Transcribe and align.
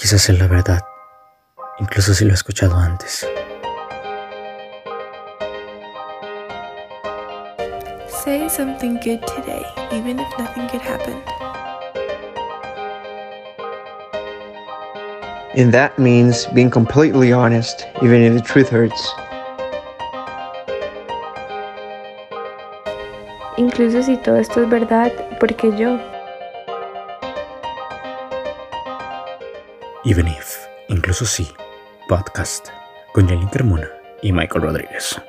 Quizás 0.00 0.30
es 0.30 0.38
la 0.38 0.46
verdad, 0.46 0.80
incluso 1.78 2.14
si 2.14 2.24
lo 2.24 2.30
he 2.30 2.34
escuchado 2.34 2.74
antes. 2.74 3.28
Say 8.08 8.48
something 8.48 8.94
good 9.04 9.20
today, 9.26 9.62
even 9.92 10.18
if 10.18 10.26
nothing 10.38 10.66
good 10.68 10.80
happened. 10.80 11.22
And 15.54 15.70
that 15.74 15.98
means 15.98 16.46
being 16.54 16.70
completely 16.70 17.34
honest, 17.34 17.86
even 18.00 18.22
if 18.22 18.32
the 18.32 18.40
truth 18.40 18.70
hurts. 18.70 19.14
Incluso 23.58 24.02
si 24.02 24.16
todo 24.16 24.36
esto 24.36 24.62
es 24.62 24.70
verdad, 24.70 25.12
porque 25.38 25.76
yo. 25.76 25.98
Even 30.02 30.28
if, 30.28 30.56
incluso 30.88 31.26
si, 31.26 31.46
podcast 32.08 32.68
con 33.12 33.28
Janine 33.28 33.50
Carmona 33.50 33.86
y 34.22 34.32
Michael 34.32 34.62
Rodríguez. 34.62 35.20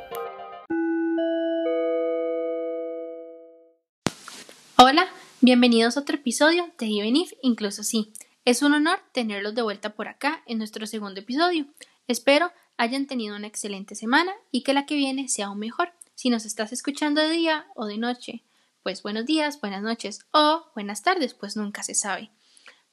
Hola, 4.77 5.09
bienvenidos 5.41 5.97
a 5.97 5.99
otro 5.99 6.15
episodio 6.15 6.71
de 6.77 6.85
Even 6.85 7.17
if, 7.17 7.33
incluso 7.41 7.83
si. 7.83 8.13
Es 8.45 8.61
un 8.61 8.73
honor 8.73 9.01
tenerlos 9.11 9.55
de 9.55 9.61
vuelta 9.61 9.93
por 9.93 10.07
acá 10.07 10.41
en 10.45 10.59
nuestro 10.59 10.87
segundo 10.87 11.19
episodio. 11.19 11.65
Espero 12.07 12.53
hayan 12.77 13.07
tenido 13.07 13.35
una 13.35 13.47
excelente 13.47 13.95
semana 13.95 14.31
y 14.51 14.63
que 14.63 14.73
la 14.73 14.85
que 14.85 14.95
viene 14.95 15.27
sea 15.27 15.47
aún 15.47 15.59
mejor. 15.59 15.91
Si 16.15 16.29
nos 16.29 16.45
estás 16.45 16.71
escuchando 16.71 17.19
de 17.19 17.29
día 17.29 17.67
o 17.75 17.87
de 17.87 17.97
noche, 17.97 18.45
pues 18.83 19.03
buenos 19.03 19.25
días, 19.25 19.59
buenas 19.59 19.81
noches 19.81 20.25
o 20.31 20.71
buenas 20.75 21.03
tardes, 21.03 21.33
pues 21.33 21.57
nunca 21.57 21.83
se 21.83 21.93
sabe. 21.93 22.31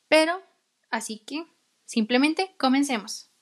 Pero, 0.09 0.42
así 0.91 1.20
que, 1.20 1.47
simplemente 1.88 2.55
comencemos. 2.59 3.33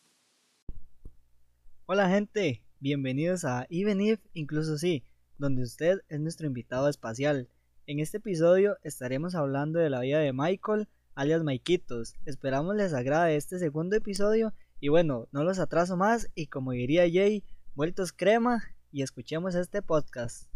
Hola 1.87 2.09
gente, 2.09 2.63
bienvenidos 2.79 3.45
a 3.45 3.67
Even 3.71 4.01
If, 4.01 4.21
incluso 4.35 4.79
sí, 4.79 5.03
donde 5.37 5.65
usted 5.65 5.99
es 6.09 6.21
nuestro 6.21 6.47
invitado 6.47 6.89
espacial. 6.89 7.49
En 7.89 7.99
este 7.99 8.19
episodio 8.19 8.79
estaremos 8.85 9.35
hablando 9.35 9.81
de 9.81 9.91
la 9.91 10.01
vida 10.01 10.21
de 10.21 10.33
Michael, 10.33 10.89
alias 11.17 11.43
Maikitos. 11.43 12.15
Esperamos 12.25 12.77
les 12.77 12.95
agrade 12.95 13.35
este 13.35 13.59
segundo 13.59 13.97
episodio 13.97 14.55
y 14.79 14.89
bueno, 14.89 15.27
no 15.33 15.43
los 15.43 15.59
atraso 15.59 15.97
más 15.97 16.31
y 16.37 16.47
como 16.47 16.71
diría 16.71 17.03
Jay, 17.03 17.43
vueltos 17.75 18.13
crema 18.13 18.63
y 18.93 19.03
escuchemos 19.03 19.57
este 19.57 19.83
podcast. 19.83 20.56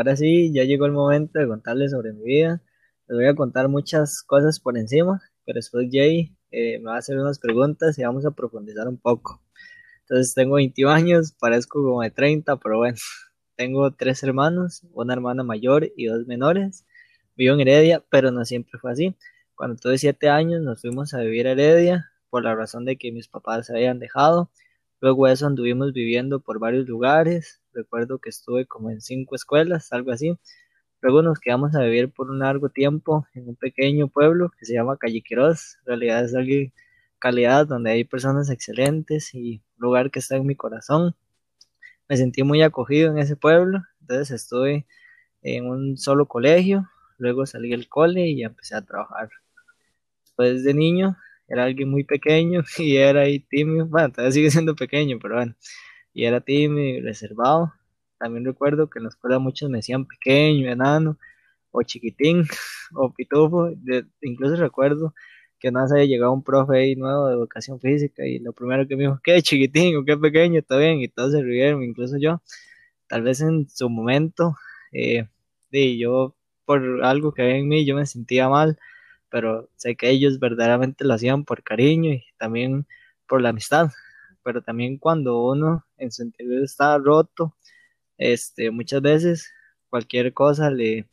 Ahora 0.00 0.16
sí, 0.16 0.50
ya 0.50 0.64
llegó 0.64 0.86
el 0.86 0.92
momento 0.92 1.38
de 1.38 1.46
contarles 1.46 1.90
sobre 1.90 2.14
mi 2.14 2.24
vida. 2.24 2.62
Les 3.06 3.18
voy 3.18 3.26
a 3.26 3.34
contar 3.34 3.68
muchas 3.68 4.22
cosas 4.22 4.58
por 4.58 4.78
encima, 4.78 5.20
pero 5.44 5.56
después 5.56 5.88
Jay 5.92 6.34
eh, 6.50 6.78
me 6.78 6.86
va 6.86 6.94
a 6.94 6.98
hacer 6.98 7.18
unas 7.18 7.38
preguntas 7.38 7.98
y 7.98 8.02
vamos 8.02 8.24
a 8.24 8.30
profundizar 8.30 8.88
un 8.88 8.96
poco. 8.96 9.42
Entonces 10.00 10.32
tengo 10.32 10.54
21 10.54 10.90
años, 10.90 11.32
parezco 11.38 11.82
como 11.82 12.00
de 12.00 12.10
30, 12.10 12.56
pero 12.56 12.78
bueno, 12.78 12.96
tengo 13.56 13.92
tres 13.92 14.22
hermanos, 14.22 14.86
una 14.94 15.12
hermana 15.12 15.42
mayor 15.42 15.92
y 15.94 16.06
dos 16.06 16.26
menores. 16.26 16.86
Vivo 17.36 17.54
en 17.54 17.60
Heredia, 17.60 18.02
pero 18.08 18.30
no 18.30 18.46
siempre 18.46 18.78
fue 18.80 18.92
así. 18.92 19.14
Cuando 19.54 19.76
tuve 19.76 19.98
7 19.98 20.30
años 20.30 20.62
nos 20.62 20.80
fuimos 20.80 21.12
a 21.12 21.20
vivir 21.20 21.46
a 21.46 21.52
Heredia 21.52 22.10
por 22.30 22.42
la 22.42 22.54
razón 22.54 22.86
de 22.86 22.96
que 22.96 23.12
mis 23.12 23.28
papás 23.28 23.66
se 23.66 23.74
habían 23.74 23.98
dejado. 23.98 24.50
Luego 25.02 25.26
de 25.26 25.34
eso 25.34 25.46
anduvimos 25.46 25.92
viviendo 25.92 26.40
por 26.40 26.58
varios 26.58 26.88
lugares, 26.88 27.59
recuerdo 27.72 28.18
que 28.18 28.30
estuve 28.30 28.66
como 28.66 28.90
en 28.90 29.00
cinco 29.00 29.34
escuelas, 29.34 29.92
algo 29.92 30.12
así. 30.12 30.38
Luego 31.00 31.22
nos 31.22 31.40
quedamos 31.40 31.74
a 31.74 31.82
vivir 31.82 32.10
por 32.10 32.30
un 32.30 32.40
largo 32.40 32.68
tiempo 32.68 33.26
en 33.34 33.48
un 33.48 33.56
pequeño 33.56 34.08
pueblo 34.08 34.50
que 34.58 34.66
se 34.66 34.74
llama 34.74 34.98
Calle 34.98 35.22
Quirós. 35.22 35.78
En 35.80 35.86
realidad 35.86 36.24
es 36.24 36.34
alguien 36.34 36.72
calidad 37.18 37.66
donde 37.66 37.92
hay 37.92 38.04
personas 38.04 38.50
excelentes 38.50 39.34
y 39.34 39.62
lugar 39.76 40.10
que 40.10 40.18
está 40.18 40.36
en 40.36 40.46
mi 40.46 40.56
corazón. 40.56 41.14
Me 42.08 42.16
sentí 42.16 42.42
muy 42.42 42.62
acogido 42.62 43.10
en 43.10 43.18
ese 43.18 43.36
pueblo, 43.36 43.82
entonces 44.00 44.30
estuve 44.42 44.86
en 45.42 45.66
un 45.66 45.96
solo 45.96 46.26
colegio, 46.26 46.88
luego 47.18 47.46
salí 47.46 47.70
del 47.70 47.88
cole 47.88 48.28
y 48.28 48.42
empecé 48.42 48.74
a 48.74 48.82
trabajar. 48.84 49.28
Después 50.24 50.64
de 50.64 50.74
niño 50.74 51.16
era 51.48 51.64
alguien 51.64 51.90
muy 51.90 52.04
pequeño 52.04 52.62
y 52.78 52.96
era 52.96 53.22
ahí 53.22 53.40
tímido, 53.40 53.86
bueno, 53.86 54.10
todavía 54.10 54.32
sigue 54.32 54.50
siendo 54.50 54.74
pequeño, 54.74 55.18
pero 55.20 55.36
bueno, 55.36 55.54
y 56.12 56.24
era 56.24 56.40
tímido 56.40 56.98
y 56.98 57.00
reservado. 57.00 57.72
También 58.18 58.44
recuerdo 58.44 58.90
que 58.90 58.98
en 58.98 59.04
la 59.04 59.08
escuela 59.10 59.38
muchos 59.38 59.70
me 59.70 59.78
decían 59.78 60.06
pequeño, 60.06 60.70
enano, 60.70 61.18
o 61.70 61.82
chiquitín, 61.82 62.44
o 62.94 63.12
pitufo. 63.12 63.70
incluso 64.22 64.56
recuerdo 64.56 65.14
que 65.58 65.68
una 65.68 65.82
vez 65.82 65.92
había 65.92 66.06
llegado 66.06 66.32
un 66.32 66.42
profe 66.42 66.78
ahí 66.78 66.96
nuevo 66.96 67.28
de 67.28 67.34
educación 67.34 67.80
física 67.80 68.26
y 68.26 68.38
lo 68.38 68.52
primero 68.52 68.86
que 68.88 68.96
me 68.96 69.04
dijo, 69.04 69.20
¿qué 69.22 69.42
chiquitín 69.42 69.96
o 69.96 70.04
qué 70.04 70.16
pequeño? 70.16 70.58
Está 70.60 70.76
bien, 70.78 71.00
y 71.00 71.08
todos 71.08 71.32
se 71.32 71.42
rieron, 71.42 71.82
incluso 71.82 72.16
yo. 72.18 72.42
Tal 73.08 73.22
vez 73.22 73.40
en 73.42 73.68
su 73.68 73.90
momento, 73.90 74.56
eh, 74.92 75.28
yo 75.72 76.34
por 76.64 77.04
algo 77.04 77.32
que 77.32 77.42
había 77.42 77.56
en 77.56 77.68
mí, 77.68 77.84
yo 77.84 77.94
me 77.96 78.06
sentía 78.06 78.48
mal, 78.48 78.78
pero 79.30 79.68
sé 79.76 79.96
que 79.96 80.10
ellos 80.10 80.38
verdaderamente 80.40 81.04
lo 81.04 81.14
hacían 81.14 81.44
por 81.44 81.62
cariño 81.62 82.12
y 82.12 82.24
también 82.38 82.86
por 83.26 83.42
la 83.42 83.50
amistad 83.50 83.90
pero 84.42 84.62
también 84.62 84.98
cuando 84.98 85.42
uno 85.44 85.86
en 85.98 86.10
su 86.12 86.22
interior 86.22 86.62
está 86.64 86.98
roto, 86.98 87.56
este, 88.18 88.70
muchas 88.70 89.02
veces 89.02 89.52
cualquier 89.90 90.34
cosa 90.34 90.70
le, 90.70 91.08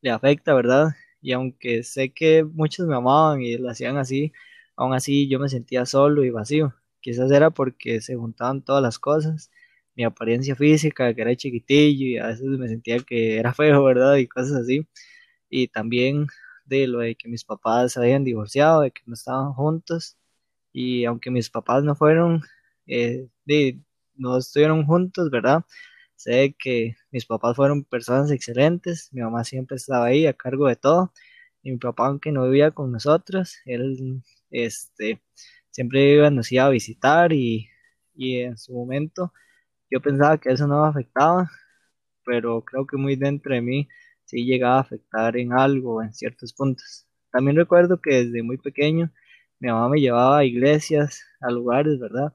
le 0.00 0.10
afecta, 0.10 0.54
¿verdad? 0.54 0.94
Y 1.20 1.32
aunque 1.32 1.82
sé 1.82 2.12
que 2.12 2.44
muchos 2.44 2.86
me 2.86 2.96
amaban 2.96 3.42
y 3.42 3.56
lo 3.58 3.70
hacían 3.70 3.96
así, 3.98 4.32
aún 4.76 4.94
así 4.94 5.28
yo 5.28 5.38
me 5.38 5.48
sentía 5.48 5.86
solo 5.86 6.24
y 6.24 6.30
vacío. 6.30 6.74
Quizás 7.00 7.30
era 7.30 7.50
porque 7.50 8.00
se 8.00 8.16
juntaban 8.16 8.62
todas 8.62 8.82
las 8.82 8.98
cosas, 8.98 9.50
mi 9.94 10.04
apariencia 10.04 10.56
física, 10.56 11.14
que 11.14 11.22
era 11.22 11.36
chiquitillo 11.36 12.06
y 12.06 12.18
a 12.18 12.28
veces 12.28 12.46
me 12.46 12.68
sentía 12.68 12.98
que 13.00 13.38
era 13.38 13.54
feo, 13.54 13.84
¿verdad? 13.84 14.16
Y 14.16 14.28
cosas 14.28 14.52
así. 14.62 14.86
Y 15.50 15.68
también 15.68 16.26
de 16.66 16.86
lo 16.88 17.00
de 17.00 17.16
que 17.16 17.28
mis 17.28 17.44
papás 17.44 17.92
se 17.94 18.00
habían 18.00 18.24
divorciado, 18.24 18.82
de 18.82 18.90
que 18.92 19.02
no 19.06 19.14
estaban 19.14 19.52
juntos 19.54 20.16
y 20.76 21.06
aunque 21.06 21.30
mis 21.30 21.48
papás 21.48 21.82
no 21.84 21.94
fueron, 21.96 22.42
eh, 22.86 23.28
no 24.14 24.36
estuvieron 24.36 24.84
juntos, 24.84 25.30
¿verdad? 25.30 25.64
Sé 26.16 26.54
que 26.58 26.96
mis 27.10 27.24
papás 27.24 27.56
fueron 27.56 27.84
personas 27.84 28.30
excelentes, 28.30 29.08
mi 29.12 29.22
mamá 29.22 29.42
siempre 29.44 29.76
estaba 29.78 30.06
ahí 30.06 30.26
a 30.26 30.34
cargo 30.34 30.68
de 30.68 30.76
todo, 30.76 31.12
y 31.62 31.72
mi 31.72 31.78
papá, 31.78 32.08
aunque 32.08 32.30
no 32.30 32.44
vivía 32.44 32.72
con 32.72 32.92
nosotros, 32.92 33.56
él 33.64 34.22
este, 34.50 35.22
siempre 35.70 36.30
nos 36.30 36.52
iba 36.52 36.66
a 36.66 36.70
visitar 36.70 37.32
y, 37.32 37.68
y 38.14 38.40
en 38.40 38.58
su 38.58 38.74
momento 38.74 39.32
yo 39.90 40.02
pensaba 40.02 40.38
que 40.38 40.50
eso 40.50 40.66
no 40.66 40.82
me 40.82 40.88
afectaba, 40.88 41.50
pero 42.26 42.62
creo 42.64 42.86
que 42.86 42.98
muy 42.98 43.16
dentro 43.16 43.54
de 43.54 43.62
mí 43.62 43.88
sí 44.26 44.44
llegaba 44.44 44.76
a 44.78 44.80
afectar 44.80 45.38
en 45.38 45.54
algo, 45.54 46.02
en 46.02 46.12
ciertos 46.12 46.52
puntos. 46.52 47.06
También 47.32 47.56
recuerdo 47.56 48.00
que 48.02 48.24
desde 48.24 48.42
muy 48.42 48.58
pequeño 48.58 49.10
mi 49.60 49.68
mamá 49.68 49.88
me 49.88 50.00
llevaba 50.00 50.38
a 50.38 50.44
iglesias, 50.44 51.22
a 51.40 51.50
lugares, 51.50 51.98
¿verdad? 51.98 52.32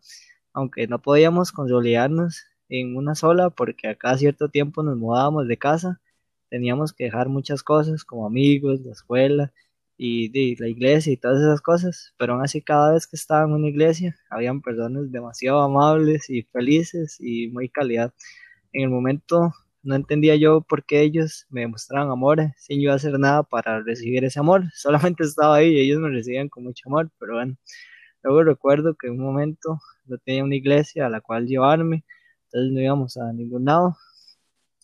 Aunque 0.54 0.88
no 0.88 1.02
podíamos 1.02 1.52
consolidarnos 1.52 2.46
en 2.70 2.96
una 2.96 3.16
sola 3.16 3.50
porque 3.50 3.96
a 4.02 4.18
cierto 4.18 4.50
tiempo 4.50 4.84
nos 4.84 4.98
mudábamos 4.98 5.48
de 5.48 5.58
casa, 5.58 6.02
teníamos 6.50 6.94
que 6.94 7.06
dejar 7.06 7.30
muchas 7.30 7.64
cosas 7.64 8.04
como 8.04 8.26
amigos, 8.26 8.82
la 8.82 8.94
escuela 8.94 9.54
y 9.98 10.30
de 10.30 10.56
la 10.60 10.68
iglesia 10.68 11.14
y 11.14 11.18
todas 11.18 11.42
esas 11.42 11.62
cosas, 11.62 12.14
pero 12.18 12.34
aún 12.34 12.44
así 12.44 12.62
cada 12.62 12.94
vez 12.94 13.08
que 13.08 13.16
estaba 13.16 13.46
en 13.46 13.54
una 13.54 13.68
iglesia 13.68 14.18
habían 14.30 14.62
personas 14.62 15.12
demasiado 15.12 15.62
amables 15.62 16.30
y 16.30 16.44
felices 16.44 17.18
y 17.20 17.50
muy 17.50 17.70
calidad. 17.70 18.14
En 18.74 18.84
el 18.84 18.90
momento 18.90 19.54
no 19.84 19.96
entendía 19.96 20.36
yo 20.36 20.62
por 20.62 20.86
qué 20.86 21.02
ellos 21.02 21.46
me 21.50 21.62
demostraban 21.62 22.12
amor 22.12 22.40
sin 22.58 22.82
yo 22.82 22.94
hacer 22.94 23.18
nada 23.20 23.44
para 23.44 23.82
recibir 23.82 24.24
ese 24.26 24.40
amor, 24.40 24.64
solamente 24.76 25.24
estaba 25.24 25.56
ahí 25.58 25.70
y 25.74 25.80
ellos 25.82 26.00
me 26.00 26.10
recibían 26.10 26.50
con 26.50 26.64
mucho 26.64 26.84
amor, 26.88 27.12
pero 27.20 27.36
bueno, 27.36 27.58
luego 28.24 28.44
recuerdo 28.44 28.96
que 28.96 29.08
en 29.08 29.14
un 29.14 29.26
momento 29.26 29.80
no 30.06 30.18
tenía 30.20 30.44
una 30.44 30.56
iglesia 30.56 31.06
a 31.08 31.10
la 31.10 31.22
cual 31.22 31.48
llevarme, 31.48 32.04
entonces 32.46 32.72
no 32.74 32.82
íbamos 32.82 33.18
a 33.18 33.32
ningún 33.34 33.66
lado 33.66 33.98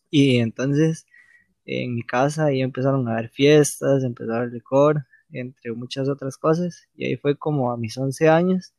y 0.10 0.38
entonces 0.38 1.06
en 1.66 1.96
mi 1.96 2.04
casa 2.04 2.46
ahí 2.46 2.62
empezaron 2.62 3.08
a 3.08 3.14
haber 3.14 3.30
fiestas, 3.30 4.04
empezó 4.04 4.34
a 4.34 4.38
haber 4.38 4.54
licor, 4.54 5.06
entre 5.32 5.72
muchas 5.74 6.10
otras 6.10 6.38
cosas. 6.38 6.88
Y 6.96 7.06
ahí 7.06 7.18
fue 7.18 7.38
como 7.38 7.72
a 7.72 7.78
mis 7.78 7.98
11 7.98 8.30
años, 8.30 8.74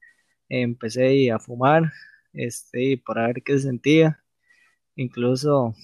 empecé 0.49 1.31
a 1.31 1.39
fumar, 1.39 1.93
este, 2.33 3.01
para 3.05 3.27
ver 3.29 3.43
qué 3.45 3.55
se 3.55 3.65
sentía. 3.65 4.23
Incluso, 4.97 5.75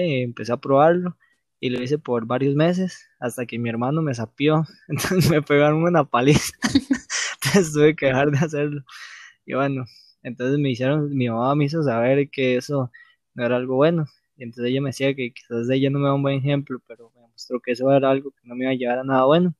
empecé 0.00 0.52
a 0.52 0.56
probarlo 0.58 1.16
y 1.60 1.70
lo 1.70 1.82
hice 1.82 1.98
por 1.98 2.26
varios 2.26 2.54
meses 2.54 3.08
hasta 3.18 3.46
que 3.46 3.58
mi 3.58 3.68
hermano 3.70 4.02
me 4.02 4.14
sapió, 4.14 4.64
entonces 4.88 5.30
me 5.30 5.42
pegaron 5.42 5.82
una 5.82 6.04
paliza, 6.04 6.52
entonces 7.44 7.72
tuve 7.72 7.96
que 7.96 8.06
dejar 8.06 8.30
de 8.30 8.38
hacerlo. 8.38 8.84
Y 9.46 9.54
bueno, 9.54 9.84
entonces 10.22 10.58
me 10.58 10.70
hicieron, 10.70 11.14
mi 11.16 11.28
mamá 11.28 11.54
me 11.54 11.66
hizo 11.66 11.82
saber 11.82 12.30
que 12.30 12.56
eso 12.56 12.90
no 13.34 13.44
era 13.46 13.56
algo 13.56 13.76
bueno. 13.76 14.06
Y 14.36 14.44
entonces 14.44 14.70
ella 14.70 14.80
me 14.80 14.88
decía 14.90 15.14
que 15.14 15.32
quizás 15.32 15.68
ella 15.70 15.90
no 15.90 15.98
me 16.00 16.06
da 16.08 16.14
un 16.14 16.22
buen 16.22 16.36
ejemplo, 16.38 16.80
pero 16.88 17.12
me 17.14 17.22
mostró 17.22 17.60
que 17.60 17.72
eso 17.72 17.90
era 17.92 18.10
algo 18.10 18.30
que 18.32 18.48
no 18.48 18.54
me 18.56 18.64
iba 18.64 18.72
a 18.72 18.74
llevar 18.74 18.98
a 19.00 19.04
nada 19.04 19.24
bueno. 19.26 19.54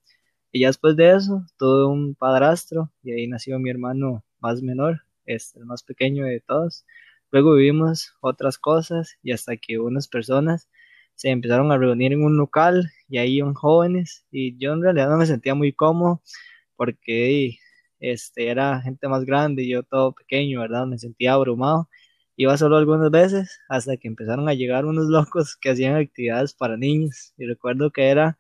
Y 0.53 0.61
ya 0.61 0.69
después 0.69 0.97
de 0.97 1.13
eso, 1.15 1.45
tuve 1.59 1.87
un 1.87 2.15
padrastro 2.15 2.91
y 3.03 3.13
ahí 3.13 3.27
nació 3.29 3.59
mi 3.59 3.71
hermano 3.71 4.25
más 4.41 4.63
menor, 4.63 5.03
este, 5.27 5.59
el 5.61 5.67
más 5.67 5.83
pequeño 5.83 6.25
de 6.27 6.41
todos. 6.41 6.87
Luego 7.35 7.57
vivimos 7.57 8.15
otras 8.21 8.59
cosas 8.59 9.19
y 9.21 9.33
hasta 9.33 9.57
que 9.57 9.81
unas 9.81 10.07
personas 10.07 10.69
se 11.17 11.31
empezaron 11.31 11.73
a 11.73 11.79
reunir 11.79 12.13
en 12.13 12.23
un 12.23 12.37
local 12.37 12.93
y 13.09 13.19
ahí 13.19 13.39
iban 13.39 13.55
jóvenes 13.55 14.25
y 14.31 14.57
yo 14.57 14.73
en 14.73 14.83
realidad 14.83 15.09
no 15.11 15.17
me 15.17 15.27
sentía 15.27 15.57
muy 15.57 15.73
cómodo 15.73 16.23
porque 16.77 17.59
este, 17.99 18.51
era 18.51 18.81
gente 18.83 19.09
más 19.09 19.25
grande 19.25 19.65
y 19.65 19.71
yo 19.71 19.83
todo 19.83 20.13
pequeño, 20.15 20.61
¿verdad? 20.61 20.87
Me 20.87 20.97
sentía 20.97 21.33
abrumado. 21.33 21.89
Iba 22.37 22.57
solo 22.57 22.77
algunas 22.77 23.11
veces 23.11 23.59
hasta 23.69 23.97
que 23.97 24.07
empezaron 24.07 24.49
a 24.49 24.55
llegar 24.55 24.85
unos 24.87 25.07
locos 25.09 25.57
que 25.57 25.71
hacían 25.71 25.97
actividades 25.97 26.55
para 26.55 26.77
niños 26.77 27.35
y 27.37 27.47
recuerdo 27.47 27.91
que 27.91 28.11
era 28.11 28.39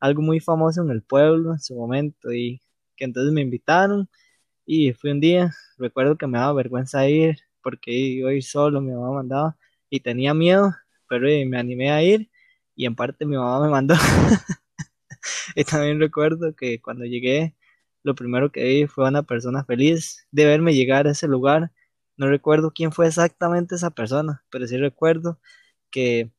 algo 0.00 0.22
muy 0.22 0.40
famoso 0.40 0.82
en 0.82 0.90
el 0.90 1.02
pueblo 1.02 1.52
en 1.52 1.60
su 1.60 1.74
momento 1.76 2.32
y 2.32 2.62
que 2.96 3.04
entonces 3.04 3.34
me 3.34 3.42
invitaron 3.42 4.08
y 4.66 4.94
fui 4.94 5.10
un 5.10 5.20
día, 5.20 5.52
recuerdo 5.78 6.16
que 6.16 6.26
me 6.26 6.38
daba 6.38 6.54
vergüenza 6.54 7.06
ir 7.08 7.38
porque 7.62 7.92
iba 7.92 8.30
a 8.30 8.34
ir 8.34 8.42
solo, 8.42 8.80
mi 8.80 8.92
mamá 8.92 9.12
mandaba 9.12 9.56
y 9.90 10.00
tenía 10.00 10.34
miedo, 10.34 10.74
pero 11.08 11.26
me 11.48 11.58
animé 11.58 11.90
a 11.90 12.02
ir 12.02 12.30
y 12.76 12.86
en 12.86 12.94
parte 12.96 13.26
mi 13.26 13.36
mamá 13.36 13.60
me 13.64 13.70
mandó. 13.70 13.94
y 15.56 15.64
también 15.64 16.00
recuerdo 16.00 16.54
que 16.54 16.80
cuando 16.80 17.04
llegué, 17.04 17.56
lo 18.02 18.14
primero 18.14 18.50
que 18.52 18.64
vi 18.64 18.86
fue 18.86 19.08
una 19.08 19.22
persona 19.22 19.64
feliz 19.64 20.26
de 20.30 20.46
verme 20.46 20.74
llegar 20.74 21.06
a 21.06 21.12
ese 21.12 21.28
lugar. 21.28 21.72
No 22.16 22.28
recuerdo 22.28 22.72
quién 22.72 22.92
fue 22.92 23.06
exactamente 23.06 23.74
esa 23.74 23.90
persona, 23.90 24.44
pero 24.50 24.66
sí 24.66 24.76
recuerdo 24.76 25.40
que 25.90 26.30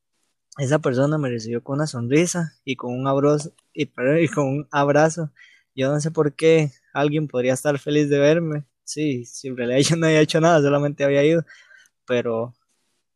esa 0.58 0.78
persona 0.80 1.18
me 1.18 1.30
recibió 1.30 1.62
con 1.62 1.76
una 1.76 1.86
sonrisa 1.86 2.54
y 2.64 2.76
con 2.76 2.92
un 2.92 3.06
abrazo 3.06 3.54
y, 3.72 3.86
con 4.28 4.46
un 4.46 4.68
abrazo. 4.70 5.30
Yo 5.74 5.90
no 5.90 6.00
sé 6.00 6.10
por 6.10 6.34
qué 6.34 6.70
alguien 6.92 7.28
podría 7.28 7.54
estar 7.54 7.78
feliz 7.78 8.08
de 8.10 8.18
verme. 8.18 8.64
Sí, 8.92 9.24
si 9.24 9.48
yo 9.88 9.96
no 9.96 10.06
había 10.06 10.20
hecho 10.20 10.40
nada, 10.40 10.60
solamente 10.60 11.04
había 11.04 11.24
ido, 11.24 11.42
pero 12.06 12.54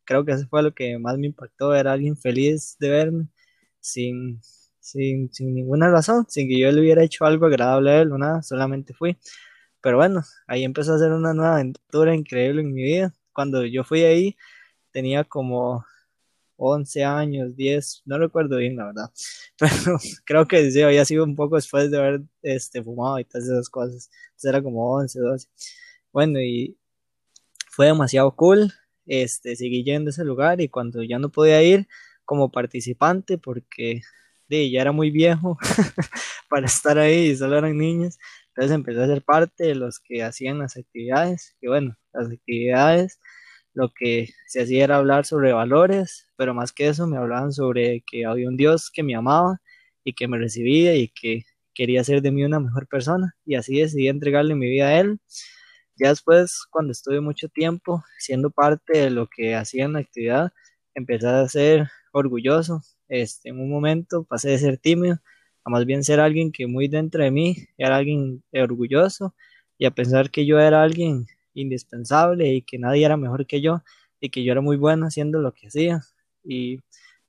creo 0.05 0.25
que 0.25 0.33
eso 0.33 0.47
fue 0.49 0.63
lo 0.63 0.73
que 0.73 0.97
más 0.99 1.17
me 1.17 1.27
impactó, 1.27 1.75
era 1.75 1.93
alguien 1.93 2.17
feliz 2.17 2.77
de 2.79 2.89
verme 2.91 3.27
sin, 3.81 4.41
sin, 4.79 5.31
sin 5.33 5.53
ninguna 5.55 5.89
razón, 5.91 6.25
sin 6.29 6.47
que 6.49 6.59
yo 6.59 6.71
le 6.71 6.81
hubiera 6.81 7.03
hecho 7.03 7.25
algo 7.25 7.47
agradable 7.47 7.91
a 7.91 8.01
él 8.01 8.11
o 8.13 8.17
nada, 8.19 8.43
solamente 8.43 8.93
fui. 8.93 9.17
Pero 9.81 9.97
bueno, 9.97 10.23
ahí 10.47 10.63
empezó 10.65 10.93
a 10.95 10.99
ser 10.99 11.11
una 11.13 11.33
nueva 11.33 11.55
aventura 11.55 12.15
increíble 12.15 12.61
en 12.61 12.73
mi 12.73 12.83
vida. 12.83 13.13
Cuando 13.33 13.65
yo 13.65 13.83
fui 13.85 14.03
ahí, 14.03 14.37
tenía 14.91 15.23
como 15.25 15.85
11 16.57 17.03
años, 17.03 17.55
10, 17.55 18.03
no 18.05 18.17
recuerdo 18.17 18.57
bien 18.57 18.75
la 18.75 18.85
verdad, 18.87 19.11
pero 19.59 19.97
creo 20.25 20.47
que 20.47 20.71
sí, 20.71 20.81
había 20.81 21.05
sido 21.05 21.23
un 21.23 21.35
poco 21.35 21.55
después 21.55 21.89
de 21.91 21.97
haber 21.97 22.21
este, 22.41 22.83
fumado 22.83 23.19
y 23.19 23.25
todas 23.25 23.47
esas 23.47 23.69
cosas, 23.69 24.09
entonces 24.25 24.49
era 24.49 24.61
como 24.61 24.91
11, 24.93 25.19
12. 25.19 25.47
Bueno, 26.11 26.41
y 26.41 26.77
fue 27.69 27.87
demasiado 27.87 28.35
cool, 28.35 28.73
este, 29.05 29.55
seguí 29.55 29.83
yendo 29.83 30.09
a 30.09 30.11
ese 30.11 30.25
lugar 30.25 30.61
y 30.61 30.69
cuando 30.69 31.03
ya 31.03 31.19
no 31.19 31.29
podía 31.29 31.61
ir 31.63 31.87
como 32.25 32.51
participante 32.51 33.37
porque 33.37 34.01
de, 34.49 34.69
ya 34.71 34.81
era 34.81 34.91
muy 34.91 35.11
viejo 35.11 35.57
para 36.49 36.65
estar 36.65 36.97
ahí 36.97 37.29
y 37.29 37.35
solo 37.37 37.57
eran 37.57 37.77
niños, 37.77 38.17
entonces 38.49 38.73
empecé 38.73 39.03
a 39.03 39.07
ser 39.07 39.21
parte 39.23 39.65
de 39.65 39.75
los 39.75 39.99
que 39.99 40.23
hacían 40.23 40.59
las 40.59 40.77
actividades, 40.77 41.55
y 41.61 41.67
bueno, 41.67 41.95
las 42.13 42.31
actividades 42.31 43.19
lo 43.77 43.91
que 43.93 44.29
se 44.47 44.63
hacía 44.63 44.85
era 44.85 44.97
hablar 44.97 45.27
sobre 45.27 45.53
valores, 45.53 46.27
pero 46.35 46.55
más 46.55 46.73
que 46.73 46.87
eso 46.87 47.05
me 47.05 47.15
hablaban 47.17 47.53
sobre 47.53 48.03
que 48.07 48.25
había 48.25 48.49
un 48.49 48.57
Dios 48.57 48.89
que 48.91 49.03
me 49.03 49.15
amaba 49.15 49.61
y 50.03 50.13
que 50.13 50.27
me 50.27 50.39
recibía 50.39 50.95
y 50.95 51.09
que 51.09 51.43
quería 51.75 52.01
hacer 52.01 52.23
de 52.23 52.31
mí 52.31 52.43
una 52.43 52.59
mejor 52.59 52.87
persona 52.87 53.35
y 53.45 53.53
así 53.53 53.79
decidí 53.79 54.07
entregarle 54.07 54.55
mi 54.55 54.67
vida 54.67 54.87
a 54.87 54.99
él. 54.99 55.19
Ya 55.95 56.09
después, 56.09 56.65
cuando 56.71 56.91
estuve 56.91 57.21
mucho 57.21 57.49
tiempo 57.49 58.03
siendo 58.17 58.49
parte 58.49 58.97
de 58.97 59.09
lo 59.11 59.27
que 59.27 59.53
hacía 59.53 59.85
en 59.85 59.93
la 59.93 59.99
actividad, 59.99 60.51
empecé 60.95 61.27
a 61.27 61.47
ser 61.47 61.87
orgulloso. 62.13 62.81
Este, 63.09 63.49
en 63.49 63.59
un 63.59 63.69
momento 63.69 64.23
pasé 64.25 64.49
de 64.49 64.57
ser 64.57 64.79
tímido 64.79 65.19
a 65.63 65.69
más 65.69 65.85
bien 65.85 66.03
ser 66.03 66.19
alguien 66.19 66.51
que 66.51 66.65
muy 66.65 66.87
dentro 66.87 67.23
de 67.23 67.29
mí 67.29 67.57
era 67.77 67.97
alguien 67.97 68.43
orgulloso 68.53 69.35
y 69.77 69.85
a 69.85 69.91
pensar 69.91 70.31
que 70.31 70.47
yo 70.47 70.59
era 70.59 70.81
alguien 70.81 71.27
indispensable 71.61 72.53
y 72.53 72.61
que 72.61 72.79
nadie 72.79 73.05
era 73.05 73.17
mejor 73.17 73.45
que 73.47 73.61
yo 73.61 73.83
y 74.19 74.29
que 74.29 74.43
yo 74.43 74.51
era 74.51 74.61
muy 74.61 74.77
bueno 74.77 75.07
haciendo 75.07 75.39
lo 75.39 75.53
que 75.53 75.67
hacía. 75.67 76.01
Y 76.43 76.79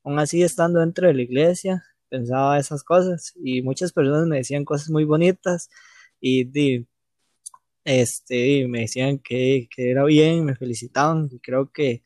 aún 0.04 0.18
así 0.18 0.42
estando 0.42 0.80
dentro 0.80 1.08
de 1.08 1.14
la 1.14 1.22
iglesia, 1.22 1.84
pensaba 2.08 2.58
esas 2.58 2.84
cosas 2.84 3.32
y 3.36 3.62
muchas 3.62 3.92
personas 3.92 4.26
me 4.26 4.38
decían 4.38 4.64
cosas 4.64 4.90
muy 4.90 5.04
bonitas 5.04 5.70
y, 6.20 6.86
este, 7.84 8.66
me 8.68 8.80
decían 8.80 9.18
que, 9.18 9.68
que, 9.74 9.90
era 9.90 10.04
bien, 10.04 10.44
me 10.44 10.56
felicitaban 10.56 11.28
y 11.32 11.40
creo 11.40 11.70
que 11.72 12.02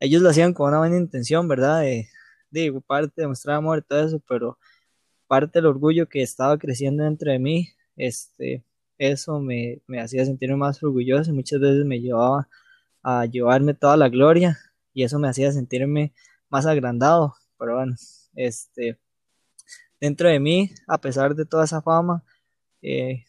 ellos 0.00 0.22
lo 0.22 0.30
hacían 0.30 0.54
con 0.54 0.68
una 0.68 0.78
buena 0.78 0.96
intención, 0.96 1.48
¿verdad? 1.48 1.82
De 2.50 2.72
parte 2.86 3.22
de 3.22 3.28
mostrar 3.28 3.56
amor 3.56 3.78
y 3.78 3.82
todo 3.88 4.06
eso, 4.06 4.22
pero 4.28 4.58
parte 5.26 5.58
del 5.58 5.66
orgullo 5.66 6.08
que 6.08 6.22
estaba 6.22 6.58
creciendo 6.58 7.04
dentro 7.04 7.32
de 7.32 7.38
mí, 7.38 7.68
este, 7.96 8.64
eso 8.98 9.40
me, 9.40 9.82
hacía 10.00 10.24
sentirme 10.24 10.56
más 10.56 10.82
orgulloso 10.82 11.30
y 11.30 11.34
muchas 11.34 11.60
veces 11.60 11.84
me 11.84 12.00
llevaba 12.00 12.48
a 13.02 13.26
llevarme 13.26 13.74
toda 13.74 13.96
la 13.96 14.08
gloria 14.08 14.58
y 14.94 15.04
eso 15.04 15.18
me 15.18 15.28
hacía 15.28 15.52
sentirme 15.52 16.12
más 16.48 16.66
agrandado. 16.66 17.34
Pero 17.58 17.76
bueno, 17.76 17.94
este, 18.34 18.98
dentro 20.00 20.28
de 20.28 20.40
mí, 20.40 20.70
a 20.88 21.00
pesar 21.00 21.34
de 21.34 21.46
toda 21.46 21.64
esa 21.64 21.82
fama, 21.82 22.24
eh, 22.82 23.24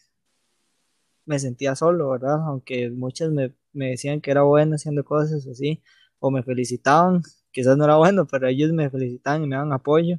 me 1.26 1.38
sentía 1.38 1.76
solo, 1.76 2.10
¿verdad? 2.10 2.40
Aunque 2.46 2.90
muchas 2.90 3.30
me, 3.30 3.54
me, 3.72 3.90
decían 3.90 4.20
que 4.20 4.30
era 4.30 4.42
bueno 4.42 4.76
haciendo 4.76 5.04
cosas 5.04 5.46
así, 5.46 5.82
o 6.20 6.30
me 6.30 6.42
felicitaban, 6.42 7.22
quizás 7.52 7.76
no 7.76 7.84
era 7.84 7.96
bueno, 7.96 8.26
pero 8.26 8.48
ellos 8.48 8.72
me 8.72 8.90
felicitaban 8.90 9.44
y 9.44 9.46
me 9.46 9.56
daban 9.56 9.72
apoyo, 9.72 10.18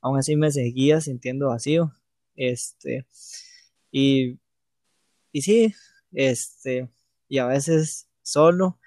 aún 0.00 0.18
así 0.18 0.36
me 0.36 0.50
seguía 0.50 1.00
sintiendo 1.00 1.48
vacío. 1.48 1.92
Este, 2.36 3.06
y 3.90 4.38
y 5.32 5.42
sí, 5.42 5.74
este, 6.12 6.88
y 7.28 7.38
a 7.38 7.46
veces 7.46 8.08
solo 8.22 8.78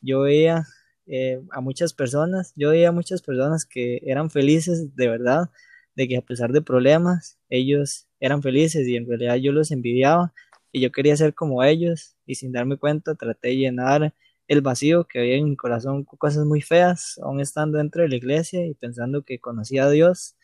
yo 0.00 0.20
veía 0.22 0.64
eh, 1.06 1.42
a 1.50 1.60
muchas 1.60 1.94
personas, 1.94 2.52
yo 2.56 2.70
veía 2.70 2.88
a 2.90 2.92
muchas 2.92 3.22
personas 3.22 3.64
que 3.66 4.00
eran 4.04 4.30
felices 4.30 4.94
de 4.96 5.08
verdad, 5.08 5.50
de 5.94 6.08
que 6.08 6.16
a 6.16 6.22
pesar 6.22 6.52
de 6.52 6.62
problemas, 6.62 7.38
ellos 7.48 8.08
eran 8.20 8.42
felices 8.42 8.86
y 8.88 8.96
en 8.96 9.06
realidad 9.06 9.36
yo 9.36 9.52
los 9.52 9.70
envidiaba 9.70 10.32
y 10.72 10.80
yo 10.80 10.90
quería 10.92 11.16
ser 11.16 11.34
como 11.34 11.62
ellos 11.64 12.16
y 12.26 12.36
sin 12.36 12.52
darme 12.52 12.78
cuenta 12.78 13.14
traté 13.14 13.48
de 13.48 13.56
llenar 13.56 14.14
el 14.48 14.60
vacío 14.62 15.04
que 15.04 15.20
había 15.20 15.36
en 15.36 15.44
mi 15.50 15.56
corazón 15.56 16.04
con 16.04 16.18
cosas 16.18 16.44
muy 16.46 16.62
feas, 16.62 17.18
aún 17.22 17.40
estando 17.40 17.78
dentro 17.78 18.02
de 18.02 18.08
la 18.08 18.16
iglesia 18.16 18.66
y 18.66 18.74
pensando 18.74 19.22
que 19.22 19.38
conocía 19.38 19.84
a 19.84 19.90
Dios, 19.90 20.36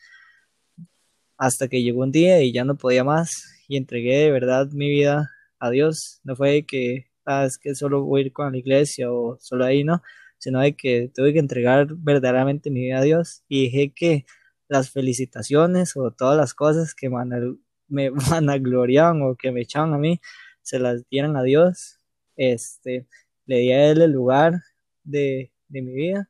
hasta 1.37 1.67
que 1.67 1.81
llegó 1.81 2.01
un 2.01 2.11
día 2.11 2.41
y 2.41 2.51
ya 2.51 2.63
no 2.65 2.77
podía 2.77 3.03
más 3.03 3.45
y 3.67 3.77
entregué 3.77 4.17
de 4.17 4.31
verdad 4.31 4.67
mi 4.71 4.89
vida 4.89 5.31
a 5.59 5.69
Dios. 5.69 6.21
No 6.23 6.35
fue 6.35 6.65
que, 6.65 7.07
ah, 7.25 7.45
es 7.45 7.57
que 7.57 7.75
solo 7.75 8.03
voy 8.03 8.21
a 8.21 8.25
ir 8.25 8.33
con 8.33 8.51
la 8.51 8.57
iglesia 8.57 9.11
o 9.11 9.37
solo 9.39 9.65
ahí, 9.65 9.83
no, 9.83 10.01
sino 10.37 10.61
de 10.61 10.75
que 10.75 11.11
tuve 11.13 11.33
que 11.33 11.39
entregar 11.39 11.87
verdaderamente 11.95 12.71
mi 12.71 12.81
vida 12.81 12.99
a 12.99 13.03
Dios 13.03 13.43
y 13.47 13.63
dije 13.65 13.93
que 13.95 14.25
las 14.67 14.91
felicitaciones 14.91 15.95
o 15.97 16.11
todas 16.11 16.37
las 16.37 16.53
cosas 16.53 16.93
que 16.95 17.09
me 17.09 18.09
vanagloriaban 18.31 19.21
o 19.23 19.35
que 19.35 19.51
me 19.51 19.61
echaban 19.61 19.93
a 19.93 19.97
mí, 19.97 20.21
se 20.61 20.79
las 20.79 21.07
dieran 21.09 21.35
a 21.37 21.43
Dios. 21.43 21.99
Este, 22.37 23.07
le 23.45 23.57
di 23.59 23.71
a 23.71 23.91
Él 23.91 24.01
el 24.01 24.11
lugar 24.11 24.61
de, 25.03 25.51
de 25.67 25.81
mi 25.81 25.93
vida 25.93 26.29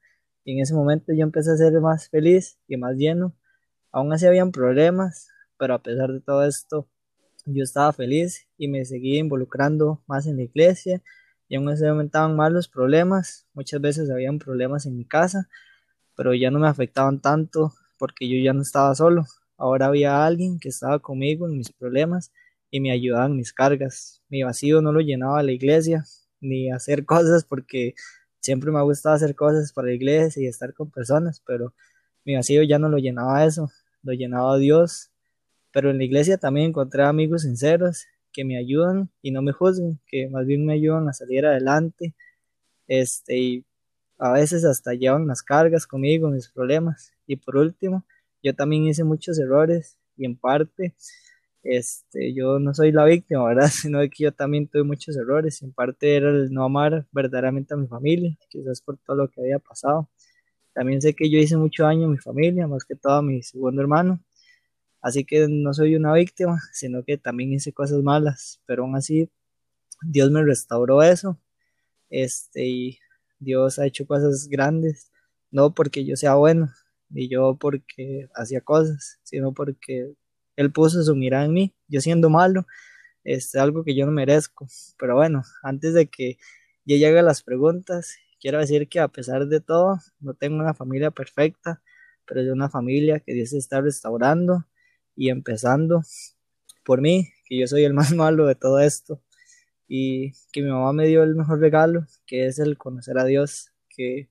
y 0.50 0.54
en 0.54 0.62
ese 0.62 0.74
momento 0.74 1.14
yo 1.14 1.24
empecé 1.24 1.52
a 1.52 1.58
ser 1.58 1.80
más 1.80 2.10
feliz 2.10 2.58
y 2.68 2.78
más 2.78 2.96
lleno. 2.96 3.36
Aún 3.92 4.12
así 4.14 4.26
habían 4.26 4.52
problemas, 4.52 5.28
pero 5.58 5.76
a 5.76 5.84
pesar 5.84 6.12
de 6.12 6.22
todo 6.22 6.44
esto, 6.44 6.88
yo 7.46 7.64
estaba 7.64 7.94
feliz 7.94 8.48
y 8.58 8.68
me 8.68 8.86
seguía 8.86 9.20
involucrando 9.20 10.02
más 10.08 10.28
en 10.28 10.38
la 10.38 10.44
iglesia 10.44 11.02
y 11.48 11.56
aún 11.56 11.70
así 11.70 11.86
aumentaban 11.86 12.36
más 12.36 12.52
los 12.52 12.68
problemas. 12.68 13.48
Muchas 13.54 13.82
veces 13.82 14.10
habían 14.10 14.40
problemas 14.40 14.86
en 14.86 14.98
mi 14.98 15.06
casa, 15.06 15.50
pero 16.16 16.34
ya 16.34 16.52
no 16.52 16.60
me 16.60 16.68
afectaban 16.68 17.22
tanto 17.22 17.74
porque 17.98 18.30
yo 18.30 18.38
ya 18.44 18.54
no 18.54 18.62
estaba 18.62 18.94
solo. 18.96 19.26
Ahora 19.58 19.88
había 19.88 20.26
alguien 20.26 20.60
que 20.60 20.70
estaba 20.70 21.00
conmigo 21.00 21.48
en 21.48 21.58
mis 21.58 21.72
problemas 21.72 22.32
y 22.72 22.80
me 22.80 22.92
ayudaba 22.92 23.26
en 23.26 23.36
mis 23.36 23.52
cargas. 23.54 24.22
Mi 24.30 24.44
vacío 24.44 24.82
no 24.82 24.92
lo 24.92 25.02
llenaba 25.02 25.44
la 25.44 25.52
iglesia 25.52 26.06
ni 26.40 26.72
hacer 26.72 27.06
cosas 27.06 27.46
porque 27.46 27.96
siempre 28.40 28.72
me 28.72 28.80
ha 28.80 28.84
gustado 28.84 29.16
hacer 29.16 29.36
cosas 29.36 29.74
para 29.74 29.88
la 29.88 29.94
iglesia 29.94 30.44
y 30.44 30.48
estar 30.48 30.74
con 30.74 30.92
personas, 30.92 31.42
pero 31.46 31.74
mi 32.26 32.36
vacío 32.36 32.64
ya 32.64 32.80
no 32.80 32.90
lo 32.90 32.98
llenaba 32.98 33.46
eso, 33.46 33.70
lo 34.04 34.14
llenaba 34.14 34.58
Dios. 34.58 35.12
Pero 35.72 35.92
en 35.92 35.98
la 35.98 36.04
iglesia 36.04 36.38
también 36.38 36.68
encontré 36.68 37.04
amigos 37.04 37.44
sinceros 37.44 38.06
que 38.32 38.46
me 38.46 38.58
ayudan 38.58 39.10
y 39.22 39.32
no 39.32 39.42
me 39.42 39.52
juzgan, 39.52 40.00
que 40.08 40.30
más 40.30 40.46
bien 40.46 40.66
me 40.66 40.74
ayudan 40.74 41.08
a 41.10 41.14
salir 41.14 41.46
adelante. 41.46 42.16
Este, 42.88 43.38
y 43.38 43.66
a 44.18 44.34
veces 44.34 44.66
hasta 44.66 44.94
llevan 44.94 45.28
las 45.28 45.44
cargas 45.44 45.88
conmigo, 45.88 46.30
mis 46.30 46.50
problemas. 46.50 47.14
Y 47.28 47.38
por 47.38 47.58
último, 47.58 48.06
yo 48.44 48.56
también 48.56 48.86
hice 48.86 49.04
muchos 49.04 49.40
errores 49.40 49.98
y 50.18 50.26
en 50.26 50.38
parte 50.38 50.96
este, 51.64 52.34
yo 52.34 52.60
no 52.60 52.74
soy 52.74 52.92
la 52.92 53.06
víctima, 53.06 53.46
¿verdad? 53.46 53.70
Sino 53.72 54.00
que 54.02 54.24
yo 54.24 54.32
también 54.34 54.68
tuve 54.68 54.84
muchos 54.84 55.16
errores. 55.18 55.62
En 55.62 55.74
parte 55.74 56.16
era 56.16 56.30
el 56.30 56.52
no 56.52 56.64
amar 56.64 57.06
verdaderamente 57.12 57.74
a 57.74 57.78
mi 57.78 57.88
familia, 57.88 58.38
quizás 58.50 58.82
por 58.82 58.98
todo 58.98 59.18
lo 59.18 59.30
que 59.30 59.42
había 59.42 59.60
pasado. 59.60 60.10
También 60.74 61.02
sé 61.02 61.14
que 61.14 61.30
yo 61.30 61.40
hice 61.40 61.58
mucho 61.58 61.84
daño 61.84 62.08
a 62.08 62.12
mi 62.12 62.18
familia, 62.18 62.68
más 62.68 62.86
que 62.86 62.96
todo 62.96 63.14
a 63.14 63.22
mi 63.22 63.44
segundo 63.44 63.82
hermano. 63.82 64.22
Así 65.02 65.26
que 65.26 65.48
no 65.50 65.74
soy 65.74 65.96
una 65.96 66.14
víctima, 66.14 66.60
sino 66.74 67.04
que 67.04 67.18
también 67.18 67.54
hice 67.54 67.74
cosas 67.74 68.02
malas, 68.04 68.62
pero 68.66 68.84
aún 68.84 68.96
así 68.96 69.30
Dios 70.04 70.32
me 70.32 70.44
restauró 70.44 71.02
eso. 71.04 71.40
Este, 72.10 72.66
y 72.66 73.00
Dios 73.40 73.80
ha 73.80 73.86
hecho 73.86 74.06
cosas 74.08 74.48
grandes, 74.50 75.12
no 75.52 75.74
porque 75.74 76.06
yo 76.06 76.16
sea 76.18 76.36
bueno, 76.36 76.72
ni 77.10 77.30
yo 77.30 77.58
porque 77.60 78.30
hacía 78.36 78.62
cosas, 78.62 79.20
sino 79.24 79.54
porque 79.54 80.14
él 80.56 80.72
puso 80.72 81.04
su 81.04 81.16
mirada 81.16 81.46
en 81.46 81.54
mí, 81.54 81.74
yo 81.88 82.02
siendo 82.02 82.30
malo, 82.30 82.68
es 83.24 83.56
algo 83.56 83.84
que 83.84 83.96
yo 83.96 84.06
no 84.06 84.12
merezco. 84.12 84.68
Pero 84.98 85.16
bueno, 85.16 85.44
antes 85.64 85.94
de 85.94 86.08
que 86.08 86.38
yo 86.86 86.98
llegue 86.98 87.20
a 87.20 87.24
las 87.24 87.44
preguntas, 87.44 88.18
quiero 88.42 88.60
decir 88.60 88.90
que 88.90 89.00
a 89.00 89.08
pesar 89.08 89.48
de 89.48 89.62
todo, 89.62 90.00
no 90.20 90.34
tengo 90.34 90.58
una 90.58 90.74
familia 90.74 91.12
perfecta, 91.12 91.82
pero 92.26 92.42
es 92.42 92.50
una 92.50 92.70
familia 92.70 93.20
que 93.20 93.34
Dios 93.34 93.54
está 93.54 93.82
restaurando 93.82 94.66
y 95.20 95.30
empezando 95.30 96.02
por 96.86 97.02
mí, 97.02 97.28
que 97.46 97.60
yo 97.60 97.68
soy 97.68 97.84
el 97.84 97.94
más 97.94 98.14
malo 98.16 98.48
de 98.48 98.56
todo 98.56 98.80
esto 98.80 99.22
y 99.86 100.32
que 100.54 100.62
mi 100.62 100.70
mamá 100.70 100.94
me 100.94 101.08
dio 101.08 101.24
el 101.24 101.36
mejor 101.36 101.60
regalo, 101.60 102.06
que 102.26 102.46
es 102.46 102.58
el 102.58 102.78
conocer 102.78 103.18
a 103.18 103.26
Dios, 103.26 103.72
que 103.90 104.30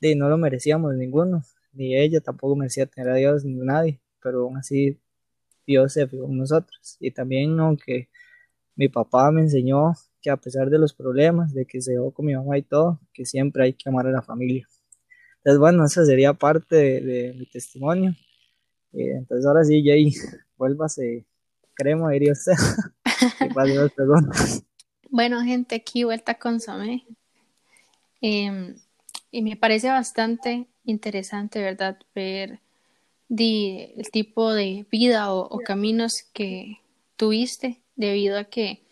de, 0.00 0.14
no 0.14 0.28
lo 0.28 0.38
merecíamos 0.38 0.94
ninguno, 0.94 1.42
ni 1.72 1.96
ella 1.96 2.20
tampoco 2.20 2.54
merecía 2.54 2.86
tener 2.86 3.10
a 3.10 3.16
Dios, 3.16 3.44
ni 3.44 3.54
nadie, 3.54 4.00
pero 4.22 4.44
aún 4.44 4.58
así 4.58 5.00
Dios 5.66 5.92
se 5.94 6.06
fijó 6.06 6.26
en 6.26 6.38
nosotros. 6.38 6.98
Y 7.00 7.10
también, 7.10 7.58
aunque 7.58 8.08
mi 8.76 8.88
papá 8.88 9.32
me 9.32 9.40
enseñó 9.40 9.94
que 10.20 10.30
a 10.30 10.36
pesar 10.36 10.70
de 10.70 10.78
los 10.78 10.94
problemas, 10.94 11.52
de 11.52 11.66
que 11.66 11.80
se 11.80 11.92
dejó 11.92 12.12
con 12.12 12.26
mi 12.26 12.34
mamá 12.36 12.58
y 12.58 12.62
todo, 12.62 13.00
que 13.12 13.24
siempre 13.24 13.64
hay 13.64 13.72
que 13.72 13.88
amar 13.88 14.06
a 14.06 14.12
la 14.12 14.22
familia. 14.22 14.68
Entonces, 15.38 15.58
bueno, 15.58 15.84
esa 15.84 16.04
sería 16.06 16.34
parte 16.34 16.76
de, 16.76 17.34
mi 17.36 17.46
testimonio. 17.46 18.14
Eh, 18.92 19.12
entonces, 19.16 19.46
ahora 19.46 19.64
sí, 19.64 19.82
Jay, 19.84 20.12
vuélvase 20.56 21.24
crema, 21.74 22.10
diría 22.10 22.32
usted. 22.32 22.52
Bueno, 25.10 25.42
gente, 25.42 25.74
aquí 25.74 26.04
vuelta 26.04 26.38
con 26.38 26.58
Samé. 26.58 27.04
Em, 28.22 28.76
y 29.30 29.42
me 29.42 29.56
parece 29.56 29.88
bastante 29.88 30.66
interesante, 30.84 31.60
¿verdad? 31.60 31.98
Ver 32.14 32.60
el 33.28 34.10
tipo 34.12 34.52
de 34.52 34.86
vida 34.90 35.32
o, 35.32 35.58
caminos 35.60 36.24
que 36.32 36.80
tuviste 37.16 37.80
debido 37.96 38.38
a 38.38 38.44
que 38.44 38.82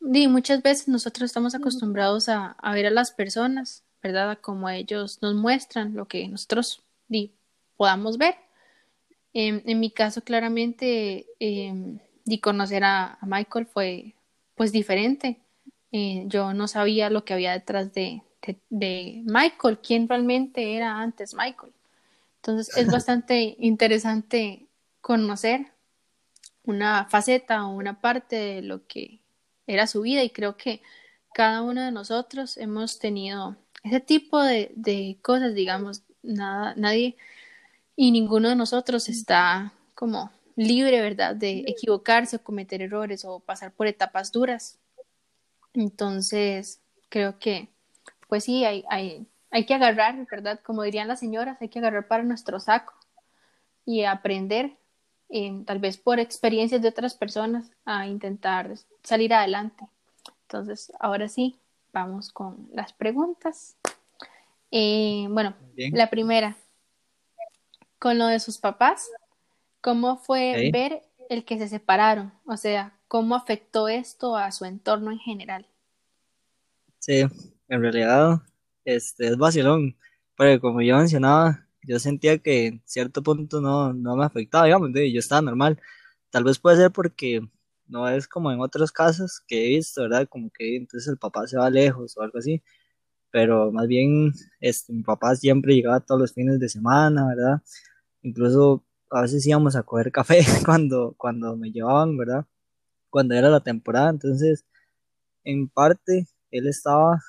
di, 0.00 0.28
muchas 0.28 0.62
veces 0.62 0.88
nosotros 0.88 1.30
estamos 1.30 1.54
acostumbrados 1.54 2.28
a, 2.28 2.56
ver 2.72 2.86
a 2.86 2.90
las 2.90 3.12
personas, 3.12 3.84
¿verdad? 4.02 4.38
Como 4.40 4.68
ellos 4.68 5.18
nos 5.22 5.34
muestran 5.34 5.94
lo 5.94 6.06
que 6.06 6.28
nosotros 6.28 6.82
di, 7.08 7.32
podamos 7.76 8.18
ver. 8.18 8.34
En, 9.32 9.78
mi 9.78 9.90
caso, 9.90 10.22
claramente, 10.22 11.26
eh, 11.38 11.98
di 12.24 12.38
conocer 12.38 12.84
a, 12.84 13.18
Michael 13.22 13.66
fue 13.66 14.14
pues 14.54 14.72
diferente. 14.72 15.40
Eh, 15.92 16.24
yo 16.26 16.52
no 16.54 16.68
sabía 16.68 17.10
lo 17.10 17.24
que 17.24 17.34
había 17.34 17.52
detrás 17.52 17.92
de, 17.92 18.22
de 18.68 19.22
Michael, 19.24 19.78
quién 19.78 20.08
realmente 20.08 20.76
era 20.76 21.00
antes 21.00 21.34
Michael. 21.34 21.72
Entonces 22.36 22.76
es 22.76 22.86
bastante 22.92 23.56
interesante 23.58 24.66
conocer 25.00 25.66
una 26.64 27.06
faceta 27.06 27.66
o 27.66 27.74
una 27.74 28.00
parte 28.00 28.36
de 28.36 28.62
lo 28.62 28.86
que 28.86 29.20
era 29.66 29.86
su 29.86 30.02
vida 30.02 30.22
y 30.22 30.30
creo 30.30 30.56
que 30.56 30.82
cada 31.32 31.62
uno 31.62 31.82
de 31.82 31.92
nosotros 31.92 32.56
hemos 32.56 32.98
tenido 32.98 33.56
ese 33.82 34.00
tipo 34.00 34.42
de, 34.42 34.72
de 34.74 35.18
cosas, 35.22 35.54
digamos, 35.54 36.02
nada, 36.22 36.74
nadie 36.76 37.16
y 38.00 38.12
ninguno 38.12 38.48
de 38.48 38.56
nosotros 38.56 39.08
está 39.08 39.74
como 39.94 40.30
libre, 40.56 41.02
¿verdad?, 41.02 41.36
de 41.36 41.64
equivocarse 41.66 42.36
o 42.36 42.42
cometer 42.42 42.80
errores 42.80 43.24
o 43.24 43.40
pasar 43.40 43.72
por 43.72 43.86
etapas 43.86 44.32
duras. 44.32 44.78
Entonces, 45.74 46.80
creo 47.10 47.38
que, 47.38 47.68
pues 48.28 48.44
sí, 48.44 48.64
hay, 48.64 48.84
hay 48.88 49.26
hay 49.50 49.66
que 49.66 49.74
agarrar, 49.74 50.26
¿verdad? 50.30 50.60
Como 50.62 50.82
dirían 50.82 51.08
las 51.08 51.20
señoras, 51.20 51.58
hay 51.60 51.68
que 51.68 51.80
agarrar 51.80 52.06
para 52.06 52.22
nuestro 52.22 52.60
saco 52.60 52.94
y 53.84 54.04
aprender, 54.04 54.76
eh, 55.28 55.62
tal 55.66 55.80
vez 55.80 55.96
por 55.96 56.20
experiencias 56.20 56.80
de 56.82 56.88
otras 56.88 57.14
personas, 57.14 57.70
a 57.84 58.06
intentar 58.06 58.72
salir 59.02 59.34
adelante. 59.34 59.84
Entonces, 60.42 60.92
ahora 61.00 61.28
sí, 61.28 61.58
vamos 61.92 62.30
con 62.30 62.68
las 62.72 62.92
preguntas. 62.92 63.76
Eh, 64.70 65.26
bueno, 65.30 65.54
la 65.76 66.08
primera, 66.10 66.56
con 68.00 68.18
lo 68.18 68.26
de 68.26 68.40
sus 68.40 68.58
papás, 68.58 69.08
¿cómo 69.80 70.16
fue 70.16 70.70
ver 70.72 71.02
el 71.28 71.44
que 71.44 71.58
se 71.58 71.68
separaron? 71.68 72.32
O 72.46 72.56
sea, 72.56 72.98
¿cómo 73.06 73.36
afectó 73.36 73.88
esto 73.88 74.36
a 74.36 74.50
su 74.50 74.64
entorno 74.64 75.12
en 75.12 75.18
general? 75.18 75.66
Sí, 76.98 77.24
en 77.68 77.80
realidad 77.82 78.40
este, 78.84 79.28
es 79.28 79.36
vacilón, 79.36 79.96
porque 80.34 80.58
como 80.58 80.80
yo 80.80 80.96
mencionaba, 80.96 81.66
yo 81.82 81.98
sentía 81.98 82.38
que 82.38 82.66
en 82.66 82.82
cierto 82.86 83.22
punto 83.22 83.60
no, 83.60 83.92
no 83.92 84.16
me 84.16 84.24
afectaba, 84.24 84.64
digamos, 84.64 84.90
yo 84.94 85.18
estaba 85.18 85.42
normal. 85.42 85.78
Tal 86.30 86.44
vez 86.44 86.58
puede 86.58 86.78
ser 86.78 86.90
porque 86.90 87.42
no 87.86 88.08
es 88.08 88.26
como 88.26 88.50
en 88.50 88.60
otros 88.60 88.92
casos 88.92 89.42
que 89.46 89.66
he 89.66 89.68
visto, 89.76 90.02
¿verdad? 90.02 90.26
Como 90.28 90.50
que 90.50 90.76
entonces 90.76 91.08
el 91.08 91.18
papá 91.18 91.46
se 91.46 91.58
va 91.58 91.68
lejos 91.68 92.16
o 92.16 92.22
algo 92.22 92.38
así, 92.38 92.62
pero 93.30 93.72
más 93.72 93.86
bien 93.86 94.32
este, 94.60 94.92
mi 94.92 95.02
papá 95.02 95.36
siempre 95.36 95.74
llegaba 95.74 96.00
todos 96.00 96.20
los 96.20 96.32
fines 96.32 96.58
de 96.60 96.68
semana, 96.68 97.26
¿verdad? 97.28 97.62
Incluso 98.22 98.84
a 99.10 99.22
veces 99.22 99.46
íbamos 99.46 99.76
a 99.76 99.82
coger 99.82 100.12
café 100.12 100.40
cuando, 100.64 101.14
cuando 101.16 101.56
me 101.56 101.70
llevaban, 101.70 102.16
¿verdad? 102.16 102.46
Cuando 103.10 103.34
era 103.34 103.50
la 103.50 103.60
temporada, 103.60 104.10
entonces 104.10 104.64
en 105.44 105.68
parte 105.68 106.28
él 106.50 106.66
estaba 106.68 107.22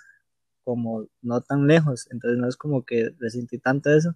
como 0.64 1.08
no 1.22 1.42
tan 1.42 1.68
lejos, 1.68 2.08
entonces 2.12 2.40
no 2.40 2.48
es 2.48 2.58
como 2.58 2.86
que 2.86 3.12
resentí 3.20 3.58
tanto 3.58 3.92
eso, 3.92 4.16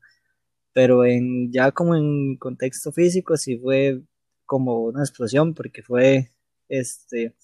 pero 0.74 1.06
en 1.06 1.52
ya 1.52 1.72
como 1.72 1.96
en 1.96 2.38
contexto 2.38 2.92
físico 2.92 3.38
sí 3.38 3.58
fue 3.58 4.02
como 4.46 4.84
una 4.84 5.02
explosión 5.02 5.54
porque 5.54 5.82
fue 5.84 6.32
este 6.70 7.36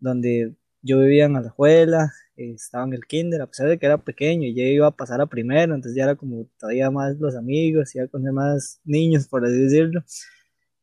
donde 0.00 0.56
yo 0.82 1.00
vivía 1.00 1.26
en 1.26 1.34
la 1.34 2.02
escuela, 2.44 2.54
estaba 2.56 2.84
en 2.84 2.92
el 2.94 3.04
kinder, 3.06 3.42
a 3.42 3.46
pesar 3.46 3.68
de 3.68 3.78
que 3.78 3.86
era 3.86 3.98
pequeño 3.98 4.46
y 4.46 4.54
ya 4.54 4.64
iba 4.64 4.86
a 4.86 4.90
pasar 4.96 5.20
a 5.20 5.26
primero, 5.26 5.74
entonces 5.74 5.96
ya 5.96 6.04
era 6.04 6.16
como 6.16 6.48
todavía 6.58 6.90
más 6.90 7.16
los 7.18 7.36
amigos, 7.36 7.94
iba 7.94 8.04
a 8.04 8.08
conocer 8.08 8.32
más 8.32 8.80
niños, 8.84 9.28
por 9.28 9.44
así 9.44 9.56
decirlo, 9.56 10.02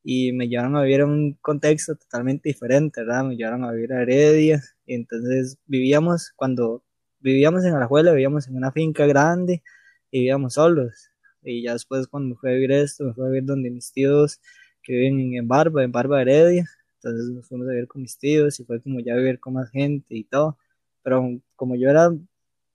y 0.04 0.32
me 0.34 0.48
llevaron 0.48 0.76
a 0.78 0.84
vivir 0.84 1.02
en 1.02 1.10
un 1.10 1.34
contexto 1.42 1.96
totalmente 1.96 2.50
diferente, 2.50 3.02
¿verdad? 3.02 3.26
Me 3.26 3.36
llevaron 3.36 3.64
a 3.66 3.72
vivir 3.72 3.94
a 3.94 4.02
Heredia, 4.02 4.62
y 4.86 4.96
entonces 4.96 5.58
vivíamos 5.66 6.32
cuando 6.36 6.84
vivíamos 7.20 7.64
en 7.66 7.76
Alajuela, 7.76 8.12
vivíamos 8.12 8.48
en 8.48 8.56
una 8.58 8.72
finca 8.72 9.06
grande 9.06 9.64
y 10.12 10.20
vivíamos 10.20 10.54
solos. 10.56 11.10
Y 11.42 11.64
ya 11.64 11.74
después 11.74 12.08
cuando 12.08 12.30
me 12.30 12.36
fui 12.36 12.50
a 12.52 12.54
vivir 12.54 12.72
esto, 12.72 13.06
me 13.06 13.14
fui 13.14 13.26
a 13.26 13.28
vivir 13.28 13.46
donde 13.46 13.70
mis 13.72 13.92
tíos 13.92 14.40
que 14.84 14.94
viven 14.94 15.36
en 15.36 15.48
Barba, 15.48 15.84
en 15.84 15.92
Barba 15.92 16.22
Heredia. 16.22 16.66
Entonces 16.96 17.30
nos 17.30 17.48
fuimos 17.48 17.68
a 17.68 17.72
vivir 17.72 17.88
con 17.88 18.02
mis 18.02 18.18
tíos 18.18 18.60
y 18.60 18.66
fue 18.66 18.82
como 18.82 19.00
ya 19.00 19.16
vivir 19.16 19.40
con 19.40 19.54
más 19.54 19.70
gente 19.72 20.16
y 20.16 20.24
todo. 20.26 20.58
Pero 21.10 21.42
como 21.56 21.76
yo 21.76 21.90
era, 21.90 22.12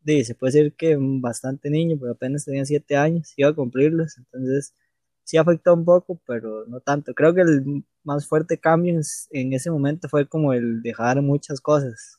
se 0.04 0.34
puede 0.34 0.52
decir 0.52 0.74
que 0.74 0.96
bastante 0.98 1.70
niño, 1.70 1.96
pero 2.00 2.12
apenas 2.12 2.44
tenía 2.44 2.64
siete 2.64 2.96
años, 2.96 3.32
iba 3.36 3.50
a 3.50 3.54
cumplirlos. 3.54 4.18
Entonces 4.18 4.74
sí 5.22 5.36
afectó 5.36 5.72
un 5.72 5.84
poco, 5.84 6.20
pero 6.26 6.66
no 6.66 6.80
tanto. 6.80 7.14
Creo 7.14 7.32
que 7.32 7.42
el 7.42 7.84
más 8.02 8.26
fuerte 8.26 8.58
cambio 8.58 9.00
en 9.30 9.52
ese 9.52 9.70
momento 9.70 10.08
fue 10.08 10.26
como 10.26 10.52
el 10.52 10.82
dejar 10.82 11.22
muchas 11.22 11.60
cosas, 11.60 12.18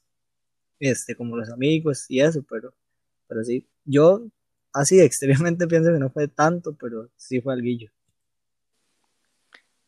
este, 0.80 1.18
como 1.18 1.36
los 1.36 1.50
amigos 1.50 2.06
y 2.10 2.22
eso, 2.22 2.42
pero, 2.50 2.74
pero 3.28 3.44
sí, 3.44 3.68
yo 3.84 4.26
así 4.72 5.00
extremadamente 5.02 5.68
pienso 5.68 5.92
que 5.92 6.00
no 6.00 6.10
fue 6.12 6.30
tanto, 6.30 6.78
pero 6.80 7.10
sí 7.18 7.42
fue 7.42 7.56
algo. 7.56 7.68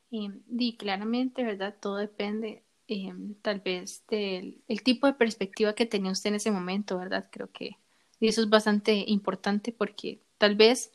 y 0.09 0.77
claramente, 0.77 1.45
¿verdad? 1.45 1.77
Todo 1.79 1.95
depende 1.95 2.66
eh, 2.87 3.13
tal 3.41 3.59
vez 3.59 4.03
del 4.09 4.61
el 4.67 4.83
tipo 4.83 5.07
de 5.07 5.13
perspectiva 5.13 5.73
que 5.73 5.85
tenía 5.85 6.11
usted 6.11 6.29
en 6.29 6.35
ese 6.35 6.51
momento, 6.51 6.97
¿verdad? 6.97 7.27
Creo 7.31 7.51
que 7.51 7.77
eso 8.19 8.41
es 8.41 8.49
bastante 8.49 9.03
importante 9.07 9.71
porque 9.71 10.21
tal 10.37 10.55
vez 10.55 10.91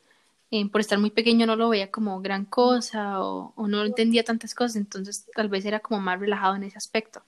eh, 0.51 0.69
por 0.71 0.81
estar 0.81 0.99
muy 0.99 1.11
pequeño 1.11 1.47
no 1.47 1.57
lo 1.57 1.69
veía 1.71 1.91
como 1.91 2.21
gran 2.21 2.45
cosa 2.45 3.23
o, 3.23 3.55
o, 3.57 3.69
no 3.69 3.85
entendía 3.85 4.25
tantas 4.25 4.55
cosas, 4.55 4.77
entonces 4.77 5.27
tal 5.35 5.49
vez 5.49 5.65
era 5.65 5.81
como 5.81 6.01
más 6.01 6.21
relajado 6.21 6.57
en 6.57 6.65
ese 6.65 6.77
aspecto. 6.77 7.23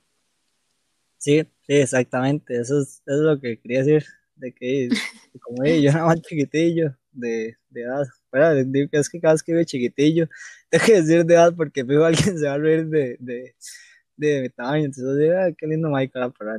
Sí, 1.17 1.43
sí, 1.67 1.75
exactamente, 1.75 2.61
eso 2.61 2.83
es, 2.83 3.03
eso 3.07 3.17
es 3.17 3.21
lo 3.21 3.41
que 3.41 3.59
quería 3.59 3.79
decir, 3.79 4.05
de 4.37 4.53
que 4.53 4.89
como 5.41 5.65
yo 5.65 5.91
era 5.91 6.05
más 6.05 6.21
chiquitillo 6.21 6.95
de, 7.13 7.57
de 7.71 7.83
edad, 7.83 8.07
pero 8.31 8.49
es 8.93 9.09
que 9.09 9.21
cada 9.21 9.33
vez 9.35 9.43
que 9.43 9.55
veo 9.55 9.65
chiquitillo, 9.65 10.29
tengo 10.69 10.85
que 10.85 11.01
decir 11.01 11.25
de 11.25 11.35
edad 11.35 11.55
porque 11.57 11.83
veo 11.83 12.05
alguien 12.05 12.39
se 12.39 12.47
va 12.47 12.55
a 12.55 12.59
reír 12.59 12.87
de, 12.89 13.17
de, 13.21 13.55
de 14.17 14.43
mi 14.43 14.49
tamaño, 14.51 14.85
entonces 14.87 15.31
ah, 15.37 15.53
qué 15.57 15.67
lindo 15.67 15.89
Michael, 15.89 16.33
pero 16.39 16.57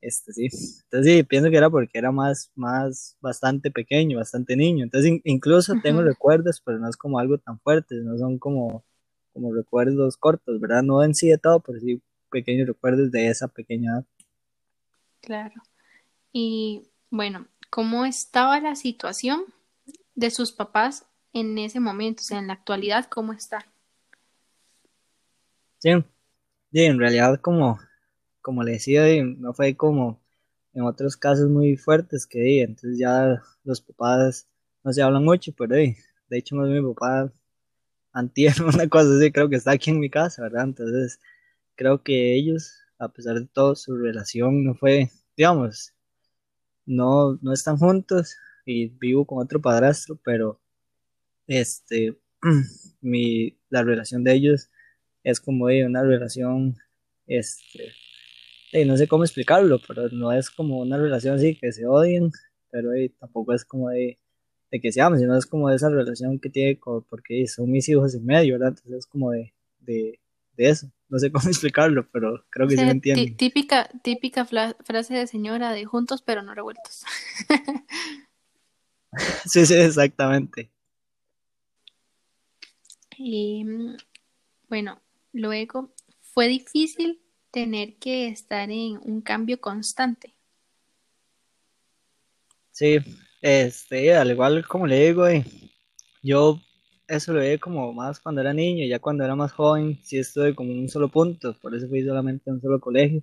este, 0.00 0.32
sí. 0.32 0.44
Entonces 0.44 1.12
sí, 1.12 1.22
pienso 1.24 1.50
que 1.50 1.56
era 1.56 1.70
porque 1.70 1.98
era 1.98 2.10
más, 2.10 2.50
más, 2.54 3.16
bastante 3.20 3.70
pequeño, 3.70 4.18
bastante 4.18 4.56
niño. 4.56 4.84
Entonces 4.84 5.20
incluso 5.24 5.74
tengo 5.82 6.02
recuerdos, 6.02 6.62
pero 6.64 6.78
no 6.78 6.88
es 6.88 6.96
como 6.96 7.18
algo 7.18 7.38
tan 7.38 7.60
fuerte, 7.60 7.96
no 7.96 8.16
son 8.18 8.38
como, 8.38 8.84
como 9.32 9.54
recuerdos 9.54 10.16
cortos, 10.16 10.60
¿verdad? 10.60 10.82
No 10.82 11.02
en 11.04 11.14
sí 11.14 11.28
de 11.28 11.38
todo, 11.38 11.60
pero 11.60 11.78
sí 11.80 12.02
pequeños 12.30 12.66
recuerdos 12.68 13.10
de 13.10 13.28
esa 13.28 13.48
pequeña 13.48 13.92
edad. 13.92 14.04
Claro. 15.20 15.62
Y 16.32 16.88
bueno, 17.10 17.46
¿cómo 17.68 18.06
estaba 18.06 18.60
la 18.60 18.76
situación 18.76 19.42
de 20.14 20.30
sus 20.30 20.52
papás 20.52 21.06
en 21.32 21.58
ese 21.58 21.80
momento? 21.80 22.22
O 22.22 22.24
sea, 22.24 22.38
en 22.38 22.46
la 22.46 22.54
actualidad, 22.54 23.06
¿cómo 23.10 23.32
está? 23.32 23.66
Sí, 25.78 25.90
sí 26.72 26.84
en 26.84 26.98
realidad 26.98 27.40
como 27.40 27.78
como 28.42 28.62
le 28.62 28.72
decía, 28.72 29.04
no 29.38 29.52
fue 29.52 29.76
como 29.76 30.20
en 30.72 30.82
otros 30.84 31.16
casos 31.16 31.48
muy 31.48 31.76
fuertes 31.76 32.26
que 32.26 32.40
di, 32.40 32.60
entonces 32.60 32.98
ya 32.98 33.42
los 33.64 33.80
papás 33.80 34.48
no 34.84 34.92
se 34.92 35.02
hablan 35.02 35.24
mucho, 35.24 35.52
pero 35.56 35.74
de 35.76 35.96
hecho 36.30 36.56
no 36.56 36.66
es 36.66 36.72
mi 36.82 36.94
papá 36.94 37.32
antier, 38.12 38.54
una 38.62 38.88
cosa 38.88 39.16
así, 39.16 39.30
creo 39.32 39.48
que 39.48 39.56
está 39.56 39.72
aquí 39.72 39.90
en 39.90 40.00
mi 40.00 40.10
casa, 40.10 40.42
¿verdad? 40.42 40.64
Entonces 40.64 41.20
creo 41.76 42.02
que 42.02 42.34
ellos, 42.34 42.74
a 42.98 43.08
pesar 43.08 43.34
de 43.40 43.46
todo, 43.46 43.74
su 43.76 43.96
relación 43.96 44.64
no 44.64 44.74
fue, 44.74 45.10
digamos, 45.36 45.92
no, 46.86 47.38
no 47.42 47.52
están 47.52 47.76
juntos 47.78 48.36
y 48.66 48.88
vivo 48.88 49.26
con 49.26 49.42
otro 49.42 49.60
padrastro, 49.60 50.18
pero 50.24 50.60
este, 51.46 52.18
mi, 53.00 53.58
la 53.70 53.82
relación 53.82 54.24
de 54.24 54.34
ellos 54.34 54.70
es 55.24 55.40
como 55.40 55.68
de 55.68 55.86
una 55.86 56.02
relación, 56.02 56.76
este, 57.26 57.92
no 58.86 58.96
sé 58.96 59.08
cómo 59.08 59.24
explicarlo, 59.24 59.80
pero 59.86 60.08
no 60.10 60.32
es 60.32 60.50
como 60.50 60.78
una 60.80 60.96
relación 60.96 61.36
así 61.36 61.56
que 61.56 61.72
se 61.72 61.86
odien, 61.86 62.30
pero 62.70 62.90
tampoco 63.18 63.52
es 63.52 63.64
como 63.64 63.90
de, 63.90 64.18
que 64.70 64.92
se 64.92 65.00
amen, 65.00 65.18
sino 65.18 65.36
es 65.36 65.46
como 65.46 65.68
de 65.68 65.76
esa 65.76 65.88
relación 65.88 66.38
que 66.38 66.50
tiene, 66.50 66.78
porque 67.08 67.46
son 67.48 67.70
mis 67.70 67.88
hijos 67.88 68.14
en 68.14 68.24
medio, 68.24 68.54
¿verdad? 68.54 68.68
Entonces 68.68 68.98
es 68.98 69.06
como 69.06 69.32
de, 69.32 69.52
de, 69.80 70.18
eso. 70.56 70.90
No 71.08 71.18
sé 71.18 71.32
cómo 71.32 71.48
explicarlo, 71.48 72.08
pero 72.10 72.44
creo 72.50 72.68
que 72.68 72.76
sí 72.76 72.84
me 72.84 72.90
entienden. 72.90 73.36
Típica, 73.36 73.88
típica 74.02 74.44
frase 74.44 75.14
de 75.14 75.26
señora 75.26 75.72
de 75.72 75.84
juntos 75.84 76.22
pero 76.22 76.42
no 76.42 76.54
revueltos. 76.54 77.04
sí, 79.46 79.66
sí, 79.66 79.74
exactamente. 79.74 80.70
Y 83.22 83.66
bueno, 84.70 84.98
luego 85.32 85.92
fue 86.20 86.48
difícil 86.48 87.20
tener 87.50 87.96
que 87.98 88.28
estar 88.28 88.70
en 88.70 88.98
un 89.02 89.20
cambio 89.20 89.60
constante. 89.60 90.34
Sí, 92.72 92.98
este, 93.42 94.14
al 94.14 94.30
igual 94.30 94.66
como 94.66 94.86
le 94.86 95.06
digo, 95.06 95.26
eh, 95.26 95.44
yo 96.22 96.60
eso 97.08 97.32
lo 97.32 97.40
vi 97.40 97.58
como 97.58 97.92
más 97.92 98.20
cuando 98.20 98.40
era 98.40 98.54
niño, 98.54 98.86
ya 98.86 98.98
cuando 99.00 99.24
era 99.24 99.34
más 99.36 99.52
joven 99.52 99.98
sí 100.02 100.18
estuve 100.18 100.54
como 100.54 100.72
en 100.72 100.80
un 100.80 100.88
solo 100.88 101.10
punto, 101.10 101.56
por 101.60 101.74
eso 101.74 101.88
fui 101.88 102.04
solamente 102.04 102.48
en 102.48 102.54
un 102.56 102.60
solo 102.62 102.80
colegio, 102.80 103.22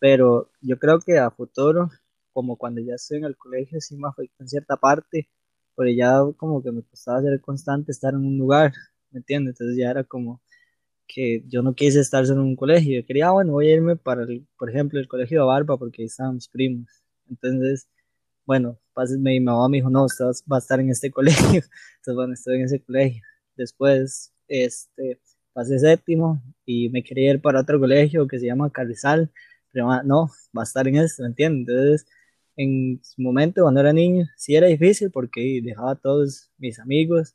pero 0.00 0.50
yo 0.62 0.78
creo 0.78 1.00
que 1.00 1.18
a 1.18 1.30
futuro, 1.30 1.90
como 2.32 2.56
cuando 2.56 2.80
ya 2.82 2.94
estoy 2.96 3.18
en 3.18 3.24
el 3.26 3.36
colegio, 3.36 3.80
sí 3.80 3.96
me 3.96 4.08
afecta 4.08 4.44
en 4.44 4.48
cierta 4.48 4.76
parte, 4.76 5.28
porque 5.74 5.96
ya 5.96 6.20
como 6.36 6.62
que 6.62 6.72
me 6.72 6.82
costaba 6.82 7.22
ser 7.22 7.40
constante 7.40 7.92
estar 7.92 8.14
en 8.14 8.20
un 8.26 8.38
lugar, 8.38 8.72
¿me 9.10 9.18
entiendes? 9.20 9.54
Entonces 9.54 9.78
ya 9.78 9.90
era 9.90 10.04
como, 10.04 10.42
que 11.12 11.42
yo 11.48 11.62
no 11.62 11.74
quise 11.74 12.00
estar 12.00 12.24
en 12.24 12.38
un 12.38 12.56
colegio. 12.56 13.00
Yo 13.00 13.06
quería, 13.06 13.28
ah, 13.28 13.32
bueno, 13.32 13.52
voy 13.52 13.68
a 13.68 13.74
irme 13.74 13.96
para, 13.96 14.22
el, 14.22 14.46
por 14.58 14.70
ejemplo, 14.70 15.00
el 15.00 15.08
colegio 15.08 15.40
de 15.40 15.46
Barba 15.46 15.76
porque 15.76 16.02
ahí 16.02 16.06
estaban 16.06 16.36
mis 16.36 16.48
primos. 16.48 16.88
Entonces, 17.28 17.88
bueno, 18.46 18.78
mi 19.18 19.40
mamá 19.40 19.68
me 19.68 19.78
dijo, 19.78 19.90
no, 19.90 20.04
usted 20.04 20.24
va 20.50 20.56
a 20.56 20.58
estar 20.58 20.80
en 20.80 20.90
este 20.90 21.10
colegio. 21.18 21.62
Entonces, 21.62 22.14
bueno, 22.14 22.34
estoy 22.34 22.56
en 22.56 22.64
ese 22.64 22.80
colegio. 22.80 23.22
Después, 23.56 24.32
este, 24.48 25.20
pasé 25.52 25.78
séptimo 25.78 26.42
y 26.64 26.88
me 26.90 27.02
quería 27.02 27.32
ir 27.32 27.40
para 27.40 27.60
otro 27.60 27.80
colegio 27.80 28.26
que 28.28 28.38
se 28.38 28.46
llama 28.46 28.70
Carrizal. 28.70 29.30
Pero 29.72 29.90
ah, 29.90 30.02
no, 30.04 30.30
va 30.56 30.62
a 30.62 30.64
estar 30.64 30.86
en 30.88 30.96
este, 30.96 31.22
¿me 31.22 31.28
entiendes? 31.28 31.68
Entonces, 31.68 32.06
en 32.56 33.00
su 33.02 33.22
momento, 33.22 33.62
cuando 33.62 33.80
era 33.80 33.92
niño, 33.92 34.26
sí 34.36 34.54
era 34.54 34.66
difícil 34.66 35.10
porque 35.10 35.60
dejaba 35.62 35.92
a 35.92 35.96
todos 35.96 36.50
mis 36.58 36.78
amigos 36.78 37.34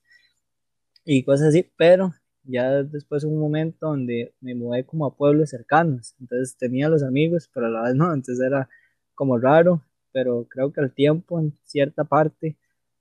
y 1.05 1.23
cosas 1.23 1.49
así, 1.49 1.69
pero 1.77 2.13
ya 2.47 2.83
después 2.83 3.23
hubo 3.23 3.33
un 3.33 3.39
momento 3.39 3.87
donde 3.87 4.33
me 4.41 4.55
mudé 4.55 4.85
como 4.85 5.05
a 5.05 5.15
pueblos 5.15 5.49
cercanos, 5.49 6.15
entonces 6.19 6.57
tenía 6.57 6.89
los 6.89 7.03
amigos, 7.03 7.49
pero 7.53 7.67
a 7.67 7.69
la 7.69 7.83
vez 7.83 7.95
no, 7.95 8.13
entonces 8.13 8.45
era 8.45 8.69
como 9.15 9.37
raro, 9.37 9.81
pero 10.11 10.45
creo 10.49 10.71
que 10.71 10.81
al 10.81 10.93
tiempo 10.93 11.39
en 11.39 11.53
cierta 11.65 12.03
parte 12.03 12.57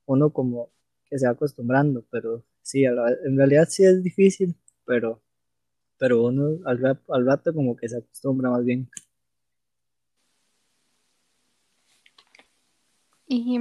uno 0.06 0.30
como 0.30 0.70
que 1.08 1.18
se 1.18 1.26
va 1.26 1.32
acostumbrando, 1.32 2.04
pero 2.10 2.42
sí, 2.62 2.84
en 2.84 3.36
realidad 3.36 3.66
sí 3.68 3.84
es 3.84 4.02
difícil, 4.02 4.54
pero, 4.84 5.20
pero 5.98 6.24
uno 6.24 6.58
al, 6.66 7.00
al 7.08 7.26
rato 7.26 7.54
como 7.54 7.76
que 7.76 7.88
se 7.88 7.98
acostumbra 7.98 8.50
más 8.50 8.64
bien. 8.64 8.88
¿Y 13.26 13.58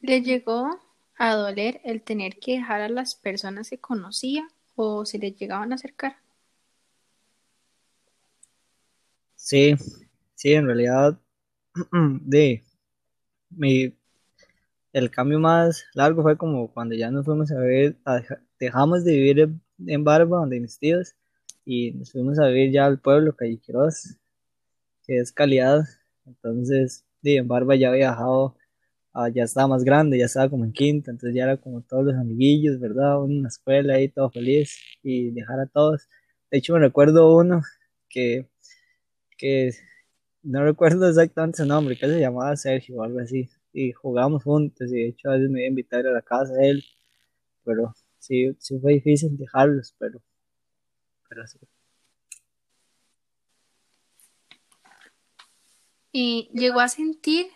le 0.00 0.22
llegó 0.22 0.80
a 1.18 1.34
doler 1.34 1.80
el 1.84 2.02
tener 2.02 2.38
que 2.38 2.52
dejar 2.52 2.82
a 2.82 2.88
las 2.88 3.14
personas 3.14 3.70
que 3.70 3.78
conocía 3.78 4.46
o 4.76 5.04
se 5.04 5.18
les 5.18 5.36
llegaban 5.36 5.72
a 5.72 5.74
acercar. 5.76 6.16
Sí, 9.34 9.74
sí, 10.34 10.52
en 10.54 10.66
realidad, 10.66 11.18
de 11.92 12.64
mi, 13.50 13.94
el 14.92 15.10
cambio 15.10 15.38
más 15.38 15.84
largo 15.94 16.22
fue 16.22 16.36
como 16.36 16.72
cuando 16.72 16.94
ya 16.94 17.10
nos 17.10 17.24
fuimos 17.26 17.50
a 17.52 17.58
ver, 17.58 17.96
dejamos 18.58 19.04
de 19.04 19.12
vivir 19.12 19.50
en, 19.86 20.04
Barba, 20.04 20.38
donde 20.38 20.60
mis 20.60 20.78
tíos, 20.78 21.14
y 21.64 21.92
nos 21.92 22.12
fuimos 22.12 22.38
a 22.38 22.46
vivir 22.48 22.72
ya 22.72 22.86
al 22.86 22.98
pueblo, 22.98 23.36
Calle 23.36 23.60
que 25.06 25.18
es 25.18 25.32
calidad. 25.32 25.84
Entonces, 26.26 27.04
de, 27.22 27.36
en 27.36 27.48
Barba 27.48 27.76
ya 27.76 27.88
había 27.88 28.08
viajado 28.10 28.56
Ah, 29.18 29.30
ya 29.30 29.44
estaba 29.44 29.66
más 29.68 29.82
grande, 29.82 30.18
ya 30.18 30.26
estaba 30.26 30.50
como 30.50 30.66
en 30.66 30.72
quinta, 30.72 31.10
entonces 31.10 31.34
ya 31.34 31.44
era 31.44 31.56
como 31.56 31.80
todos 31.80 32.04
los 32.04 32.14
amiguillos, 32.16 32.78
¿verdad? 32.78 33.22
Una 33.22 33.48
escuela 33.48 33.94
ahí 33.94 34.08
todo 34.10 34.30
feliz 34.30 34.78
y 35.02 35.30
dejar 35.30 35.58
a 35.60 35.66
todos. 35.66 36.06
De 36.50 36.58
hecho, 36.58 36.74
me 36.74 36.80
recuerdo 36.80 37.34
uno 37.34 37.62
que, 38.10 38.46
que 39.38 39.72
no 40.42 40.64
recuerdo 40.64 41.08
exactamente 41.08 41.58
su 41.58 41.66
nombre, 41.66 41.96
que 41.98 42.06
se 42.06 42.20
llamaba 42.20 42.56
Sergio 42.56 42.98
o 42.98 43.04
algo 43.04 43.20
así, 43.20 43.48
y 43.72 43.92
jugábamos 43.92 44.44
juntos, 44.44 44.92
y 44.92 44.96
de 44.96 45.08
hecho 45.08 45.30
a 45.30 45.34
veces 45.34 45.50
me 45.50 45.60
iba 45.60 45.66
a 45.66 45.70
invitar 45.70 46.06
a 46.06 46.12
la 46.12 46.22
casa 46.22 46.52
de 46.54 46.70
él, 46.70 46.84
pero 47.64 47.94
sí, 48.18 48.54
sí 48.58 48.78
fue 48.80 48.94
difícil 48.94 49.36
dejarlos, 49.38 49.94
pero, 49.98 50.20
pero 51.28 51.46
sí. 51.46 51.58
¿Y 56.12 56.50
llegó 56.52 56.80
a 56.80 56.88
sentir 56.88 57.46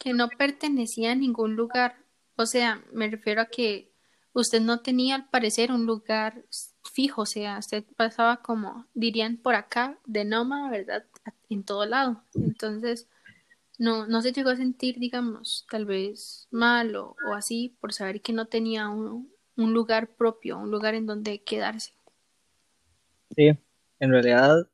que 0.00 0.14
no 0.14 0.28
pertenecía 0.30 1.12
a 1.12 1.14
ningún 1.14 1.54
lugar. 1.54 1.94
O 2.36 2.46
sea, 2.46 2.82
me 2.92 3.08
refiero 3.08 3.42
a 3.42 3.46
que 3.46 3.92
usted 4.32 4.60
no 4.60 4.80
tenía 4.80 5.14
al 5.14 5.28
parecer 5.28 5.70
un 5.70 5.86
lugar 5.86 6.44
fijo, 6.92 7.22
o 7.22 7.26
sea, 7.26 7.58
usted 7.58 7.84
pasaba 7.96 8.38
como, 8.38 8.86
dirían 8.94 9.36
por 9.36 9.54
acá, 9.54 9.98
de 10.06 10.24
nómada, 10.24 10.70
¿verdad? 10.70 11.04
En 11.50 11.64
todo 11.64 11.84
lado. 11.84 12.24
Entonces, 12.34 13.08
no, 13.78 14.06
no 14.06 14.22
se 14.22 14.32
llegó 14.32 14.50
a 14.50 14.56
sentir, 14.56 14.98
digamos, 14.98 15.66
tal 15.70 15.84
vez 15.84 16.48
mal 16.50 16.96
o, 16.96 17.14
o 17.28 17.34
así 17.34 17.76
por 17.80 17.92
saber 17.92 18.22
que 18.22 18.32
no 18.32 18.46
tenía 18.46 18.88
un, 18.88 19.30
un 19.56 19.74
lugar 19.74 20.08
propio, 20.16 20.58
un 20.58 20.70
lugar 20.70 20.94
en 20.94 21.06
donde 21.06 21.42
quedarse. 21.42 21.92
Sí, 23.36 23.50
en 23.98 24.10
realidad 24.10 24.66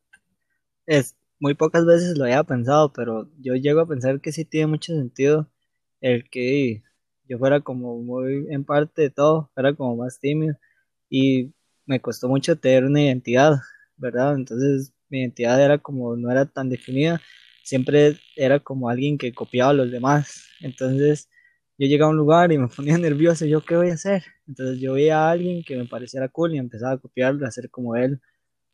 es 0.86 1.15
muy 1.40 1.55
pocas 1.55 1.85
veces 1.87 2.16
lo 2.18 2.25
había 2.25 2.42
pensado, 2.44 2.92
pero 2.92 3.31
yo 3.40 3.55
llego 3.55 3.81
a 3.81 3.88
pensar 3.88 4.20
que 4.20 4.33
sí 4.33 4.44
tiene 4.44 4.68
mucho 4.68 4.94
sentido 4.94 5.51
el 6.01 6.29
que 6.31 6.83
yo 7.29 7.38
fuera 7.38 7.61
como 7.61 7.99
muy 8.03 8.46
en 8.51 8.64
parte 8.64 9.03
de 9.03 9.11
todo, 9.11 9.51
fuera 9.55 9.75
como 9.75 9.96
más 9.96 10.18
tímido 10.20 10.57
y 11.11 11.55
me 11.87 12.01
costó 12.01 12.29
mucho 12.29 12.59
tener 12.59 12.85
una 12.85 13.03
identidad, 13.03 13.59
¿verdad? 13.96 14.35
Entonces 14.37 14.92
mi 15.09 15.20
identidad 15.20 15.62
era 15.62 15.79
como 15.79 16.16
no 16.16 16.31
era 16.31 16.46
tan 16.46 16.68
definida, 16.70 17.20
siempre 17.64 18.18
era 18.37 18.61
como 18.61 18.88
alguien 18.88 19.18
que 19.18 19.33
copiaba 19.35 19.70
a 19.70 19.75
los 19.75 19.90
demás. 19.90 20.46
Entonces 20.61 21.29
yo 21.79 21.87
llegaba 21.88 22.09
a 22.11 22.12
un 22.12 22.18
lugar 22.18 22.53
y 22.53 22.59
me 22.59 22.68
ponía 22.77 22.99
nervioso, 22.99 23.46
yo 23.46 23.62
qué 23.64 23.77
voy 23.77 23.90
a 23.90 23.94
hacer? 23.94 24.25
Entonces 24.49 24.81
yo 24.81 24.94
veía 24.94 25.20
a 25.29 25.31
alguien 25.33 25.62
que 25.64 25.77
me 25.77 25.87
pareciera 25.87 26.29
cool 26.29 26.55
y 26.55 26.59
empezaba 26.59 26.92
a 26.92 26.99
copiarlo, 26.99 27.44
a 27.46 27.49
hacer 27.49 27.70
como 27.70 27.96
él, 27.96 28.20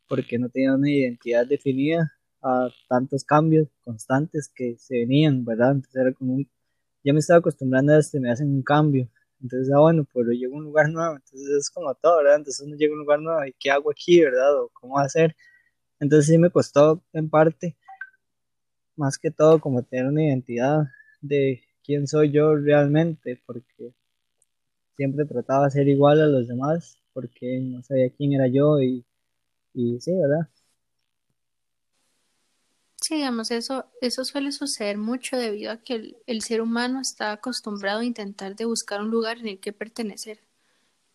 porque 0.07 0.39
no 0.39 0.49
tenía 0.49 0.75
una 0.75 0.91
identidad 0.91 1.47
definida 1.47 2.13
a 2.43 2.69
tantos 2.89 3.23
cambios 3.23 3.67
constantes 3.83 4.49
que 4.53 4.75
se 4.77 4.99
venían, 4.99 5.45
¿verdad? 5.45 5.71
Entonces 5.71 5.95
era 6.01 6.13
como 6.13 6.35
un, 6.35 6.49
ya 7.03 7.13
me 7.13 7.19
estaba 7.19 7.39
acostumbrando 7.39 7.93
a 7.93 7.99
este, 7.99 8.19
me 8.19 8.31
hacen 8.31 8.49
un 8.49 8.63
cambio. 8.63 9.07
Entonces, 9.41 9.73
ah, 9.73 9.79
bueno, 9.79 10.05
pero 10.13 10.31
llego 10.31 10.55
a 10.55 10.57
un 10.57 10.65
lugar 10.65 10.89
nuevo, 10.89 11.15
entonces 11.15 11.49
es 11.49 11.69
como 11.69 11.93
todo, 11.95 12.17
¿verdad? 12.17 12.37
Entonces 12.37 12.65
uno 12.65 12.75
llega 12.77 12.91
a 12.91 12.95
un 12.95 12.99
lugar 13.01 13.19
nuevo 13.21 13.45
y 13.45 13.53
¿qué 13.59 13.71
hago 13.71 13.91
aquí, 13.91 14.21
verdad? 14.21 14.61
O 14.61 14.69
cómo 14.73 14.99
hacer. 14.99 15.35
Entonces 15.99 16.27
sí 16.27 16.37
me 16.37 16.49
costó 16.49 17.01
en 17.13 17.29
parte, 17.29 17.77
más 18.95 19.17
que 19.17 19.31
todo, 19.31 19.59
como 19.59 19.83
tener 19.83 20.07
una 20.07 20.23
identidad 20.23 20.85
de 21.21 21.61
quién 21.83 22.07
soy 22.07 22.31
yo 22.31 22.55
realmente, 22.55 23.41
porque 23.45 23.93
siempre 24.95 25.25
trataba 25.25 25.65
de 25.65 25.71
ser 25.71 25.87
igual 25.87 26.21
a 26.21 26.27
los 26.27 26.47
demás, 26.47 26.97
porque 27.13 27.59
no 27.61 27.81
sabía 27.83 28.09
quién 28.11 28.33
era 28.33 28.47
yo 28.47 28.81
y, 28.81 29.05
y 29.73 29.99
sí, 30.01 30.13
¿verdad? 30.13 30.47
Sí, 33.03 33.15
digamos, 33.15 33.51
eso, 33.51 33.85
eso 33.99 34.23
suele 34.23 34.53
suceder 34.53 34.97
mucho 34.97 35.35
debido 35.35 35.73
a 35.73 35.77
que 35.77 36.15
el, 36.25 36.41
ser 36.41 36.61
humano 36.61 37.01
está 37.01 37.33
acostumbrado 37.33 37.99
a 37.99 38.05
intentar 38.05 38.55
de 38.55 38.63
buscar 38.63 39.01
un 39.01 39.11
lugar 39.11 39.39
en 39.39 39.47
el 39.49 39.59
que 39.59 39.73
pertenecer. 39.73 40.39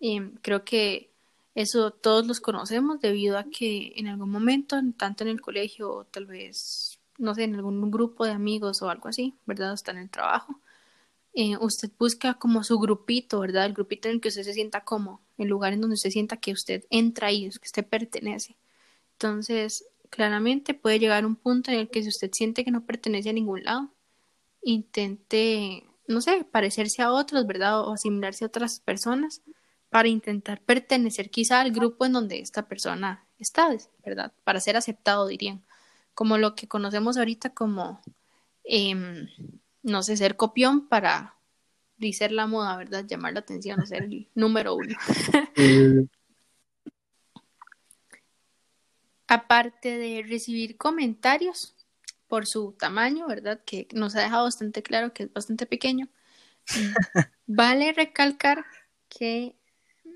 Y 0.01 0.21
creo 0.43 0.65
que 0.65 1.11
eso 1.55 1.91
todos 1.93 2.27
los 2.27 2.41
conocemos 2.41 3.01
debido 3.01 3.39
a 3.39 3.45
que 3.45 3.95
en 3.97 4.09
algún 4.09 4.31
momento, 4.31 4.77
tanto 4.99 5.25
en 5.25 5.31
el 5.31 5.41
colegio 5.41 5.91
o 5.91 6.05
tal 6.05 6.27
vez, 6.27 7.01
no 7.19 7.35
sé, 7.35 7.45
en 7.45 7.55
algún 7.55 7.91
grupo 7.91 8.27
de 8.27 8.33
amigos 8.33 8.83
o 8.83 8.91
algo 8.91 9.09
así, 9.09 9.35
¿verdad? 9.47 9.73
O 9.73 9.75
está 9.75 9.93
en 9.93 9.99
el 9.99 10.11
trabajo, 10.11 10.61
eh, 11.35 11.57
usted 11.59 11.91
busca 11.99 12.35
como 12.35 12.65
su 12.65 12.79
grupito, 12.79 13.41
¿verdad? 13.41 13.67
El 13.67 13.75
grupito 13.75 14.09
en 14.09 14.17
el 14.17 14.21
que 14.21 14.29
usted 14.29 14.43
se 14.45 14.55
sienta 14.55 14.85
como, 14.85 15.23
el 15.39 15.49
lugar 15.49 15.73
en 15.73 15.81
donde 15.81 15.95
usted 15.95 16.11
sienta 16.11 16.37
que 16.39 16.53
usted 16.53 16.85
entra 16.91 17.29
ahí, 17.29 17.49
que 17.51 17.67
usted 17.67 17.87
pertenece. 17.87 18.57
Entonces, 19.15 19.85
claramente 20.11 20.75
puede 20.75 20.99
llegar 20.99 21.27
un 21.27 21.37
punto 21.37 21.71
en 21.71 21.79
el 21.79 21.91
que 21.91 22.03
si 22.03 22.09
usted 22.09 22.31
siente 22.33 22.65
que 22.65 22.71
no 22.71 22.87
pertenece 22.87 23.31
a 23.31 23.33
ningún 23.33 23.65
lado, 23.65 23.93
intente, 24.63 25.85
no 26.07 26.21
sé, 26.21 26.45
parecerse 26.45 27.03
a 27.03 27.13
otros, 27.13 27.47
¿verdad? 27.47 27.81
O 27.81 27.93
asimilarse 27.93 28.45
a 28.45 28.49
otras 28.49 28.81
personas 28.81 29.43
para 29.91 30.09
intentar 30.09 30.61
pertenecer 30.63 31.31
quizá 31.31 31.61
al 31.61 31.73
grupo 31.73 32.05
en 32.05 32.13
donde 32.13 32.41
esta 32.41 32.69
persona 32.69 33.27
está, 33.39 33.71
¿verdad? 34.05 34.33
Para 34.45 34.61
ser 34.61 34.77
aceptado, 34.77 35.27
dirían. 35.27 35.65
Como 36.15 36.37
lo 36.39 36.55
que 36.55 36.69
conocemos 36.69 37.17
ahorita 37.17 37.51
como, 37.51 38.03
eh, 38.65 38.95
no 39.83 40.03
sé, 40.03 40.17
ser 40.17 40.37
copión 40.37 40.89
para 40.89 41.39
ser 42.13 42.33
la 42.33 42.47
moda, 42.47 42.77
¿verdad? 42.77 43.05
Llamar 43.07 43.33
la 43.33 43.41
atención, 43.41 43.87
ser 43.87 44.05
el 44.05 44.29
número 44.35 44.75
uno. 44.75 44.97
Aparte 49.29 49.99
de 49.99 50.25
recibir 50.27 50.77
comentarios 50.77 51.75
por 52.29 52.47
su 52.47 52.73
tamaño, 52.73 53.27
¿verdad? 53.27 53.61
Que 53.65 53.89
nos 53.93 54.15
ha 54.17 54.21
dejado 54.21 54.45
bastante 54.45 54.83
claro 54.83 55.13
que 55.13 55.25
es 55.25 55.33
bastante 55.33 55.67
pequeño. 55.67 56.09
vale 57.47 57.93
recalcar 57.93 58.65
que 59.09 59.55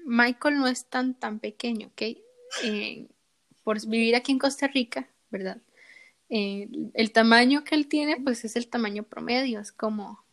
Michael 0.05 0.59
no 0.59 0.66
es 0.66 0.87
tan 0.87 1.18
tan 1.18 1.38
pequeño, 1.38 1.88
¿ok? 1.88 2.03
Eh, 2.64 3.09
por 3.64 3.85
vivir 3.87 4.14
aquí 4.14 4.33
en 4.33 4.38
Costa 4.38 4.66
Rica, 4.66 5.09
¿verdad? 5.31 5.59
Eh, 6.29 6.68
el 6.94 7.12
tamaño 7.12 7.64
que 7.64 7.75
él 7.75 7.88
tiene, 7.88 8.16
pues 8.16 8.44
es 8.44 8.57
el 8.57 8.68
tamaño 8.68 9.03
promedio, 9.03 9.61
es 9.61 9.72
como, 9.72 10.25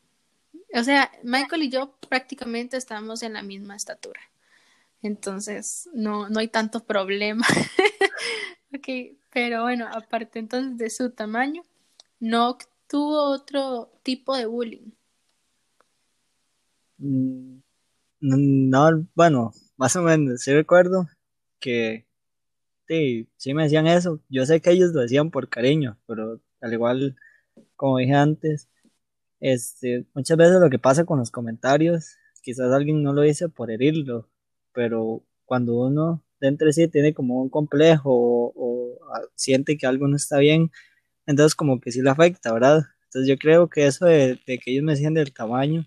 o 0.74 0.84
sea, 0.84 1.12
Michael 1.24 1.64
y 1.64 1.70
yo 1.70 1.98
prácticamente 2.08 2.78
estamos 2.78 3.22
en 3.22 3.34
la 3.34 3.44
misma 3.44 3.76
estatura, 3.76 4.22
entonces 5.02 5.90
no, 5.94 6.30
no 6.30 6.40
hay 6.40 6.48
tanto 6.48 6.86
problema. 6.86 7.46
ok, 8.74 9.18
pero 9.32 9.64
bueno, 9.64 9.88
aparte 9.92 10.40
entonces 10.40 10.78
de 10.78 10.90
su 10.90 11.12
tamaño, 11.12 11.64
no 12.20 12.58
tuvo 12.88 13.32
otro 13.32 13.92
tipo 14.04 14.36
de 14.36 14.46
bullying. 14.46 14.92
Mm, 16.98 17.60
no, 18.22 19.08
bueno, 19.16 19.52
más 19.78 19.96
o 19.96 20.02
menos, 20.04 20.42
sí 20.42 20.54
recuerdo 20.54 21.08
que 21.60 22.08
sí, 22.88 23.30
sí 23.38 23.54
me 23.54 23.64
decían 23.64 23.88
eso. 23.88 24.22
Yo 24.30 24.46
sé 24.46 24.62
que 24.62 24.72
ellos 24.72 24.92
lo 24.94 25.02
decían 25.02 25.32
por 25.32 25.50
cariño, 25.50 26.00
pero 26.08 26.42
al 26.62 26.74
igual, 26.74 27.16
como 27.76 27.98
dije 28.00 28.14
antes, 28.16 28.70
este, 29.40 30.06
muchas 30.14 30.38
veces 30.38 30.60
lo 30.62 30.70
que 30.70 30.80
pasa 30.80 31.06
con 31.06 31.20
los 31.20 31.32
comentarios, 31.32 32.18
quizás 32.44 32.72
alguien 32.74 33.04
no 33.04 33.14
lo 33.14 33.22
dice 33.24 33.50
por 33.50 33.72
herirlo, 33.72 34.30
pero 34.74 35.24
cuando 35.46 35.76
uno 35.76 36.24
dentro 36.40 36.68
de 36.68 36.74
sí 36.74 36.88
tiene 36.88 37.14
como 37.14 37.42
un 37.42 37.50
complejo 37.50 38.12
o, 38.12 38.54
o 38.56 39.00
siente 39.36 39.78
que 39.78 39.88
algo 39.88 40.08
no 40.08 40.16
está 40.16 40.40
bien, 40.40 40.72
entonces 41.26 41.56
como 41.56 41.80
que 41.80 41.92
sí 41.92 42.02
le 42.02 42.10
afecta, 42.10 42.54
¿verdad? 42.54 42.84
Entonces 43.06 43.30
yo 43.30 43.38
creo 43.38 43.70
que 43.70 43.88
eso 43.88 44.06
de, 44.06 44.40
de 44.46 44.58
que 44.60 44.72
ellos 44.72 44.84
me 44.84 44.94
decían 44.94 45.14
del 45.14 45.34
tamaño, 45.34 45.86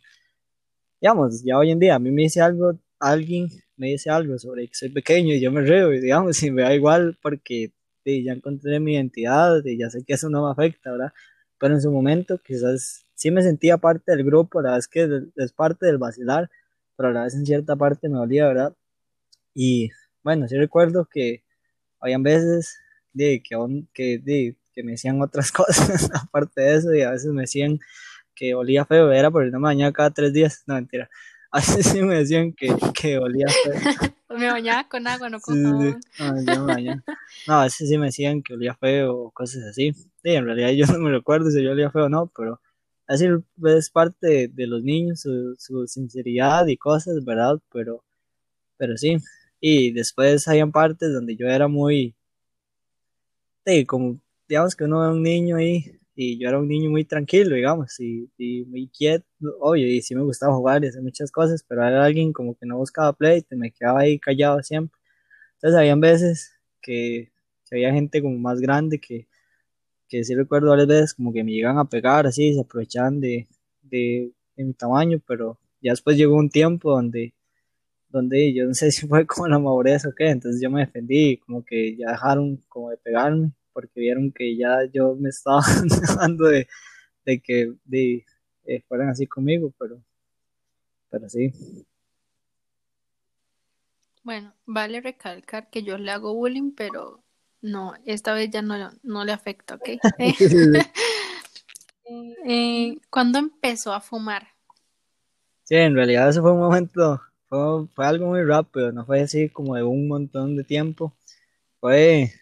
digamos, 1.01 1.43
ya 1.45 1.59
hoy 1.59 1.71
en 1.71 1.79
día 1.81 1.97
a 1.97 1.99
mí 1.99 2.11
me 2.11 2.23
dice 2.23 2.41
algo, 2.41 2.79
alguien 2.99 3.49
me 3.77 3.89
dice 3.89 4.11
algo 4.11 4.39
sobre 4.39 4.69
que 4.69 4.75
soy 4.75 4.91
pequeño 4.91 5.35
y 5.35 5.41
yo 5.41 5.51
me 5.53 5.63
río 5.63 5.89
digamos, 6.01 6.43
y 6.43 6.51
me 6.51 6.63
da 6.63 6.75
igual 6.75 7.19
porque 7.23 7.73
ya 8.05 8.33
encontré 8.33 8.81
mi 8.81 8.95
identidad 8.95 9.65
y 9.65 9.79
ya 9.79 9.91
sé 9.91 10.05
que 10.05 10.15
eso 10.15 10.29
no 10.29 10.45
me 10.45 10.53
afecta, 10.53 10.93
¿verdad? 10.93 11.13
Pero 11.59 11.75
en 11.75 11.81
su 11.81 11.91
momento 11.91 12.39
quizás 12.39 13.05
sí 13.15 13.31
me 13.31 13.43
sentía 13.43 13.79
parte 13.79 14.13
del 14.13 14.25
grupo, 14.25 14.61
la 14.61 14.71
verdad 14.71 14.79
es 14.81 14.89
que 14.89 15.23
es 15.37 15.53
parte 15.53 15.87
del 15.87 15.99
vacilar, 15.99 16.51
pero 16.97 17.11
a 17.11 17.13
la 17.13 17.25
vez 17.25 17.35
en 17.35 17.47
cierta 17.47 17.77
parte 17.77 18.09
me 18.09 18.19
dolía, 18.19 18.47
¿verdad? 18.49 18.75
Y 19.55 19.91
bueno, 20.23 20.49
sí 20.49 20.57
recuerdo 20.57 21.09
que 21.11 21.43
habían 22.01 22.23
veces 22.23 22.79
de 23.13 23.43
que, 23.43 23.57
que, 23.93 24.19
de, 24.19 24.57
que 24.73 24.83
me 24.83 24.93
decían 24.93 25.21
otras 25.21 25.53
cosas 25.53 26.11
aparte 26.15 26.61
de 26.61 26.77
eso 26.77 26.95
y 26.95 27.03
a 27.03 27.11
veces 27.11 27.33
me 27.33 27.43
decían 27.43 27.79
que 28.35 28.55
olía 28.55 28.85
feo, 28.85 29.13
era 29.13 29.31
por 29.31 29.45
no 29.47 29.61
me 29.61 29.67
bañaba 29.67 29.93
cada 29.93 30.11
tres 30.11 30.33
días, 30.33 30.63
no 30.67 30.75
mentira, 30.75 31.09
a 31.51 31.59
veces 31.59 31.87
sí 31.87 32.03
me 32.03 32.17
decían 32.17 32.53
que, 32.53 32.75
que 32.99 33.19
olía 33.19 33.47
feo. 33.49 33.75
me 34.31 34.51
bañaba 34.51 34.89
con 34.89 35.07
agua, 35.07 35.29
no 35.29 35.41
con 35.41 35.63
jabón. 35.63 37.05
No, 37.47 37.55
a 37.55 37.65
veces 37.65 37.89
sí 37.89 37.99
me 37.99 38.07
decían 38.07 38.43
que 38.43 38.55
olía 38.55 38.75
feo 38.75 39.15
o 39.15 39.31
cosas 39.31 39.65
así. 39.65 39.93
Sí, 39.93 40.31
en 40.31 40.47
realidad 40.47 40.71
yo 40.71 40.87
no 40.87 40.99
me 40.99 41.11
recuerdo 41.11 41.51
si 41.51 41.63
yo 41.63 41.73
olía 41.73 41.91
feo 41.91 42.07
o 42.07 42.09
no, 42.09 42.33
pero 42.35 42.61
así 43.07 43.27
es 43.67 43.91
parte 43.91 44.27
de, 44.27 44.49
de 44.49 44.67
los 44.67 44.83
niños, 44.83 45.21
su, 45.21 45.55
su, 45.59 45.87
sinceridad 45.87 46.67
y 46.67 46.79
cosas, 46.79 47.23
¿verdad? 47.25 47.61
Pero, 47.71 48.03
pero 48.79 48.97
sí. 48.97 49.19
Y 49.63 49.93
después 49.93 50.47
habían 50.47 50.73
partes 50.73 51.11
donde 51.15 51.37
yo 51.37 51.47
era 51.49 51.69
muy, 51.69 52.15
sí, 53.67 53.85
como, 53.87 54.21
digamos 54.49 54.77
que 54.77 54.85
uno 54.85 55.03
era 55.03 55.13
un 55.13 55.23
niño 55.23 55.57
ahí 55.57 55.99
y 56.15 56.39
yo 56.39 56.49
era 56.49 56.59
un 56.59 56.69
niño 56.69 56.91
muy 56.91 57.05
tranquilo, 57.05 57.55
digamos, 57.57 57.99
y, 58.01 58.31
y 58.37 58.65
muy 58.67 58.89
quieto, 58.89 59.27
obvio, 59.61 59.87
y 59.89 60.03
sí 60.03 60.15
me 60.15 60.23
gustaba 60.23 60.55
jugar 60.55 60.85
y 60.85 60.89
hacer 60.89 61.03
muchas 61.03 61.31
cosas, 61.33 61.65
pero 61.67 61.87
era 61.87 62.05
alguien 62.05 62.33
como 62.33 62.55
que 62.57 62.67
no 62.67 62.77
buscaba 62.79 63.13
play, 63.15 63.43
te 63.43 63.57
me 63.57 63.73
quedaba 63.73 64.01
ahí 64.01 64.19
callado 64.19 64.63
siempre. 64.63 64.99
Entonces 65.57 65.79
habían 65.81 66.01
veces 66.01 66.53
que, 66.83 67.33
que 67.69 67.77
había 67.77 67.93
gente 67.95 68.23
como 68.23 68.39
más 68.39 68.61
grande 68.61 69.01
que, 69.01 69.29
que 70.09 70.25
sí 70.25 70.35
recuerdo 70.35 70.71
varias 70.71 70.89
veces 70.89 71.15
como 71.15 71.33
que 71.33 71.45
me 71.45 71.53
llegan 71.53 71.79
a 71.79 71.87
pegar 71.89 72.27
así, 72.27 72.55
se 72.55 72.61
aprovechaban 72.61 73.21
de, 73.21 73.49
de, 73.83 74.33
de 74.57 74.65
mi 74.65 74.75
tamaño, 74.75 75.21
pero 75.27 75.59
ya 75.83 75.93
después 75.93 76.17
llegó 76.17 76.37
un 76.37 76.51
tiempo 76.51 76.93
donde 76.93 77.35
donde 78.13 78.55
yo 78.55 78.67
no 78.67 78.75
sé 78.75 78.93
si 78.93 79.09
fue 79.09 79.27
como 79.27 79.49
la 79.49 79.59
madurez 79.59 80.07
o 80.07 80.15
qué, 80.15 80.29
entonces 80.31 80.61
yo 80.63 80.71
me 80.71 80.81
defendí, 80.81 81.39
como 81.39 81.65
que 81.65 81.97
ya 81.97 82.11
dejaron 82.13 82.59
como 82.69 82.91
de 82.91 82.99
pegarme, 82.99 83.53
porque 83.73 84.01
vieron 84.01 84.31
que 84.33 84.57
ya 84.57 84.85
yo 84.93 85.17
me 85.17 85.31
estaba 85.31 85.63
dejando 86.01 86.47
de, 86.47 86.69
de 87.25 87.41
que 87.41 87.73
de, 87.85 88.25
eh, 88.65 88.83
fueran 88.87 89.09
así 89.09 89.27
conmigo, 89.27 89.73
pero, 89.79 90.03
pero 91.11 91.29
sí. 91.29 91.53
Bueno, 94.23 94.55
vale 94.67 95.01
recalcar 95.01 95.69
que 95.69 95.83
yo 95.83 95.99
le 95.99 96.13
hago 96.13 96.35
bullying, 96.35 96.73
pero 96.77 97.25
no, 97.61 97.95
esta 98.05 98.35
vez 98.35 98.51
ya 98.51 98.63
no, 98.63 98.93
no 99.03 99.25
le 99.25 99.33
afecta, 99.33 99.77
¿ok? 99.77 99.89
Eh, 102.45 102.99
¿Cuándo 103.09 103.39
empezó 103.39 103.95
a 103.95 104.01
fumar? 104.01 104.49
Sí, 105.63 105.77
en 105.77 105.95
realidad 105.95 106.29
eso 106.29 106.43
fue 106.43 106.53
un 106.53 106.59
momento, 106.59 107.23
fue, 107.95 108.07
algo 108.07 108.29
muy 108.29 108.43
rápido, 108.45 108.93
no 108.93 109.05
fue 109.05 109.21
así 109.21 109.49
como 109.51 109.77
de 109.77 109.83
un 109.83 110.09
montón 110.09 110.57
de 110.57 110.65
tiempo. 110.65 111.15
Fue, 111.81 112.33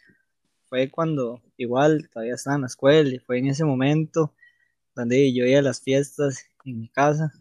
fue 0.68 0.90
cuando 0.90 1.42
igual 1.56 2.08
todavía 2.12 2.34
estaba 2.34 2.56
en 2.56 2.62
la 2.62 2.68
escuela 2.68 3.10
y 3.14 3.18
fue 3.18 3.38
en 3.38 3.48
ese 3.48 3.64
momento 3.64 4.34
donde 4.94 5.32
yo 5.34 5.46
iba 5.46 5.60
a 5.60 5.62
las 5.62 5.82
fiestas 5.82 6.46
en 6.64 6.80
mi 6.80 6.88
casa. 6.88 7.32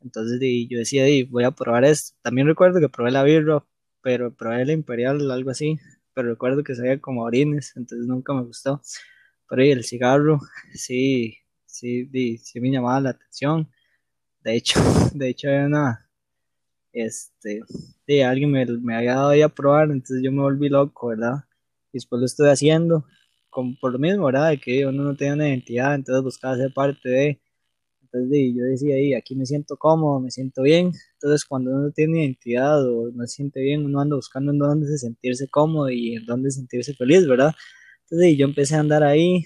Entonces 0.00 0.40
di, 0.40 0.68
yo 0.68 0.78
decía, 0.78 1.04
voy 1.30 1.44
a 1.44 1.50
probar 1.52 1.84
esto. 1.84 2.16
También 2.22 2.46
recuerdo 2.46 2.80
que 2.80 2.88
probé 2.88 3.10
la 3.10 3.24
birra, 3.24 3.64
pero 4.02 4.34
probé 4.34 4.64
la 4.66 4.72
imperial, 4.72 5.30
algo 5.30 5.50
así. 5.50 5.78
Pero 6.14 6.30
recuerdo 6.30 6.64
que 6.64 6.74
sabía 6.74 7.00
como 7.00 7.24
orines, 7.24 7.74
entonces 7.76 8.06
nunca 8.06 8.32
me 8.34 8.42
gustó. 8.42 8.80
Pero 9.48 9.64
y 9.64 9.70
el 9.72 9.84
cigarro, 9.84 10.40
sí, 10.74 11.38
sí, 11.66 12.04
di, 12.04 12.38
sí 12.38 12.60
me 12.60 12.70
llamaba 12.70 13.00
la 13.00 13.10
atención. 13.10 13.70
De 14.42 14.56
hecho, 14.56 14.80
de 15.14 15.28
hecho 15.30 15.48
había 15.48 15.66
una, 15.66 16.09
este, 16.92 17.62
di, 18.06 18.20
alguien 18.22 18.50
me, 18.50 18.66
me 18.66 18.96
había 18.96 19.14
dado 19.14 19.30
ahí 19.30 19.42
a 19.42 19.48
probar, 19.48 19.90
entonces 19.90 20.22
yo 20.22 20.32
me 20.32 20.42
volví 20.42 20.68
loco, 20.68 21.08
¿verdad? 21.08 21.44
Y 21.92 21.98
después 21.98 22.20
lo 22.20 22.26
estoy 22.26 22.48
haciendo, 22.50 23.04
como 23.50 23.76
por 23.80 23.92
lo 23.92 23.98
mismo, 23.98 24.26
¿verdad? 24.26 24.50
De 24.50 24.58
que 24.58 24.86
uno 24.86 25.02
no 25.04 25.16
tenía 25.16 25.34
una 25.34 25.48
identidad, 25.48 25.94
entonces 25.94 26.22
buscaba 26.24 26.56
ser 26.56 26.72
parte 26.72 27.08
de, 27.08 27.40
entonces 28.02 28.54
yo 28.56 28.64
decía 28.64 28.96
ahí, 28.96 29.14
aquí 29.14 29.36
me 29.36 29.46
siento 29.46 29.76
cómodo, 29.76 30.20
me 30.20 30.30
siento 30.30 30.62
bien, 30.62 30.92
entonces 31.14 31.44
cuando 31.44 31.70
uno 31.70 31.82
no 31.84 31.90
tiene 31.92 32.24
identidad 32.24 32.84
o 32.84 33.10
no 33.12 33.26
se 33.26 33.36
siente 33.36 33.60
bien, 33.60 33.84
uno 33.84 34.00
anda 34.00 34.16
buscando 34.16 34.52
en 34.52 34.58
dónde 34.58 34.98
sentirse 34.98 35.48
cómodo 35.48 35.90
y 35.90 36.16
en 36.16 36.26
dónde 36.26 36.50
sentirse 36.50 36.94
feliz, 36.94 37.26
¿verdad? 37.26 37.54
Entonces 38.04 38.28
di, 38.28 38.36
yo 38.36 38.46
empecé 38.46 38.74
a 38.76 38.80
andar 38.80 39.04
ahí 39.04 39.44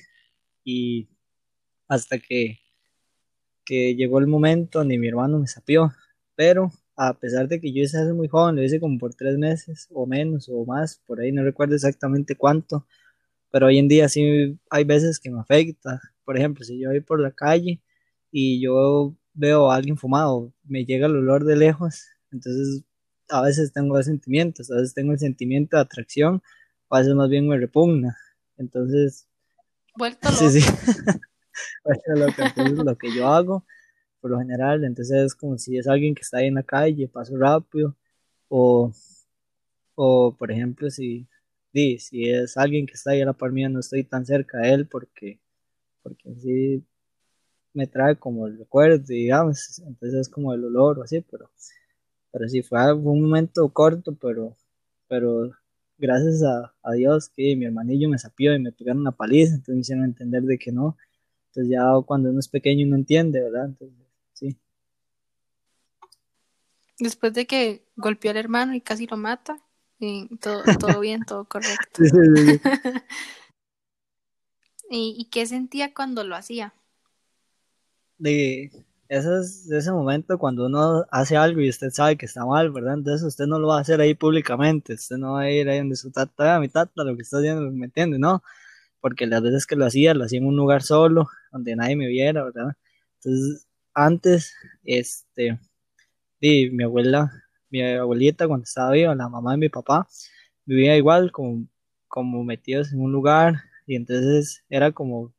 y 0.64 1.08
hasta 1.88 2.18
que, 2.18 2.58
que 3.64 3.94
llegó 3.94 4.18
el 4.18 4.26
momento 4.26 4.78
donde 4.78 4.98
mi 4.98 5.08
hermano 5.08 5.38
me 5.38 5.46
sapió, 5.46 5.92
pero 6.34 6.72
a 6.96 7.14
pesar 7.18 7.48
de 7.48 7.60
que 7.60 7.72
yo 7.72 7.82
hice 7.82 7.98
hace 7.98 8.12
muy 8.12 8.28
joven, 8.28 8.56
lo 8.56 8.62
hice 8.62 8.80
como 8.80 8.98
por 8.98 9.14
tres 9.14 9.36
meses 9.38 9.88
o 9.92 10.06
menos 10.06 10.48
o 10.48 10.64
más, 10.64 11.00
por 11.06 11.20
ahí 11.20 11.32
no 11.32 11.42
recuerdo 11.42 11.74
exactamente 11.74 12.36
cuánto, 12.36 12.86
pero 13.50 13.66
hoy 13.66 13.78
en 13.78 13.88
día 13.88 14.08
sí 14.08 14.58
hay 14.70 14.84
veces 14.84 15.20
que 15.20 15.30
me 15.30 15.40
afecta. 15.40 16.00
Por 16.24 16.36
ejemplo, 16.36 16.64
si 16.64 16.78
yo 16.78 16.90
voy 16.90 17.00
por 17.00 17.20
la 17.20 17.32
calle 17.32 17.80
y 18.30 18.60
yo 18.60 19.14
veo 19.34 19.70
a 19.70 19.76
alguien 19.76 19.96
fumado, 19.96 20.52
me 20.64 20.84
llega 20.84 21.06
el 21.06 21.16
olor 21.16 21.44
de 21.44 21.56
lejos, 21.56 22.06
entonces 22.32 22.84
a 23.28 23.42
veces 23.42 23.72
tengo 23.72 24.00
sentimientos, 24.02 24.70
a 24.70 24.76
veces 24.76 24.94
tengo 24.94 25.12
el 25.12 25.18
sentimiento 25.18 25.76
de 25.76 25.82
atracción, 25.82 26.42
a 26.90 26.98
veces 26.98 27.14
más 27.14 27.28
bien 27.28 27.48
me 27.48 27.58
repugna. 27.58 28.16
Entonces, 28.56 29.26
Vuelto 29.96 30.28
sí, 30.32 30.44
loco. 30.44 30.50
sí. 30.50 30.58
Eso 30.58 32.12
es 32.14 32.18
lo 32.18 32.26
que, 32.34 32.42
entonces, 32.42 32.84
lo 32.84 32.96
que 32.96 33.14
yo 33.14 33.28
hago 33.28 33.64
por 34.24 34.30
lo 34.30 34.38
general, 34.38 34.84
entonces 34.84 35.18
es 35.18 35.34
como 35.34 35.58
si 35.58 35.76
es 35.76 35.86
alguien 35.86 36.14
que 36.14 36.22
está 36.22 36.38
ahí 36.38 36.46
en 36.46 36.54
la 36.54 36.62
calle, 36.62 37.06
paso 37.08 37.36
rápido, 37.36 37.94
o, 38.48 38.90
o 39.96 40.34
por 40.38 40.50
ejemplo, 40.50 40.88
si, 40.88 41.28
si 41.74 42.30
es 42.30 42.56
alguien 42.56 42.86
que 42.86 42.94
está 42.94 43.10
ahí 43.10 43.20
a 43.20 43.26
la 43.26 43.34
par 43.34 43.52
mía, 43.52 43.68
no 43.68 43.80
estoy 43.80 44.02
tan 44.02 44.24
cerca 44.24 44.60
de 44.60 44.72
él 44.72 44.88
porque, 44.88 45.40
porque 46.02 46.34
sí 46.36 46.82
me 47.74 47.86
trae 47.86 48.16
como 48.16 48.46
el 48.46 48.56
recuerdo, 48.56 49.04
digamos, 49.06 49.78
entonces 49.80 50.20
es 50.22 50.28
como 50.30 50.54
el 50.54 50.64
olor 50.64 51.00
o 51.00 51.02
así, 51.02 51.20
pero, 51.30 51.50
pero 52.32 52.48
sí 52.48 52.62
fue, 52.62 52.94
un 52.94 53.22
momento 53.22 53.68
corto, 53.74 54.16
pero, 54.18 54.56
pero 55.06 55.52
gracias 55.98 56.42
a, 56.44 56.92
Dios 56.94 57.28
que 57.28 57.54
mi 57.56 57.66
hermanillo 57.66 58.08
me 58.08 58.18
sapió 58.18 58.54
y 58.54 58.58
me 58.58 58.72
pegaron 58.72 59.02
una 59.02 59.12
paliza, 59.12 59.54
entonces 59.56 59.74
me 59.74 59.80
hicieron 59.82 60.04
entender 60.06 60.44
de 60.44 60.58
que 60.58 60.72
no, 60.72 60.96
entonces 61.48 61.70
ya 61.70 61.84
cuando 62.06 62.30
uno 62.30 62.40
es 62.40 62.48
pequeño 62.48 62.86
uno 62.86 62.96
entiende, 62.96 63.42
¿verdad? 63.42 63.66
Entonces. 63.66 64.13
Después 66.98 67.32
de 67.34 67.46
que 67.46 67.84
golpeó 67.96 68.30
al 68.30 68.36
hermano 68.36 68.74
y 68.74 68.80
casi 68.80 69.06
lo 69.06 69.16
mata, 69.16 69.58
y 69.98 70.36
todo, 70.38 70.64
todo 70.78 71.00
bien, 71.00 71.24
todo 71.24 71.44
correcto. 71.46 72.00
Sí, 72.00 72.08
sí, 72.08 72.18
sí. 72.58 72.60
¿Y, 74.90 75.14
y 75.18 75.24
qué 75.26 75.44
sentía 75.46 75.92
cuando 75.92 76.24
lo 76.24 76.36
hacía? 76.36 76.72
de 78.18 78.70
ese, 79.08 79.38
es- 79.40 79.70
ese 79.70 79.92
momento 79.92 80.38
cuando 80.38 80.66
uno 80.66 81.04
hace 81.10 81.36
algo 81.36 81.60
y 81.60 81.68
usted 81.68 81.90
sabe 81.90 82.16
que 82.16 82.26
está 82.26 82.44
mal, 82.46 82.70
¿verdad? 82.72 82.94
Entonces 82.94 83.26
usted 83.26 83.46
no 83.46 83.58
lo 83.58 83.68
va 83.68 83.78
a 83.78 83.80
hacer 83.80 84.00
ahí 84.00 84.14
públicamente, 84.14 84.94
usted 84.94 85.16
no 85.18 85.34
va 85.34 85.42
a 85.42 85.50
ir 85.50 85.68
ahí 85.68 85.78
donde 85.78 85.96
su 85.96 86.10
tata, 86.10 86.32
"Vea, 86.44 86.60
mi 86.60 86.68
tata, 86.68 87.04
lo 87.04 87.16
que 87.16 87.22
está 87.22 87.38
haciendo, 87.38 87.70
¿me 87.70 87.86
entiende? 87.86 88.18
No, 88.18 88.42
porque 89.00 89.26
las 89.26 89.42
veces 89.42 89.66
que 89.66 89.76
lo 89.76 89.86
hacía, 89.86 90.14
lo 90.14 90.24
hacía 90.24 90.38
en 90.40 90.46
un 90.46 90.56
lugar 90.56 90.82
solo, 90.82 91.28
donde 91.52 91.76
nadie 91.76 91.96
me 91.96 92.08
viera, 92.08 92.44
¿verdad? 92.44 92.74
Entonces, 93.22 93.66
antes, 93.94 94.54
este, 94.84 95.58
di, 96.44 96.70
mi 96.70 96.84
abuela, 96.84 97.32
mi 97.70 97.82
abuelita 97.82 98.46
cuando 98.48 98.64
estaba 98.64 98.92
viva, 98.92 99.14
la 99.14 99.28
mamá 99.28 99.52
de 99.52 99.58
mi 99.58 99.68
papá, 99.70 100.06
vivía 100.66 100.96
igual, 100.96 101.32
como, 101.32 101.66
como 102.08 102.44
metidos 102.44 102.92
en 102.92 103.00
un 103.00 103.12
lugar, 103.12 103.62
y 103.86 103.96
entonces 103.96 104.62
era 104.68 104.92
como 104.92 105.32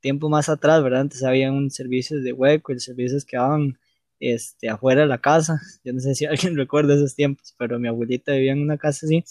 tiempo 0.00 0.28
más 0.28 0.48
atrás, 0.48 0.82
¿verdad? 0.82 1.02
Antes 1.02 1.24
había 1.24 1.52
un 1.52 1.70
servicios 1.70 2.22
de 2.24 2.32
hueco 2.32 2.72
y 2.72 2.80
servicios 2.80 3.24
que 3.24 3.36
daban 3.36 3.78
este, 4.20 4.68
afuera 4.68 5.02
de 5.02 5.08
la 5.08 5.18
casa. 5.18 5.60
Yo 5.84 5.92
no 5.92 6.00
sé 6.00 6.14
si 6.14 6.26
alguien 6.26 6.56
recuerda 6.56 6.94
esos 6.94 7.14
tiempos, 7.14 7.54
pero 7.58 7.78
mi 7.78 7.88
abuelita 7.88 8.32
vivía 8.32 8.52
en 8.52 8.62
una 8.62 8.78
casa 8.78 9.06
así. 9.06 9.24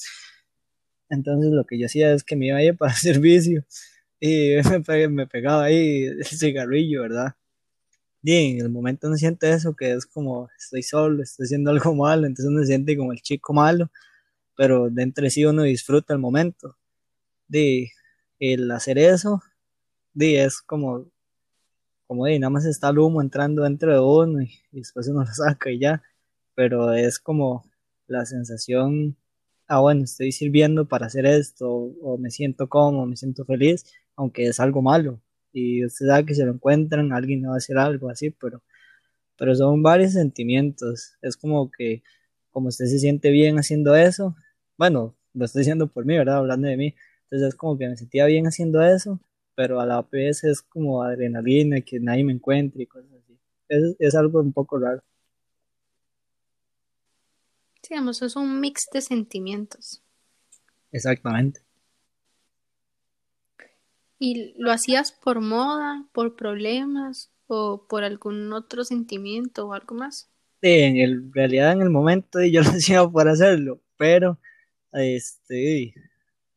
Entonces 1.10 1.52
lo 1.52 1.66
que 1.66 1.78
yo 1.78 1.86
hacía 1.86 2.14
es 2.14 2.24
que 2.24 2.36
me 2.36 2.48
iba 2.48 2.58
a 2.58 2.64
ir 2.64 2.78
para 2.78 2.94
el 2.94 2.98
servicio 2.98 3.66
y 4.20 4.56
me 5.10 5.28
pegaba 5.28 5.66
ahí 5.66 6.06
el 6.06 6.26
cigarrillo, 6.26 7.04
¿verdad? 7.04 7.36
Y 8.24 8.52
en 8.60 8.66
el 8.66 8.70
momento 8.70 9.08
uno 9.08 9.18
siente 9.18 9.52
eso, 9.52 9.76
que 9.76 9.94
es 9.94 10.06
como 10.06 10.50
estoy 10.58 10.84
solo, 10.84 11.24
estoy 11.24 11.46
haciendo 11.46 11.72
algo 11.72 11.96
malo, 11.96 12.28
entonces 12.28 12.48
uno 12.48 12.62
se 12.62 12.68
siente 12.68 12.98
como 12.98 13.12
el 13.14 13.22
chico 13.22 13.54
malo, 13.54 13.92
pero 14.56 14.90
dentro 14.90 15.24
de 15.24 15.32
sí 15.32 15.46
uno 15.46 15.64
disfruta 15.64 16.14
el 16.14 16.20
momento. 16.20 16.78
De 17.48 17.92
el 18.40 18.72
hacer 18.72 18.98
eso, 18.98 19.42
de 20.14 20.44
es 20.46 20.62
como 20.62 21.08
como 22.08 22.26
de 22.26 22.40
nada 22.40 22.50
más 22.50 22.66
está 22.66 22.90
el 22.90 23.00
humo 23.00 23.22
entrando 23.22 23.64
dentro 23.64 23.94
de 23.94 24.00
uno 24.02 24.42
y, 24.42 24.52
y 24.74 24.80
después 24.80 25.08
uno 25.08 25.22
lo 25.26 25.34
saca 25.34 25.72
y 25.72 25.80
ya, 25.80 26.04
pero 26.56 26.94
es 26.94 27.20
como 27.20 27.64
la 28.08 28.26
sensación, 28.26 29.16
ah 29.68 29.80
bueno, 29.80 30.04
estoy 30.04 30.32
sirviendo 30.32 30.88
para 30.88 31.08
hacer 31.08 31.26
esto, 31.26 31.70
o, 31.72 32.18
me 32.18 32.30
siento 32.30 32.68
cómodo, 32.70 33.06
me 33.06 33.16
siento 33.16 33.46
feliz, 33.46 33.86
aunque 34.16 34.46
es 34.46 34.60
algo 34.60 34.82
malo, 34.82 35.22
y 35.54 35.86
usted 35.86 36.08
sabe 36.08 36.26
que 36.26 36.36
si 36.36 36.44
lo 36.44 36.52
encuentran, 36.54 37.12
alguien 37.14 37.42
le 37.42 37.48
va 37.50 37.56
a 37.56 37.58
hacer 37.58 37.78
algo 37.78 38.10
así, 38.10 38.32
pero, 38.32 38.62
pero 39.38 39.56
son 39.56 39.84
varios 39.84 40.14
sentimientos, 40.14 41.14
es 41.22 41.38
como 41.38 41.72
que, 41.72 42.04
como 42.52 42.70
usted 42.70 42.86
se 42.86 43.00
siente 43.00 43.32
bien 43.32 43.58
haciendo 43.58 43.96
eso, 43.96 44.36
bueno, 44.78 45.16
lo 45.34 45.46
estoy 45.46 45.62
diciendo 45.62 45.88
por 45.88 46.06
mí, 46.06 46.18
¿verdad? 46.18 46.38
Hablando 46.38 46.68
de 46.68 46.78
mí, 46.78 46.96
entonces 47.24 47.50
es 47.50 47.56
como 47.56 47.78
que 47.78 47.88
me 47.88 47.98
sentía 47.98 48.26
bien 48.26 48.46
haciendo 48.48 48.82
eso, 48.82 49.20
pero 49.56 49.80
a 49.80 49.86
la 49.86 50.02
vez 50.02 50.44
es 50.44 50.62
como 50.62 51.04
adrenalina, 51.04 51.82
que 51.82 52.00
nadie 52.00 52.24
me 52.24 52.34
encuentre 52.34 52.84
y 52.84 52.88
cosas 52.88 53.12
así. 53.14 53.38
Es, 53.70 53.96
es 54.00 54.16
algo 54.16 54.40
un 54.42 54.54
poco 54.54 54.80
raro. 54.80 55.02
Sí, 57.82 57.90
digamos, 57.96 58.22
es 58.22 58.36
un 58.36 58.60
mix 58.60 58.88
de 58.94 59.02
sentimientos. 59.02 60.02
Exactamente. 60.92 61.62
¿Y 64.22 64.54
lo 64.58 64.72
hacías 64.72 65.12
por 65.12 65.42
moda, 65.42 66.08
por 66.14 66.38
problemas 66.38 67.30
o 67.48 67.88
por 67.90 68.06
algún 68.06 68.54
otro 68.54 68.86
sentimiento 68.86 69.68
o 69.68 69.74
algo 69.74 69.96
más? 69.96 70.30
Sí, 70.62 70.70
en 70.70 70.98
el- 70.98 71.32
realidad 71.34 71.74
en 71.74 71.82
el 71.82 71.90
momento 71.90 72.42
yo 72.44 72.62
lo 72.62 72.70
hacía 72.84 73.08
por 73.08 73.28
hacerlo, 73.28 73.82
pero 73.98 74.40
este, 74.94 75.94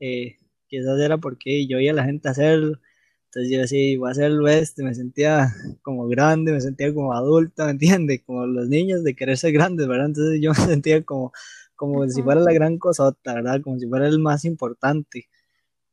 eh, 0.00 0.38
quizás 0.68 1.00
era 1.00 1.18
porque 1.18 1.66
yo 1.68 1.78
veía 1.78 1.92
a 1.92 1.94
la 1.94 2.04
gente 2.04 2.28
hacerlo, 2.28 2.78
entonces 3.26 3.52
yo 3.52 3.60
decía, 3.60 3.98
voy 3.98 4.08
a 4.08 4.12
hacerlo 4.12 4.48
este, 4.48 4.84
me 4.84 4.94
sentía 4.94 5.48
como 5.82 6.08
grande, 6.08 6.52
me 6.52 6.60
sentía 6.60 6.94
como 6.94 7.12
adulto, 7.14 7.64
¿me 7.66 7.72
entiendes? 7.72 8.22
Como 8.26 8.46
los 8.46 8.68
niños 8.68 9.04
de 9.04 9.16
querer 9.16 9.38
ser 9.38 9.52
grandes, 9.52 9.88
¿verdad? 9.88 10.06
Entonces 10.08 10.40
yo 10.42 10.50
me 10.52 10.56
sentía 10.66 11.02
como, 11.04 11.32
como 11.76 12.08
si 12.08 12.22
fuera 12.22 12.40
la 12.42 12.52
gran 12.52 12.78
cosota, 12.78 13.34
¿verdad? 13.34 13.62
Como 13.62 13.78
si 13.80 13.88
fuera 13.88 14.08
el 14.08 14.18
más 14.20 14.44
importante, 14.44 15.28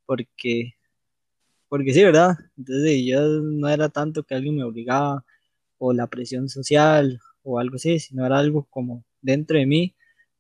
porque, 0.06 0.76
porque 1.72 1.94
sí, 1.94 2.04
¿verdad? 2.04 2.38
Entonces 2.58 2.84
sí, 2.86 3.08
yo 3.08 3.22
no 3.22 3.70
era 3.70 3.88
tanto 3.88 4.24
que 4.24 4.36
alguien 4.36 4.58
me 4.58 4.66
obligaba 4.66 5.24
o 5.78 5.94
la 5.94 6.08
presión 6.08 6.50
social 6.50 7.22
o 7.44 7.60
algo 7.60 7.78
así, 7.78 7.98
sino 8.00 8.26
era 8.26 8.40
algo 8.40 8.68
como 8.70 9.06
dentro 9.22 9.58
de 9.58 9.66
mí 9.66 9.96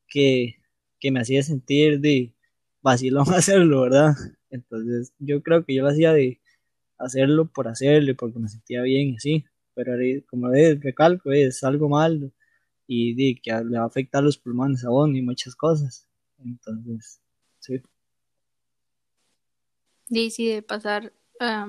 que, 0.09 0.57
que 0.99 1.09
me 1.09 1.21
hacía 1.21 1.41
sentir 1.41 2.01
de 2.01 2.33
vacilón 2.81 3.25
hacerlo, 3.33 3.83
¿verdad? 3.83 4.13
Entonces 4.49 5.13
yo 5.19 5.41
creo 5.41 5.63
que 5.63 5.73
yo 5.73 5.83
lo 5.83 5.89
hacía 5.89 6.11
de 6.11 6.41
hacerlo 6.97 7.45
por 7.45 7.69
hacerlo 7.69 8.11
y 8.11 8.15
porque 8.15 8.37
me 8.39 8.49
sentía 8.49 8.81
bien 8.81 9.11
y 9.11 9.15
así, 9.15 9.45
pero 9.73 9.93
ahora, 9.93 10.05
como 10.29 10.53
es, 10.53 10.81
recalco, 10.81 11.31
es 11.31 11.63
algo 11.63 11.87
malo 11.87 12.29
y 12.87 13.35
que 13.35 13.51
le 13.53 13.77
va 13.77 13.85
a 13.85 13.87
afectar 13.87 14.21
los 14.21 14.37
pulmones 14.37 14.83
a 14.83 14.91
uno 14.91 15.15
y 15.15 15.21
muchas 15.21 15.55
cosas. 15.55 16.09
Entonces, 16.43 17.21
sí. 17.59 17.81
Y 20.09 20.29
sí, 20.29 20.49
de 20.49 20.61
pasar 20.61 21.13
a 21.41 21.67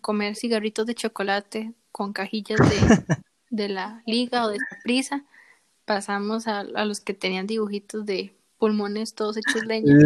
comer 0.00 0.36
cigarritos 0.36 0.86
de 0.86 0.94
chocolate 0.94 1.74
con 1.92 2.12
cajillas 2.12 2.58
de, 2.58 2.66
de 3.50 3.68
la 3.68 4.02
liga 4.06 4.44
o 4.46 4.48
de 4.48 4.58
prisa, 4.82 5.24
pasamos 5.84 6.46
a, 6.46 6.60
a 6.60 6.84
los 6.84 7.00
que 7.00 7.14
tenían 7.14 7.46
dibujitos 7.46 8.04
de 8.06 8.34
pulmones 8.58 9.14
todos 9.14 9.36
hechos 9.36 9.64
leña. 9.66 9.96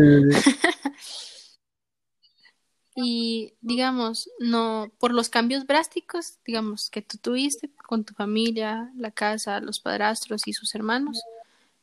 Y 3.01 3.55
digamos, 3.61 4.29
no, 4.41 4.91
por 4.99 5.15
los 5.15 5.29
cambios 5.29 5.69
drásticos, 5.69 6.39
digamos, 6.45 6.91
que 6.91 7.01
tú 7.01 7.17
tuviste 7.17 7.71
con 7.87 8.05
tu 8.05 8.13
familia, 8.15 8.91
la 8.97 9.13
casa, 9.13 9.61
los 9.61 9.79
padrastros 9.79 10.49
y 10.49 10.53
sus 10.53 10.75
hermanos, 10.75 11.23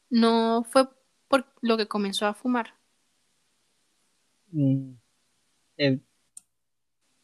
no 0.09 0.65
fue 0.69 0.89
por 1.29 1.45
lo 1.61 1.77
que 1.77 1.87
comenzó 1.87 2.25
a 2.25 2.33
fumar. 2.33 2.73
Mm, 4.51 4.95
eh, 5.77 5.99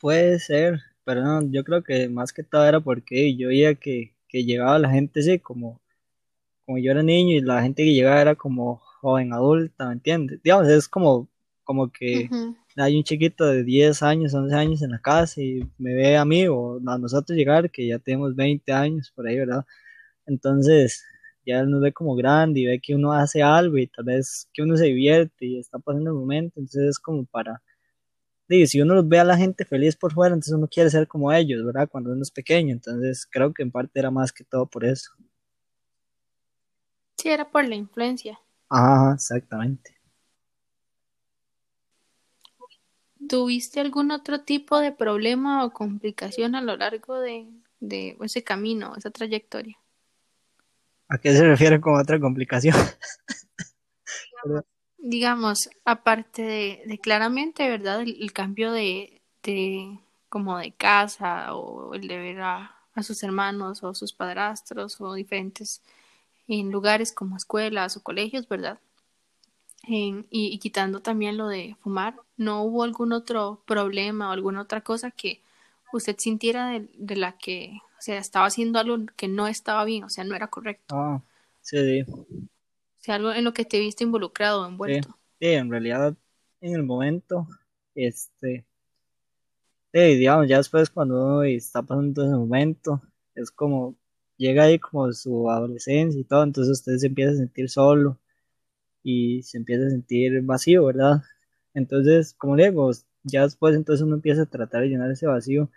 puede 0.01 0.39
ser, 0.39 0.81
pero 1.05 1.23
no, 1.23 1.41
yo 1.51 1.63
creo 1.63 1.83
que 1.83 2.09
más 2.09 2.33
que 2.33 2.43
todo 2.43 2.65
era 2.65 2.79
porque 2.81 3.35
yo 3.35 3.49
veía 3.49 3.75
que, 3.75 4.15
que 4.27 4.43
llegaba 4.43 4.79
la 4.79 4.89
gente, 4.89 5.21
sí, 5.21 5.39
como, 5.39 5.81
como 6.65 6.79
yo 6.79 6.91
era 6.91 7.03
niño 7.03 7.37
y 7.37 7.41
la 7.41 7.61
gente 7.61 7.83
que 7.83 7.93
llegaba 7.93 8.21
era 8.21 8.35
como 8.35 8.77
joven 9.01 9.33
adulta, 9.33 9.87
¿me 9.87 9.93
entiendes? 9.93 10.41
Digamos, 10.43 10.67
es 10.69 10.87
como, 10.87 11.29
como 11.63 11.91
que 11.91 12.29
hay 12.77 12.97
un 12.97 13.03
chiquito 13.03 13.45
de 13.45 13.63
10 13.63 14.01
años, 14.03 14.33
11 14.33 14.55
años 14.55 14.81
en 14.81 14.91
la 14.91 14.99
casa 14.99 15.41
y 15.41 15.61
me 15.77 15.93
ve 15.93 16.17
a 16.17 16.25
mí 16.25 16.47
o 16.47 16.77
a 16.85 16.97
nosotros 16.97 17.37
llegar, 17.37 17.69
que 17.71 17.87
ya 17.87 17.99
tenemos 17.99 18.35
20 18.35 18.71
años 18.71 19.11
por 19.15 19.27
ahí, 19.27 19.37
¿verdad? 19.37 19.65
Entonces, 20.25 21.03
ya 21.45 21.59
él 21.59 21.69
nos 21.69 21.81
ve 21.81 21.93
como 21.93 22.15
grande 22.15 22.61
y 22.61 22.65
ve 22.65 22.79
que 22.79 22.95
uno 22.95 23.13
hace 23.13 23.43
algo 23.43 23.77
y 23.77 23.87
tal 23.87 24.05
vez 24.05 24.49
que 24.53 24.61
uno 24.63 24.77
se 24.77 24.85
divierte 24.85 25.45
y 25.45 25.59
está 25.59 25.79
pasando 25.79 26.11
el 26.11 26.17
momento, 26.17 26.59
entonces 26.59 26.89
es 26.91 26.99
como 26.99 27.25
para, 27.25 27.61
digo, 28.55 28.67
si 28.67 28.81
uno 28.81 28.95
los 28.95 29.07
ve 29.07 29.19
a 29.19 29.23
la 29.23 29.37
gente 29.37 29.65
feliz 29.65 29.95
por 29.95 30.13
fuera, 30.13 30.33
entonces 30.33 30.53
uno 30.53 30.67
quiere 30.67 30.89
ser 30.89 31.07
como 31.07 31.31
ellos, 31.31 31.65
¿verdad? 31.65 31.89
Cuando 31.89 32.11
uno 32.11 32.21
es 32.21 32.31
pequeño, 32.31 32.73
entonces 32.73 33.27
creo 33.29 33.53
que 33.53 33.63
en 33.63 33.71
parte 33.71 33.99
era 33.99 34.11
más 34.11 34.31
que 34.31 34.43
todo 34.43 34.65
por 34.65 34.85
eso. 34.85 35.11
Sí, 37.17 37.29
era 37.29 37.49
por 37.49 37.67
la 37.67 37.75
influencia. 37.75 38.39
Ajá, 38.69 39.13
exactamente. 39.13 39.95
¿Tuviste 43.27 43.79
algún 43.79 44.11
otro 44.11 44.41
tipo 44.41 44.79
de 44.79 44.91
problema 44.91 45.63
o 45.63 45.71
complicación 45.71 46.55
a 46.55 46.61
lo 46.61 46.75
largo 46.75 47.19
de, 47.19 47.47
de 47.79 48.17
ese 48.21 48.43
camino, 48.43 48.93
esa 48.97 49.11
trayectoria? 49.11 49.77
¿A 51.07 51.17
qué 51.17 51.33
se 51.33 51.45
refiere 51.45 51.79
con 51.79 51.99
otra 51.99 52.19
complicación? 52.19 52.75
Digamos, 55.01 55.69
aparte 55.83 56.43
de, 56.43 56.83
de 56.85 56.99
claramente, 56.99 57.67
¿verdad? 57.67 58.01
El, 58.01 58.33
cambio 58.33 58.71
de, 58.71 59.21
de 59.43 59.99
como 60.29 60.57
de 60.59 60.71
casa 60.71 61.55
o 61.55 61.95
el 61.95 62.07
de 62.07 62.17
ver 62.17 62.41
a, 62.41 62.75
a 62.93 63.03
sus 63.03 63.23
hermanos 63.23 63.83
o 63.83 63.95
sus 63.95 64.13
padrastros 64.13 65.01
o 65.01 65.13
diferentes 65.15 65.81
en 66.47 66.71
lugares 66.71 67.13
como 67.13 67.35
escuelas 67.35 67.97
o 67.97 68.03
colegios, 68.03 68.47
¿verdad? 68.47 68.79
Y, 69.87 70.27
y 70.29 70.59
quitando 70.59 71.01
también 71.01 71.37
lo 71.37 71.47
de 71.47 71.75
fumar, 71.81 72.15
¿no 72.37 72.61
hubo 72.63 72.83
algún 72.83 73.13
otro 73.13 73.63
problema 73.65 74.29
o 74.29 74.31
alguna 74.31 74.61
otra 74.61 74.81
cosa 74.81 75.09
que 75.09 75.41
usted 75.91 76.15
sintiera 76.19 76.69
de, 76.69 76.89
de 76.93 77.15
la 77.15 77.37
que, 77.37 77.79
o 77.97 78.01
sea, 78.01 78.19
estaba 78.19 78.45
haciendo 78.45 78.77
algo 78.77 78.97
que 79.15 79.27
no 79.27 79.47
estaba 79.47 79.83
bien, 79.83 80.03
o 80.03 80.09
sea, 80.09 80.23
no 80.23 80.35
era 80.35 80.47
correcto? 80.47 80.95
Ah, 80.95 81.21
sí, 81.61 82.05
sea, 83.03 83.15
algo 83.15 83.31
en 83.31 83.43
lo 83.43 83.53
que 83.53 83.65
te 83.65 83.79
viste 83.79 84.03
involucrado 84.03 84.61
o 84.61 84.67
envuelto. 84.67 85.17
Sí, 85.39 85.47
en 85.47 85.69
realidad, 85.69 86.15
en 86.61 86.75
el 86.75 86.83
momento, 86.83 87.47
este, 87.95 88.65
sí, 89.93 89.99
digamos, 89.99 90.47
ya 90.47 90.57
después 90.57 90.89
cuando 90.89 91.15
uno 91.15 91.43
está 91.43 91.81
pasando 91.81 92.23
ese 92.23 92.35
momento, 92.35 93.01
es 93.35 93.51
como, 93.51 93.95
llega 94.37 94.63
ahí 94.63 94.79
como 94.79 95.11
su 95.13 95.49
adolescencia 95.49 96.19
y 96.19 96.23
todo, 96.23 96.43
entonces 96.43 96.79
usted 96.79 96.97
se 96.97 97.07
empieza 97.07 97.31
a 97.31 97.35
sentir 97.35 97.69
solo 97.69 98.19
y 99.03 99.41
se 99.43 99.57
empieza 99.57 99.87
a 99.87 99.89
sentir 99.89 100.41
vacío, 100.43 100.85
¿verdad? 100.85 101.23
Entonces, 101.73 102.33
como 102.33 102.55
le 102.55 102.69
digo, 102.69 102.91
ya 103.23 103.43
después 103.43 103.75
entonces 103.75 104.03
uno 104.05 104.15
empieza 104.15 104.43
a 104.43 104.45
tratar 104.45 104.81
de 104.81 104.89
llenar 104.89 105.11
ese 105.11 105.27
vacío 105.27 105.69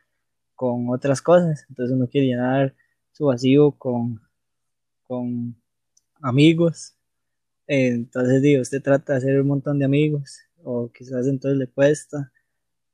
con 0.54 0.88
otras 0.90 1.22
cosas, 1.22 1.66
entonces 1.68 1.96
uno 1.96 2.08
quiere 2.08 2.28
llenar 2.28 2.74
su 3.12 3.26
vacío 3.26 3.72
con, 3.72 4.20
con 5.06 5.56
amigos, 6.20 6.93
entonces, 7.66 8.42
digo, 8.42 8.62
usted 8.62 8.82
trata 8.82 9.14
de 9.14 9.18
hacer 9.18 9.40
un 9.40 9.48
montón 9.48 9.78
de 9.78 9.86
amigos, 9.86 10.40
o 10.62 10.90
quizás 10.92 11.26
entonces 11.26 11.58
le 11.58 11.66
cuesta, 11.66 12.32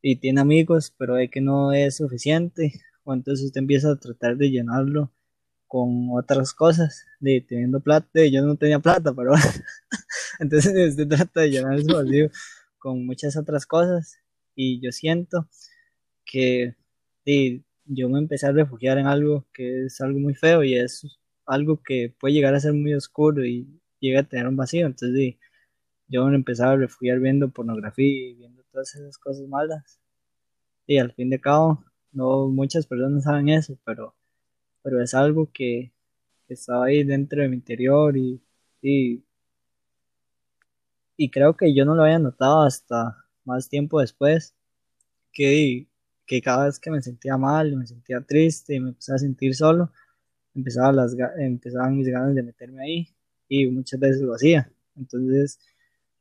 y 0.03 0.17
tiene 0.17 0.41
amigos, 0.41 0.95
pero 0.97 1.15
ve 1.15 1.31
que 1.31 1.41
no 1.41 1.73
es 1.73 1.97
suficiente, 1.97 2.73
o 3.05 3.15
entonces 3.15 3.47
usted 3.47 3.61
empieza 3.61 3.91
a 3.93 3.97
tratar 3.97 4.37
de 4.37 4.51
llenarlo 4.51 5.13
con 5.67 6.09
otras 6.13 6.55
cosas, 6.55 7.07
de 7.21 7.41
teniendo 7.43 7.81
plata, 7.81 8.25
yo 8.27 8.43
no 8.45 8.57
tenía 8.57 8.79
plata, 8.81 9.15
pero 9.15 9.33
entonces 10.41 10.91
usted 10.91 11.09
trata 11.09 11.43
de 11.43 11.51
llenar 11.51 11.81
su 11.81 11.95
vacío 11.95 12.31
con 12.79 13.07
muchas 13.07 13.37
otras 13.37 13.67
cosas, 13.67 14.19
y 14.55 14.81
yo 14.81 14.93
siento 14.93 15.49
que 16.25 16.77
de, 17.25 17.65
yo 17.85 18.09
me 18.09 18.19
empecé 18.19 18.47
a 18.47 18.53
refugiar 18.53 18.99
en 18.99 19.07
algo 19.07 19.47
que 19.53 19.87
es 19.87 20.01
algo 20.01 20.19
muy 20.19 20.35
feo, 20.35 20.65
y 20.65 20.75
es 20.77 21.03
algo 21.47 21.83
que 21.83 22.15
puede 22.21 22.35
llegar 22.35 22.55
a 22.55 22.61
ser 22.61 22.73
muy 22.73 22.95
oscuro 22.95 23.45
y 23.45 23.80
llega 24.01 24.21
a 24.21 24.25
tener 24.25 24.49
un 24.49 24.57
vacío. 24.57 24.87
Entonces, 24.87 25.37
yo 26.09 26.27
me 26.27 26.35
empezaba 26.37 26.73
a 26.73 26.77
refugiar 26.77 27.21
viendo 27.21 27.51
pornografía 27.51 28.31
y 28.31 28.35
viendo 28.35 28.63
todas 28.73 28.95
esas 28.97 29.19
cosas 29.19 29.47
malas. 29.49 30.01
Y 30.87 30.99
al 30.99 31.13
fin 31.13 31.31
de 31.31 31.41
cabo, 31.41 31.85
no 32.13 32.49
muchas 32.49 32.87
personas 32.87 33.25
saben 33.25 33.49
eso, 33.51 33.79
pero, 33.85 34.15
pero 34.83 35.03
es 35.03 35.15
algo 35.15 35.51
que, 35.53 35.93
estaba 36.49 36.87
ahí 36.87 37.05
dentro 37.05 37.43
de 37.43 37.49
mi 37.49 37.57
interior 37.57 38.17
y, 38.17 38.43
y, 38.83 39.23
creo 41.31 41.57
que 41.57 41.73
yo 41.75 41.85
no 41.85 41.95
lo 41.95 42.03
había 42.03 42.19
notado 42.19 42.63
hasta 42.63 43.25
más 43.45 43.69
tiempo 43.69 44.01
después, 44.01 44.57
que, 45.33 45.87
que 46.27 46.43
cada 46.43 46.67
vez 46.67 46.81
que 46.81 46.91
me 46.91 47.03
sentía 47.03 47.37
mal, 47.37 47.77
me 47.77 47.87
sentía 47.87 48.21
triste 48.23 48.81
me 48.81 48.91
empezaba 48.91 49.17
a 49.17 49.19
sentir 49.21 49.55
solo, 49.55 49.93
empezaban 50.55 51.97
mis 51.97 52.09
ganas 52.09 52.35
de 52.35 52.43
meterme 52.43 52.83
ahí 52.83 53.15
y 53.51 53.67
muchas 53.67 54.01
veces 54.01 54.23
lo 54.23 54.33
hacía. 54.33 54.71
Entonces, 54.97 55.59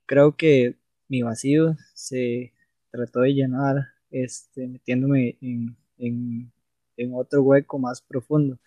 creo 0.06 0.36
que 0.36 0.76
mi 1.08 1.22
vacío 1.22 1.78
se 1.94 2.52
trató 2.92 3.22
de 3.22 3.34
llenar 3.34 3.90
este, 4.12 4.68
metiéndome 4.68 5.38
en, 5.40 5.78
en, 6.00 6.52
en 6.98 7.14
otro 7.14 7.44
hueco 7.44 7.78
más 7.78 8.02
profundo. 8.02 8.58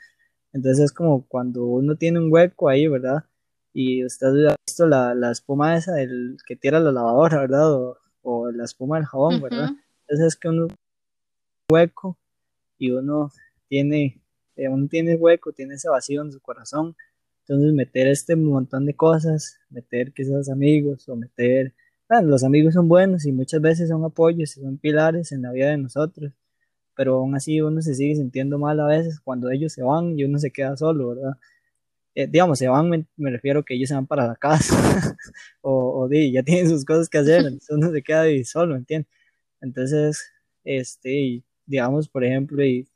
Entonces 0.52 0.86
es 0.86 0.92
como 0.92 1.26
cuando 1.26 1.64
uno 1.64 1.96
tiene 1.96 2.20
un 2.20 2.32
hueco 2.32 2.68
ahí, 2.68 2.86
¿verdad? 2.86 3.24
Y 3.74 4.04
usted 4.04 4.28
ha 4.46 4.56
visto 4.64 4.86
la, 4.86 5.14
la 5.14 5.32
espuma 5.32 5.76
esa 5.76 5.94
del 5.94 6.36
que 6.46 6.54
tira 6.56 6.78
la 6.78 6.92
lavadora, 6.92 7.40
¿verdad? 7.40 7.72
O, 7.72 7.98
o 8.22 8.50
la 8.52 8.64
espuma 8.64 8.96
del 8.96 9.06
jabón, 9.06 9.42
¿verdad? 9.42 9.70
Entonces 10.02 10.34
es 10.34 10.36
que 10.36 10.48
uno 10.48 10.68
hueco 11.70 12.16
y 12.78 12.90
uno 12.92 13.32
tiene, 13.68 14.20
eh, 14.56 14.68
uno 14.68 14.86
tiene 14.88 15.16
hueco, 15.16 15.52
tiene 15.52 15.74
ese 15.74 15.88
vacío 15.88 16.22
en 16.22 16.30
su 16.30 16.40
corazón. 16.40 16.94
Entonces 17.42 17.72
meter 17.74 18.08
este 18.08 18.36
montón 18.36 18.86
de 18.86 18.94
cosas, 18.94 19.58
meter 19.70 20.12
quizás 20.12 20.48
amigos 20.48 21.08
o 21.08 21.16
meter, 21.16 21.74
bueno, 22.08 22.28
los 22.28 22.44
amigos 22.44 22.74
son 22.74 22.88
buenos 22.88 23.26
y 23.26 23.32
muchas 23.32 23.60
veces 23.60 23.88
son 23.88 24.04
apoyos 24.04 24.52
son 24.52 24.78
pilares 24.78 25.32
en 25.32 25.42
la 25.42 25.52
vida 25.52 25.70
de 25.70 25.78
nosotros, 25.78 26.32
pero 26.96 27.16
aún 27.16 27.34
así 27.36 27.60
uno 27.60 27.82
se 27.82 27.94
sigue 27.94 28.16
sintiendo 28.16 28.58
mal 28.58 28.80
a 28.80 28.86
veces 28.86 29.20
cuando 29.20 29.50
ellos 29.50 29.72
se 29.72 29.82
van 29.82 30.18
y 30.18 30.24
uno 30.24 30.38
se 30.38 30.50
queda 30.52 30.76
solo, 30.76 31.08
¿verdad? 31.10 31.38
Eh, 32.14 32.26
digamos, 32.28 32.58
se 32.58 32.68
van, 32.68 32.90
me, 32.90 33.30
refiero 33.30 33.64
que 33.64 33.74
ellos 33.74 33.88
se 33.88 33.94
van 33.94 34.06
para 34.06 34.26
la 34.26 34.36
casa 34.36 34.76
o, 35.62 36.04
o 36.04 36.10
ya 36.10 36.42
tienen 36.42 36.68
sus 36.68 36.84
cosas 36.84 37.08
que 37.08 37.18
hacer, 37.18 37.44
uno 37.70 37.92
se 37.92 38.02
queda 38.02 38.24
solo, 38.44 38.76
¿entiendes? 38.76 39.10
Entonces, 39.62 40.32
este, 40.64 41.44
digamos, 41.66 42.08
por 42.08 42.24
ejemplo, 42.24 42.64
y 42.64 42.88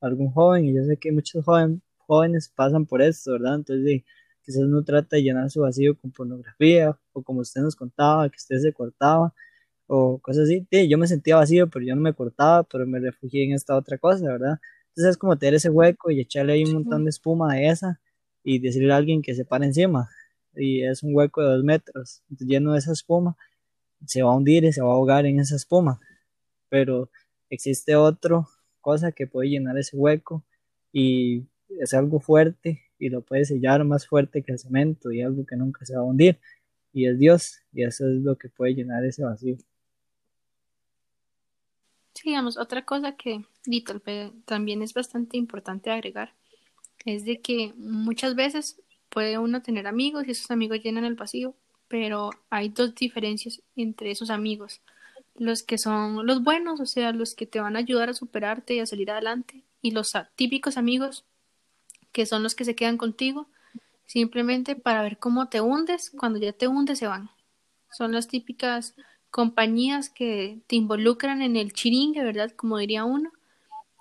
algún 0.00 0.30
joven, 0.32 0.66
y 0.66 0.74
yo 0.74 0.84
sé 0.84 0.96
que 0.98 1.12
muchos 1.12 1.44
joven, 1.44 1.82
jóvenes 2.08 2.48
pasan 2.48 2.86
por 2.86 3.02
esto, 3.02 3.32
¿verdad? 3.32 3.56
Entonces, 3.56 3.84
di, 3.84 4.04
quizás 4.42 4.62
uno 4.62 4.82
trata 4.82 5.16
de 5.16 5.22
llenar 5.22 5.50
su 5.50 5.60
vacío 5.60 5.96
con 5.96 6.10
pornografía, 6.10 6.98
o 7.12 7.22
como 7.22 7.40
usted 7.40 7.60
nos 7.60 7.76
contaba, 7.76 8.28
que 8.30 8.36
usted 8.36 8.58
se 8.58 8.72
cortaba, 8.72 9.34
o 9.86 10.18
cosas 10.18 10.44
así. 10.44 10.66
Sí, 10.70 10.88
yo 10.88 10.98
me 10.98 11.06
sentía 11.06 11.36
vacío, 11.36 11.68
pero 11.68 11.84
yo 11.84 11.94
no 11.94 12.00
me 12.00 12.14
cortaba, 12.14 12.64
pero 12.64 12.86
me 12.86 12.98
refugié 12.98 13.44
en 13.44 13.52
esta 13.52 13.76
otra 13.76 13.98
cosa, 13.98 14.24
¿verdad? 14.26 14.58
Entonces 14.88 15.12
es 15.12 15.16
como 15.18 15.36
tener 15.38 15.54
ese 15.54 15.70
hueco 15.70 16.10
y 16.10 16.20
echarle 16.20 16.54
ahí 16.54 16.64
un 16.64 16.72
montón 16.74 17.04
de 17.04 17.10
espuma 17.10 17.54
de 17.54 17.68
esa 17.68 18.00
y 18.42 18.58
decirle 18.58 18.92
a 18.92 18.96
alguien 18.96 19.22
que 19.22 19.34
se 19.34 19.44
pare 19.44 19.66
encima. 19.66 20.08
Y 20.56 20.82
es 20.82 21.02
un 21.02 21.14
hueco 21.14 21.42
de 21.42 21.48
dos 21.54 21.64
metros, 21.64 22.22
entonces, 22.30 22.48
lleno 22.48 22.72
de 22.72 22.78
esa 22.80 22.92
espuma, 22.92 23.36
se 24.06 24.22
va 24.22 24.30
a 24.32 24.36
hundir 24.36 24.64
y 24.64 24.72
se 24.72 24.82
va 24.82 24.88
a 24.88 24.92
ahogar 24.92 25.26
en 25.26 25.40
esa 25.40 25.56
espuma. 25.56 26.00
Pero 26.70 27.10
existe 27.50 27.96
otra 27.96 28.46
cosa 28.80 29.12
que 29.12 29.26
puede 29.26 29.50
llenar 29.50 29.76
ese 29.78 29.96
hueco 29.96 30.42
y 30.92 31.44
es 31.68 31.94
algo 31.94 32.20
fuerte 32.20 32.82
y 32.98 33.08
lo 33.08 33.22
puede 33.22 33.44
sellar 33.44 33.84
más 33.84 34.06
fuerte 34.06 34.42
que 34.42 34.52
el 34.52 34.58
cemento 34.58 35.12
y 35.12 35.22
algo 35.22 35.46
que 35.46 35.56
nunca 35.56 35.84
se 35.84 35.94
va 35.94 36.00
a 36.00 36.04
hundir. 36.04 36.38
Y 36.92 37.06
es 37.06 37.18
Dios, 37.18 37.60
y 37.72 37.84
eso 37.84 38.08
es 38.08 38.16
lo 38.22 38.36
que 38.36 38.48
puede 38.48 38.74
llenar 38.74 39.04
ese 39.04 39.22
vacío. 39.24 39.56
Sí, 42.14 42.30
digamos, 42.30 42.58
otra 42.58 42.84
cosa 42.84 43.16
que 43.16 43.44
también 44.44 44.82
es 44.82 44.92
bastante 44.92 45.36
importante 45.36 45.90
agregar 45.90 46.32
es 47.04 47.24
de 47.24 47.40
que 47.40 47.72
muchas 47.76 48.34
veces 48.34 48.80
puede 49.08 49.38
uno 49.38 49.62
tener 49.62 49.86
amigos 49.86 50.24
y 50.26 50.32
esos 50.32 50.50
amigos 50.50 50.80
llenan 50.82 51.04
el 51.04 51.14
vacío, 51.14 51.54
pero 51.86 52.30
hay 52.50 52.68
dos 52.68 52.94
diferencias 52.94 53.62
entre 53.76 54.10
esos 54.10 54.30
amigos. 54.30 54.82
Los 55.36 55.62
que 55.62 55.78
son 55.78 56.26
los 56.26 56.42
buenos, 56.42 56.80
o 56.80 56.86
sea, 56.86 57.12
los 57.12 57.34
que 57.34 57.46
te 57.46 57.60
van 57.60 57.76
a 57.76 57.80
ayudar 57.80 58.08
a 58.10 58.14
superarte 58.14 58.74
y 58.74 58.80
a 58.80 58.86
salir 58.86 59.10
adelante, 59.10 59.62
y 59.80 59.92
los 59.92 60.10
típicos 60.34 60.76
amigos, 60.76 61.24
que 62.12 62.26
son 62.26 62.42
los 62.42 62.54
que 62.54 62.64
se 62.64 62.74
quedan 62.74 62.96
contigo 62.96 63.48
simplemente 64.08 64.74
para 64.74 65.02
ver 65.02 65.18
cómo 65.18 65.48
te 65.48 65.60
hundes, 65.60 66.10
cuando 66.10 66.38
ya 66.38 66.52
te 66.52 66.66
hundes 66.66 66.98
se 66.98 67.06
van. 67.06 67.30
Son 67.90 68.12
las 68.12 68.26
típicas 68.26 68.94
compañías 69.30 70.08
que 70.08 70.60
te 70.66 70.76
involucran 70.76 71.42
en 71.42 71.56
el 71.56 71.74
chiringue, 71.74 72.24
¿verdad? 72.24 72.50
Como 72.52 72.78
diría 72.78 73.04
uno. 73.04 73.30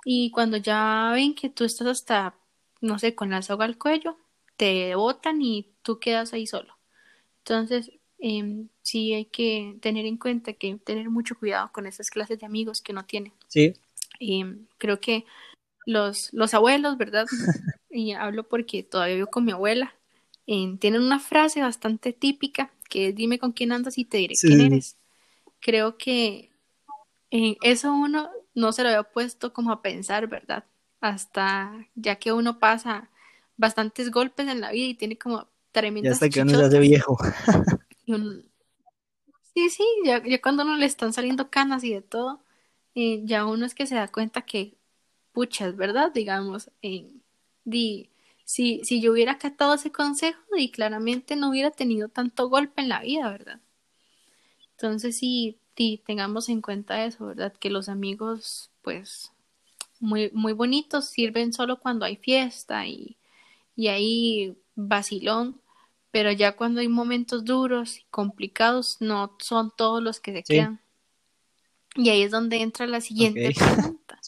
Y 0.05 0.31
cuando 0.31 0.55
ya 0.55 1.11
ven 1.13 1.35
que 1.35 1.49
tú 1.49 1.65
estás 1.65 1.87
hasta, 1.87 2.35
no 2.79 2.97
sé, 2.97 3.15
con 3.15 3.29
la 3.29 3.41
soga 3.41 3.65
al 3.65 3.77
cuello, 3.77 4.17
te 4.55 4.95
botan 4.95 5.41
y 5.41 5.73
tú 5.81 5.99
quedas 5.99 6.31
ahí 6.31 6.47
solo. 6.47 6.77
Entonces, 7.39 7.91
eh, 8.19 8.65
sí 8.81 9.13
hay 9.13 9.25
que 9.25 9.77
tener 9.81 10.05
en 10.05 10.17
cuenta 10.17 10.53
que 10.53 10.77
tener 10.77 11.09
mucho 11.09 11.37
cuidado 11.37 11.69
con 11.73 11.85
esas 11.85 12.09
clases 12.09 12.39
de 12.39 12.45
amigos 12.45 12.81
que 12.81 12.93
no 12.93 13.03
tienen. 13.03 13.33
Sí. 13.49 13.73
Y 14.19 14.45
creo 14.77 15.01
que 15.01 15.25
los, 15.85 16.31
los 16.31 16.53
abuelos, 16.53 16.97
¿verdad? 16.97 17.25
y 17.97 18.13
hablo 18.13 18.47
porque 18.47 18.83
todavía 18.83 19.15
vivo 19.15 19.27
con 19.27 19.45
mi 19.45 19.51
abuela. 19.51 19.95
Eh, 20.45 20.77
tienen 20.79 21.01
una 21.01 21.19
frase 21.19 21.61
bastante 21.61 22.13
típica 22.13 22.71
que 22.89 23.09
es 23.09 23.15
dime 23.15 23.39
con 23.39 23.51
quién 23.51 23.71
andas 23.71 23.97
y 23.97 24.05
te 24.05 24.17
diré 24.17 24.35
quién 24.39 24.61
eres. 24.61 24.95
Creo 25.59 25.97
que 25.97 26.51
en 27.31 27.57
eso 27.61 27.91
uno 27.91 28.29
no 28.53 28.71
se 28.71 28.83
lo 28.83 28.89
había 28.89 29.03
puesto 29.03 29.51
como 29.51 29.71
a 29.71 29.81
pensar, 29.81 30.27
¿verdad? 30.27 30.63
Hasta 31.01 31.87
ya 31.95 32.15
que 32.15 32.31
uno 32.31 32.59
pasa 32.59 33.09
bastantes 33.57 34.11
golpes 34.11 34.47
en 34.47 34.61
la 34.61 34.71
vida 34.71 34.85
y 34.85 34.93
tiene 34.93 35.17
como 35.17 35.47
tremendas 35.71 36.11
Ya 36.11 36.13
hasta 36.13 36.29
que 36.29 36.41
uno 36.41 36.51
se 36.51 36.65
hace 36.65 36.79
viejo. 36.79 37.17
Sí, 39.53 39.69
sí, 39.71 39.83
ya, 40.05 40.23
ya, 40.23 40.39
cuando 40.39 40.61
uno 40.63 40.75
le 40.75 40.85
están 40.85 41.13
saliendo 41.13 41.49
canas 41.49 41.83
y 41.83 41.91
de 41.91 42.03
todo, 42.03 42.43
eh, 42.93 43.21
ya 43.25 43.45
uno 43.47 43.65
es 43.65 43.73
que 43.73 43.87
se 43.87 43.95
da 43.95 44.07
cuenta 44.07 44.43
que 44.43 44.77
puchas, 45.31 45.75
¿verdad? 45.75 46.11
Digamos, 46.13 46.69
di, 47.68 48.09
si, 48.45 48.82
si 48.86 49.01
yo 49.01 49.11
hubiera 49.11 49.34
acatado 49.34 49.74
ese 49.74 49.91
consejo, 49.91 50.39
y 50.57 50.72
claramente 50.72 51.36
no 51.36 51.49
hubiera 51.49 51.70
tenido 51.70 52.07
tanto 52.07 52.47
golpe 52.47 52.82
en 52.82 52.89
la 52.89 53.01
vida, 53.01 53.30
¿verdad? 53.30 53.59
Entonces 54.72 55.18
sí, 55.18 55.59
tengamos 56.05 56.49
en 56.49 56.61
cuenta 56.61 57.03
eso, 57.05 57.28
¿verdad? 57.28 57.53
Que 57.53 57.70
los 57.70 57.89
amigos, 57.89 58.72
pues, 58.82 59.32
muy, 59.99 60.32
muy 60.34 60.53
bonitos, 60.53 61.09
sirven 61.09 61.51
solo 61.51 61.80
cuando 61.80 62.05
hay 62.05 62.15
fiesta 62.15 62.88
y, 62.88 63.18
y 63.76 63.88
hay 63.88 64.57
vacilón, 64.76 65.61
pero 66.11 66.32
ya 66.32 66.55
cuando 66.55 66.80
hay 66.80 66.88
momentos 66.88 67.43
duros 67.43 67.97
y 67.97 68.05
complicados, 68.09 68.97
no 69.01 69.36
son 69.39 69.74
todos 69.76 70.01
los 70.01 70.20
que 70.22 70.32
se 70.32 70.43
quedan. 70.43 70.82
Y 71.95 72.09
ahí 72.09 72.22
es 72.22 72.32
donde 72.32 72.61
entra 72.61 72.88
la 72.88 73.01
siguiente 73.01 73.51
pregunta. 73.57 74.20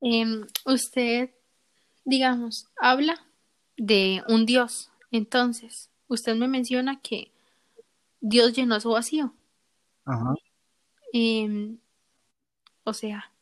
Em, 0.00 0.46
usted, 0.64 1.30
digamos, 2.10 2.66
habla 2.76 3.24
de 3.76 4.22
un 4.28 4.44
Dios. 4.44 4.90
Entonces, 5.10 5.88
usted 6.08 6.34
me 6.34 6.48
menciona 6.48 7.00
que 7.00 7.30
Dios 8.20 8.52
llenó 8.52 8.78
su 8.80 8.90
vacío. 8.90 9.32
Ajá. 10.04 10.34
Em, 11.12 11.78
o 12.84 12.92
sea, 12.92 13.32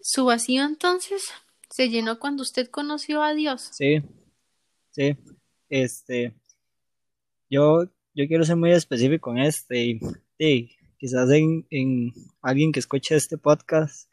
su 0.00 0.24
vacío 0.26 0.64
entonces 0.64 1.30
se 1.70 1.88
llenó 1.88 2.18
cuando 2.18 2.42
usted 2.42 2.68
conoció 2.68 3.22
a 3.22 3.32
Dios. 3.32 3.70
Sí, 3.72 4.02
sí. 4.90 5.16
Este, 5.68 6.34
yo, 7.48 7.84
yo 8.14 8.26
quiero 8.26 8.44
ser 8.44 8.56
muy 8.56 8.72
específico 8.72 9.30
en 9.30 9.38
este 9.38 10.00
y, 10.38 10.76
quizás 10.98 11.30
en, 11.30 11.66
en 11.70 12.12
alguien 12.42 12.72
que 12.72 12.80
escuche 12.80 13.14
este 13.14 13.38
podcast 13.38 14.10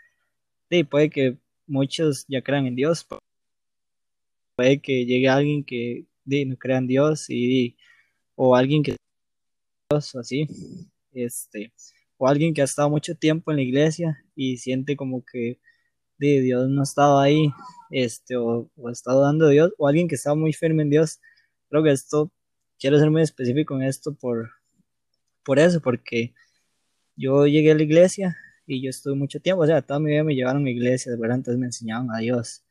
sí, 0.69 0.83
puede 0.83 1.09
que 1.09 1.37
muchos 1.67 2.25
ya 2.27 2.41
crean 2.41 2.65
en 2.67 2.75
Dios, 2.75 3.05
puede 4.55 4.79
que 4.81 5.05
llegue 5.05 5.29
alguien 5.29 5.63
que 5.63 6.05
no 6.25 6.57
crea 6.57 6.77
en 6.79 6.87
Dios 6.87 7.29
y, 7.29 7.77
o 8.35 8.55
alguien 8.55 8.83
que 8.83 8.95
Dios 9.89 10.15
o 10.15 10.19
así, 10.19 10.47
este, 11.13 11.71
o 12.17 12.27
alguien 12.27 12.53
que 12.53 12.61
ha 12.61 12.65
estado 12.65 12.89
mucho 12.89 13.15
tiempo 13.15 13.51
en 13.51 13.57
la 13.57 13.63
iglesia 13.63 14.23
y 14.35 14.57
siente 14.57 14.95
como 14.95 15.23
que 15.23 15.59
Dios 16.17 16.69
no 16.69 16.81
ha 16.81 16.83
estado 16.83 17.19
ahí, 17.19 17.51
este, 17.91 18.35
o, 18.37 18.69
o 18.75 18.87
ha 18.87 18.91
estado 18.91 19.21
dando 19.21 19.49
Dios, 19.49 19.71
o 19.77 19.87
alguien 19.87 20.07
que 20.07 20.15
está 20.15 20.33
muy 20.35 20.53
firme 20.53 20.83
en 20.83 20.89
Dios. 20.89 21.19
Creo 21.69 21.83
que 21.83 21.91
esto, 21.91 22.31
quiero 22.79 22.99
ser 22.99 23.11
muy 23.11 23.21
específico 23.21 23.75
en 23.75 23.83
esto 23.83 24.13
por, 24.15 24.51
por 25.43 25.59
eso, 25.59 25.81
porque 25.81 26.33
yo 27.15 27.45
llegué 27.47 27.71
a 27.71 27.75
la 27.75 27.83
iglesia 27.83 28.37
y 28.67 28.81
yo 28.81 28.89
estuve 28.89 29.15
mucho 29.15 29.39
tiempo, 29.39 29.63
o 29.63 29.65
sea, 29.65 29.81
toda 29.81 29.99
mi 29.99 30.11
vida 30.11 30.23
me 30.23 30.35
llevaron 30.35 30.65
a 30.65 30.69
iglesias, 30.69 31.17
¿verdad? 31.17 31.37
Entonces 31.37 31.59
me 31.59 31.67
enseñaban 31.67 32.11
a 32.11 32.19
Dios. 32.19 32.63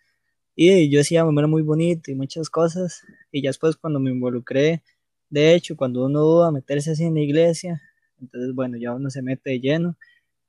Y 0.55 0.91
yo 0.91 0.99
decía, 0.99 1.25
me 1.25 1.41
era 1.41 1.49
muy 1.49 1.63
bonito 1.63 2.11
y 2.11 2.15
muchas 2.15 2.51
cosas. 2.51 3.03
Y 3.33 3.43
ya 3.43 3.51
después 3.51 3.77
cuando 3.77 4.01
me 4.01 4.11
involucré, 4.11 4.83
de 5.31 5.55
hecho, 5.55 5.77
cuando 5.77 6.05
uno 6.07 6.21
duda 6.21 6.51
meterse 6.53 6.93
así 6.93 7.05
en 7.05 7.15
la 7.15 7.21
iglesia, 7.21 7.83
entonces, 8.21 8.55
bueno, 8.55 8.79
ya 8.79 8.95
uno 8.95 9.11
se 9.11 9.23
mete 9.23 9.51
de 9.51 9.61
lleno. 9.61 9.97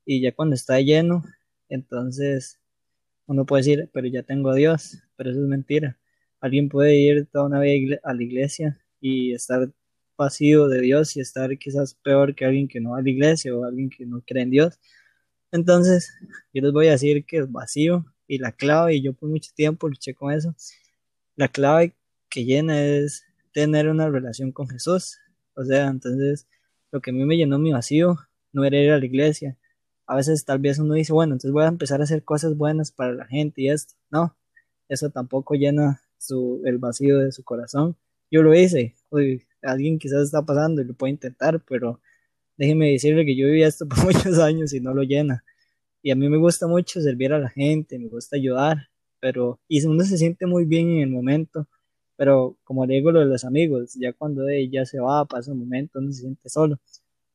Y 0.06 0.20
ya 0.20 0.32
cuando 0.32 0.54
está 0.54 0.80
lleno, 0.80 1.24
entonces 1.68 2.58
uno 3.26 3.44
puede 3.46 3.62
decir, 3.62 3.90
pero 3.92 4.06
ya 4.06 4.22
tengo 4.22 4.50
a 4.50 4.54
Dios, 4.54 4.98
pero 5.16 5.30
eso 5.30 5.42
es 5.42 5.48
mentira. 5.48 5.98
Alguien 6.40 6.68
puede 6.68 6.96
ir 6.96 7.26
toda 7.26 7.46
una 7.46 7.60
vida 7.60 7.98
a 8.04 8.14
la 8.14 8.22
iglesia 8.22 8.78
y 9.00 9.32
estar 9.34 9.70
vacío 10.16 10.68
de 10.68 10.80
Dios 10.80 11.16
y 11.16 11.20
estar 11.20 11.56
quizás 11.58 11.94
peor 11.94 12.34
que 12.34 12.44
alguien 12.44 12.68
que 12.68 12.80
no 12.80 12.92
va 12.92 12.98
a 12.98 13.02
la 13.02 13.10
iglesia 13.10 13.54
o 13.54 13.64
alguien 13.64 13.90
que 13.90 14.06
no 14.06 14.22
cree 14.26 14.44
en 14.44 14.50
Dios. 14.50 14.78
Entonces, 15.52 16.12
yo 16.52 16.62
les 16.62 16.72
voy 16.72 16.88
a 16.88 16.92
decir 16.92 17.24
que 17.24 17.38
es 17.38 17.50
vacío 17.50 18.06
y 18.26 18.38
la 18.38 18.52
clave, 18.52 18.96
y 18.96 19.02
yo 19.02 19.12
por 19.14 19.28
mucho 19.28 19.50
tiempo 19.54 19.88
luché 19.88 20.14
con 20.14 20.32
eso, 20.32 20.54
la 21.36 21.48
clave 21.48 21.94
que 22.28 22.44
llena 22.44 22.82
es 22.82 23.24
tener 23.52 23.88
una 23.88 24.08
relación 24.08 24.52
con 24.52 24.68
Jesús. 24.68 25.18
O 25.54 25.64
sea, 25.64 25.88
entonces, 25.88 26.46
lo 26.92 27.00
que 27.00 27.10
a 27.10 27.14
mí 27.14 27.24
me 27.24 27.36
llenó 27.36 27.58
mi 27.58 27.72
vacío 27.72 28.18
no 28.52 28.64
era 28.64 28.78
ir 28.78 28.90
a 28.90 28.98
la 28.98 29.06
iglesia. 29.06 29.56
A 30.06 30.16
veces 30.16 30.44
tal 30.44 30.58
vez 30.58 30.78
uno 30.78 30.94
dice, 30.94 31.12
bueno, 31.12 31.34
entonces 31.34 31.52
voy 31.52 31.64
a 31.64 31.68
empezar 31.68 32.00
a 32.00 32.04
hacer 32.04 32.24
cosas 32.24 32.56
buenas 32.56 32.92
para 32.92 33.12
la 33.12 33.26
gente 33.26 33.62
y 33.62 33.70
esto. 33.70 33.94
No, 34.10 34.36
eso 34.88 35.10
tampoco 35.10 35.54
llena 35.54 36.00
su, 36.18 36.62
el 36.64 36.78
vacío 36.78 37.18
de 37.18 37.32
su 37.32 37.44
corazón. 37.44 37.96
Yo 38.30 38.42
lo 38.42 38.54
hice. 38.54 38.94
alguien 39.62 39.98
quizás 39.98 40.24
está 40.24 40.42
pasando 40.42 40.82
y 40.82 40.84
lo 40.84 40.94
puede 40.94 41.12
intentar, 41.12 41.62
pero 41.68 42.00
déjeme 42.58 42.90
decirle 42.90 43.24
que 43.24 43.36
yo 43.36 43.46
viví 43.46 43.62
esto 43.62 43.88
por 43.88 44.04
muchos 44.04 44.38
años 44.38 44.74
y 44.74 44.80
no 44.80 44.92
lo 44.92 45.02
llena. 45.02 45.44
Y 46.02 46.10
a 46.10 46.16
mí 46.16 46.28
me 46.28 46.36
gusta 46.36 46.66
mucho 46.66 47.00
servir 47.00 47.32
a 47.32 47.38
la 47.38 47.48
gente, 47.48 47.98
me 47.98 48.08
gusta 48.08 48.36
ayudar, 48.36 48.88
pero 49.20 49.60
y 49.68 49.84
uno 49.86 50.04
se 50.04 50.18
siente 50.18 50.46
muy 50.46 50.64
bien 50.64 50.90
en 50.90 51.00
el 51.00 51.10
momento, 51.10 51.66
pero 52.16 52.56
como 52.64 52.86
le 52.86 52.94
digo 52.94 53.12
lo 53.12 53.20
de 53.20 53.26
los 53.26 53.44
amigos, 53.44 53.94
ya 53.94 54.12
cuando 54.12 54.48
ella 54.48 54.84
se 54.84 55.00
va, 55.00 55.24
pasa 55.24 55.52
un 55.52 55.60
momento, 55.60 55.98
uno 56.00 56.12
se 56.12 56.20
siente 56.22 56.48
solo. 56.48 56.78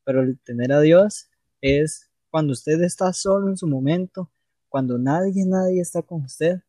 Pero 0.05 0.21
el 0.21 0.39
tener 0.39 0.73
a 0.73 0.81
Dios 0.81 1.29
es 1.61 2.09
cuando 2.29 2.53
usted 2.53 2.81
está 2.81 3.13
solo 3.13 3.49
en 3.49 3.57
su 3.57 3.67
momento, 3.67 4.29
cuando 4.69 4.97
nadie, 4.97 5.45
nadie 5.45 5.81
está 5.81 6.01
con 6.01 6.23
usted, 6.23 6.59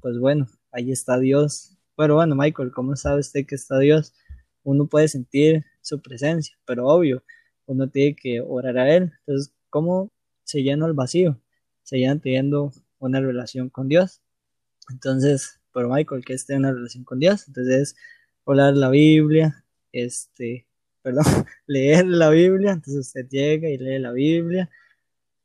pues 0.00 0.18
bueno, 0.18 0.48
ahí 0.72 0.90
está 0.90 1.18
Dios. 1.18 1.76
Pero 1.96 2.16
bueno, 2.16 2.34
Michael, 2.34 2.72
¿cómo 2.72 2.96
sabe 2.96 3.20
usted 3.20 3.46
que 3.46 3.54
está 3.54 3.78
Dios? 3.78 4.14
Uno 4.64 4.86
puede 4.86 5.08
sentir 5.08 5.64
su 5.82 6.00
presencia, 6.00 6.56
pero 6.64 6.86
obvio, 6.86 7.22
uno 7.66 7.88
tiene 7.88 8.16
que 8.16 8.40
orar 8.40 8.78
a 8.78 8.94
Él. 8.94 9.12
Entonces, 9.20 9.52
¿cómo 9.70 10.10
se 10.44 10.62
llena 10.62 10.86
el 10.86 10.92
vacío? 10.92 11.38
Se 11.82 11.98
llena 11.98 12.18
teniendo 12.18 12.72
una 12.98 13.20
relación 13.20 13.68
con 13.68 13.88
Dios. 13.88 14.20
Entonces, 14.90 15.60
pero 15.72 15.88
Michael, 15.88 16.24
que 16.24 16.34
esté 16.34 16.54
en 16.54 16.60
una 16.60 16.72
relación 16.72 17.04
con 17.04 17.18
Dios, 17.18 17.46
entonces 17.48 17.96
orar 18.44 18.76
la 18.76 18.90
Biblia, 18.90 19.64
este, 19.92 20.66
perdón, 21.02 21.24
leer 21.66 22.06
la 22.06 22.30
Biblia, 22.30 22.72
entonces 22.72 23.06
usted 23.06 23.28
llega 23.28 23.68
y 23.68 23.78
lee 23.78 23.98
la 23.98 24.12
Biblia. 24.12 24.70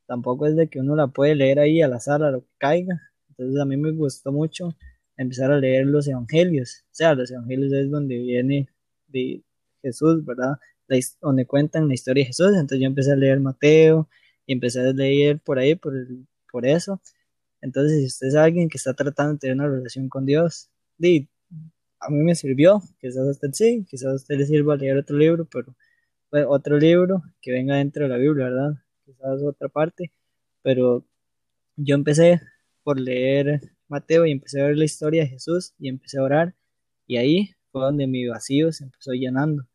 Tampoco 0.05 0.47
es 0.47 0.55
de 0.55 0.67
que 0.67 0.79
uno 0.79 0.95
la 0.95 1.07
puede 1.07 1.35
leer 1.35 1.59
ahí 1.59 1.81
al 1.81 1.93
azar 1.93 2.23
a 2.23 2.31
lo 2.31 2.41
que 2.41 2.51
caiga. 2.57 3.01
Entonces 3.29 3.61
a 3.61 3.65
mí 3.65 3.77
me 3.77 3.91
gustó 3.91 4.31
mucho 4.31 4.75
empezar 5.17 5.51
a 5.51 5.59
leer 5.59 5.85
los 5.85 6.07
evangelios. 6.07 6.85
O 6.91 6.95
sea, 6.95 7.13
los 7.13 7.29
evangelios 7.31 7.73
es 7.73 7.89
donde 7.91 8.17
viene 8.17 8.69
de 9.07 9.43
Jesús, 9.81 10.23
¿verdad? 10.23 10.57
Donde 11.21 11.45
cuentan 11.45 11.87
la 11.87 11.93
historia 11.93 12.23
de 12.23 12.27
Jesús. 12.27 12.49
Entonces 12.49 12.79
yo 12.79 12.87
empecé 12.87 13.11
a 13.11 13.15
leer 13.15 13.39
Mateo 13.39 14.09
y 14.45 14.53
empecé 14.53 14.81
a 14.81 14.93
leer 14.93 15.39
por 15.39 15.59
ahí, 15.59 15.75
por, 15.75 15.93
por 16.51 16.65
eso. 16.65 17.01
Entonces, 17.61 17.99
si 17.99 18.05
usted 18.07 18.27
es 18.27 18.35
alguien 18.35 18.69
que 18.69 18.77
está 18.77 18.93
tratando 18.93 19.33
de 19.33 19.39
tener 19.39 19.55
una 19.55 19.67
relación 19.67 20.09
con 20.09 20.25
Dios, 20.25 20.69
di, 20.97 21.27
a 21.99 22.09
mí 22.09 22.23
me 22.23 22.35
sirvió, 22.35 22.81
quizás 22.99 23.27
a 23.27 23.31
usted 23.31 23.49
sí, 23.53 23.85
quizás 23.89 24.11
a 24.11 24.15
usted 24.15 24.37
le 24.37 24.45
sirva 24.45 24.75
leer 24.75 24.97
otro 24.97 25.17
libro, 25.17 25.45
pero 25.45 25.75
pues, 26.29 26.45
otro 26.47 26.77
libro 26.77 27.23
que 27.41 27.51
venga 27.51 27.77
dentro 27.77 28.03
de 28.03 28.09
la 28.09 28.17
Biblia, 28.17 28.45
¿verdad? 28.45 28.73
Quizás 29.05 29.41
otra 29.43 29.69
parte, 29.69 30.11
pero 30.61 31.05
yo 31.77 31.95
empecé 31.95 32.41
por 32.83 32.99
leer 32.99 33.61
Mateo 33.87 34.25
y 34.25 34.31
empecé 34.31 34.61
a 34.61 34.65
ver 34.67 34.77
la 34.77 34.85
historia 34.85 35.23
de 35.23 35.29
Jesús 35.29 35.73
y 35.79 35.89
empecé 35.89 36.19
a 36.19 36.23
orar 36.23 36.55
y 37.07 37.17
ahí 37.17 37.51
fue 37.71 37.81
donde 37.81 38.07
mi 38.07 38.27
vacío 38.27 38.71
se 38.71 38.83
empezó 38.85 39.13
llenando. 39.13 39.65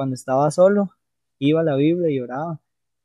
Cuando 0.00 0.14
estaba 0.14 0.50
solo, 0.50 0.94
iba 1.38 1.60
a 1.60 1.62
la 1.62 1.76
Biblia 1.76 2.08
y 2.08 2.20
oraba 2.20 2.58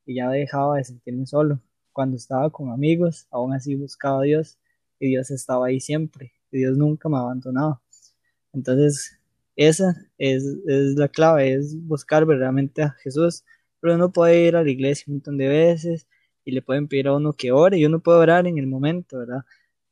y 0.05 0.15
ya 0.15 0.29
dejaba 0.29 0.77
de 0.77 0.85
sentirme 0.85 1.25
solo. 1.25 1.59
Cuando 1.91 2.15
estaba 2.15 2.49
con 2.49 2.69
amigos, 2.69 3.27
aún 3.31 3.53
así 3.53 3.75
buscaba 3.75 4.19
a 4.19 4.23
Dios 4.23 4.57
y 4.97 5.09
Dios 5.09 5.29
estaba 5.29 5.67
ahí 5.67 5.81
siempre 5.81 6.31
y 6.53 6.59
Dios 6.59 6.77
nunca 6.77 7.09
me 7.09 7.17
abandonaba. 7.17 7.81
Entonces, 8.53 9.19
esa 9.57 9.93
es, 10.17 10.45
la 10.63 11.09
clave, 11.09 11.55
es 11.55 11.75
buscar 11.85 12.25
verdaderamente 12.25 12.83
a 12.83 12.91
Jesús. 12.91 13.43
Pero 13.81 13.95
uno 13.95 14.13
puede 14.13 14.47
ir 14.47 14.55
a 14.55 14.63
la 14.63 14.71
iglesia 14.71 15.03
un 15.09 15.15
montón 15.15 15.37
de 15.37 15.49
veces 15.49 16.07
y 16.45 16.51
le 16.51 16.61
pueden 16.61 16.87
pedir 16.87 17.09
a 17.09 17.15
uno 17.17 17.33
que 17.33 17.51
ore 17.51 17.77
y 17.77 17.85
uno 17.85 17.99
puede 17.99 18.19
orar 18.19 18.47
en 18.47 18.57
el 18.57 18.67
momento, 18.67 19.17
¿verdad? 19.17 19.43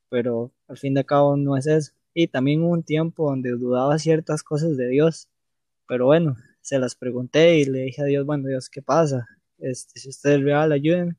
Pero 0.07 0.53
al 0.69 0.77
fin 0.77 0.93
de 0.93 1.03
cabo 1.03 1.35
no 1.35 1.57
es 1.57 1.67
eso. 1.67 1.91
Y 2.13 2.27
también 2.27 2.61
hubo 2.63 2.71
un 2.71 2.83
tiempo 2.83 3.29
donde 3.29 3.51
dudaba 3.51 3.99
ciertas 3.99 4.41
cosas 4.41 4.77
de 4.77 4.87
Dios, 4.87 5.27
pero 5.85 6.05
bueno, 6.05 6.37
se 6.63 6.79
las 6.79 6.95
pregunté 6.95 7.59
y 7.59 7.65
le 7.65 7.81
dije 7.81 8.01
a 8.01 8.05
Dios, 8.05 8.25
bueno, 8.25 8.47
Dios, 8.47 8.69
¿qué 8.69 8.81
pasa? 8.81 9.27
Este, 9.59 9.99
si 9.99 10.09
usted 10.09 10.31
es 10.31 10.43
real, 10.43 10.71
ayúdenme. 10.71 11.17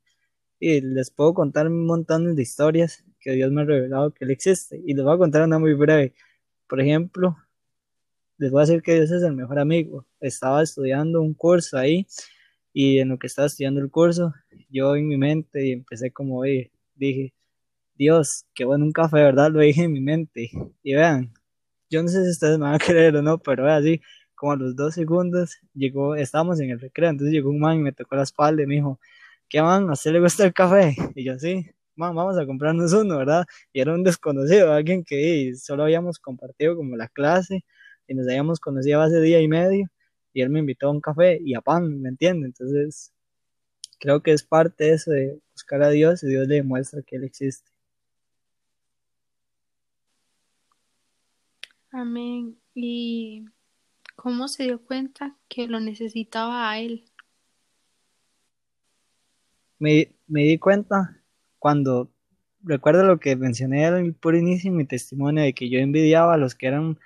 Y 0.58 0.80
les 0.80 1.10
puedo 1.10 1.34
contar 1.34 1.68
un 1.68 1.86
montón 1.86 2.34
de 2.34 2.42
historias 2.42 3.04
que 3.20 3.32
Dios 3.32 3.52
me 3.52 3.62
ha 3.62 3.64
revelado 3.64 4.12
que 4.12 4.24
Él 4.24 4.30
existe. 4.30 4.80
Y 4.84 4.94
les 4.94 5.04
voy 5.04 5.14
a 5.14 5.18
contar 5.18 5.42
una 5.44 5.58
muy 5.58 5.74
breve. 5.74 6.14
Por 6.68 6.80
ejemplo, 6.80 7.36
les 8.38 8.50
voy 8.50 8.62
a 8.62 8.66
decir 8.66 8.82
que 8.82 8.94
Dios 8.94 9.10
es 9.10 9.22
el 9.22 9.34
mejor 9.34 9.58
amigo. 9.58 10.06
Estaba 10.20 10.62
estudiando 10.62 11.20
un 11.22 11.34
curso 11.34 11.78
ahí 11.78 12.06
y 12.72 12.98
en 12.98 13.10
lo 13.10 13.18
que 13.18 13.28
estaba 13.28 13.46
estudiando 13.46 13.80
el 13.80 13.90
curso, 13.90 14.34
yo 14.70 14.96
en 14.96 15.06
mi 15.08 15.16
mente 15.16 15.66
y 15.66 15.72
empecé 15.72 16.10
como, 16.10 16.42
dije, 16.96 17.34
Dios, 17.96 18.46
qué 18.54 18.64
bueno 18.64 18.84
un 18.84 18.92
café, 18.92 19.18
¿verdad? 19.18 19.50
Lo 19.50 19.60
dije 19.60 19.84
en 19.84 19.92
mi 19.92 20.00
mente. 20.00 20.50
Y 20.82 20.94
vean, 20.94 21.32
yo 21.90 22.02
no 22.02 22.08
sé 22.08 22.24
si 22.24 22.30
ustedes 22.30 22.58
me 22.58 22.64
van 22.64 22.74
a 22.74 22.78
creer 22.84 23.16
o 23.16 23.22
no, 23.22 23.38
pero 23.38 23.70
así, 23.70 24.00
como 24.34 24.52
a 24.52 24.56
los 24.56 24.76
dos 24.76 24.94
segundos, 24.94 25.58
llegó, 25.74 26.16
estábamos 26.16 26.60
en 26.60 26.70
el 26.70 26.80
recreo, 26.80 27.10
entonces 27.10 27.32
llegó 27.32 27.50
un 27.50 27.60
man 27.60 27.76
y 27.78 27.80
me 27.80 27.92
tocó 27.92 28.16
la 28.16 28.22
espalda 28.24 28.62
y 28.62 28.66
me 28.66 28.76
dijo, 28.76 29.00
¿qué 29.48 29.62
man? 29.62 29.88
¿A 29.90 29.92
usted 29.92 30.12
le 30.12 30.20
gusta 30.20 30.44
el 30.44 30.52
café? 30.52 30.96
Y 31.14 31.24
yo, 31.24 31.38
sí, 31.38 31.66
man, 31.96 32.14
vamos 32.14 32.38
a 32.38 32.46
comprarnos 32.46 32.92
uno, 32.92 33.18
¿verdad? 33.18 33.46
Y 33.72 33.80
era 33.80 33.94
un 33.94 34.02
desconocido, 34.04 34.72
alguien 34.72 35.04
que 35.04 35.54
solo 35.56 35.84
habíamos 35.84 36.18
compartido 36.18 36.76
como 36.76 36.96
la 36.96 37.08
clase 37.08 37.64
y 38.08 38.14
nos 38.14 38.26
habíamos 38.26 38.60
conocido 38.60 39.00
hace 39.02 39.20
día 39.20 39.40
y 39.40 39.48
medio 39.48 39.88
y 40.34 40.42
él 40.42 40.50
me 40.50 40.58
invitó 40.58 40.88
a 40.88 40.90
un 40.90 41.00
café 41.00 41.38
y 41.42 41.54
a 41.54 41.60
pan, 41.60 42.00
¿me 42.02 42.08
entiende? 42.10 42.46
Entonces, 42.46 43.12
creo 44.00 44.22
que 44.22 44.32
es 44.32 44.42
parte 44.44 44.84
de 44.84 44.94
eso 44.94 45.10
de 45.12 45.40
buscar 45.52 45.82
a 45.82 45.90
Dios 45.90 46.22
y 46.24 46.28
Dios 46.28 46.48
le 46.48 46.56
demuestra 46.56 47.02
que 47.02 47.16
Él 47.16 47.24
existe. 47.24 47.70
Amén. 51.92 52.58
¿Y 52.74 53.44
cómo 54.24 54.48
se 54.48 54.62
dio 54.62 54.82
cuenta 54.82 55.36
que 55.48 55.68
lo 55.68 55.80
necesitaba 55.80 56.70
a 56.70 56.78
Él? 56.78 57.04
Me, 59.78 60.16
me 60.26 60.44
di 60.44 60.56
cuenta 60.56 61.22
cuando 61.58 62.10
recuerdo 62.62 63.04
lo 63.04 63.20
que 63.20 63.36
mencioné 63.36 63.84
al 63.84 64.14
por 64.14 64.34
inicio 64.34 64.72
mi 64.72 64.86
testimonio 64.86 65.42
de 65.42 65.52
que 65.52 65.68
yo 65.68 65.78
envidiaba 65.78 66.32
a 66.32 66.36
los 66.38 66.54
que 66.54 66.68
eran 66.68 66.98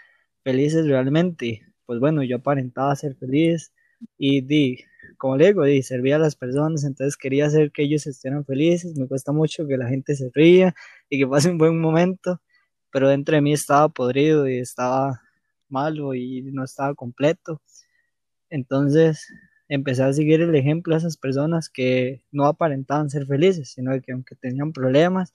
felices 0.45 0.87
realmente. 0.87 1.67
Pues 1.87 1.99
bueno, 1.99 2.23
yo 2.23 2.37
aparentaba 2.37 2.95
ser 2.95 3.17
feliz 3.17 3.73
y 4.17 4.43
di, 4.43 4.85
como 5.17 5.37
le 5.37 5.49
digo, 5.49 5.65
di, 5.65 5.83
servía 5.83 6.17
a 6.17 6.21
las 6.21 6.37
personas, 6.37 6.85
entonces 6.85 7.17
quería 7.17 7.47
hacer 7.47 7.73
que 7.73 7.83
ellos 7.83 8.07
estuvieran 8.07 8.45
felices. 8.45 8.97
Me 8.97 9.09
cuesta 9.09 9.33
mucho 9.33 9.67
que 9.67 9.77
la 9.77 9.89
gente 9.89 10.15
se 10.15 10.31
ría 10.33 10.73
y 11.11 11.19
que 11.19 11.27
pase 11.27 11.51
un 11.51 11.59
buen 11.59 11.81
momento, 11.81 12.41
pero 12.93 13.09
dentro 13.09 13.35
de 13.35 13.41
mí 13.43 13.53
estaba 13.53 13.89
podrido 13.89 14.49
y 14.49 14.59
estaba 14.59 15.21
malo 15.71 16.15
y 16.15 16.43
no 16.53 16.65
estaba 16.65 16.95
completo. 16.95 17.61
Entonces 18.51 19.27
empecé 19.69 20.03
a 20.03 20.13
seguir 20.13 20.41
el 20.41 20.55
ejemplo 20.55 20.95
de 20.95 20.99
esas 20.99 21.17
personas 21.17 21.69
que 21.69 22.23
no 22.33 22.47
aparentaban 22.47 23.11
ser 23.11 23.27
felices, 23.27 23.71
sino 23.73 23.93
que 24.01 24.13
aunque 24.13 24.35
tenían 24.37 24.73
problemas, 24.73 25.33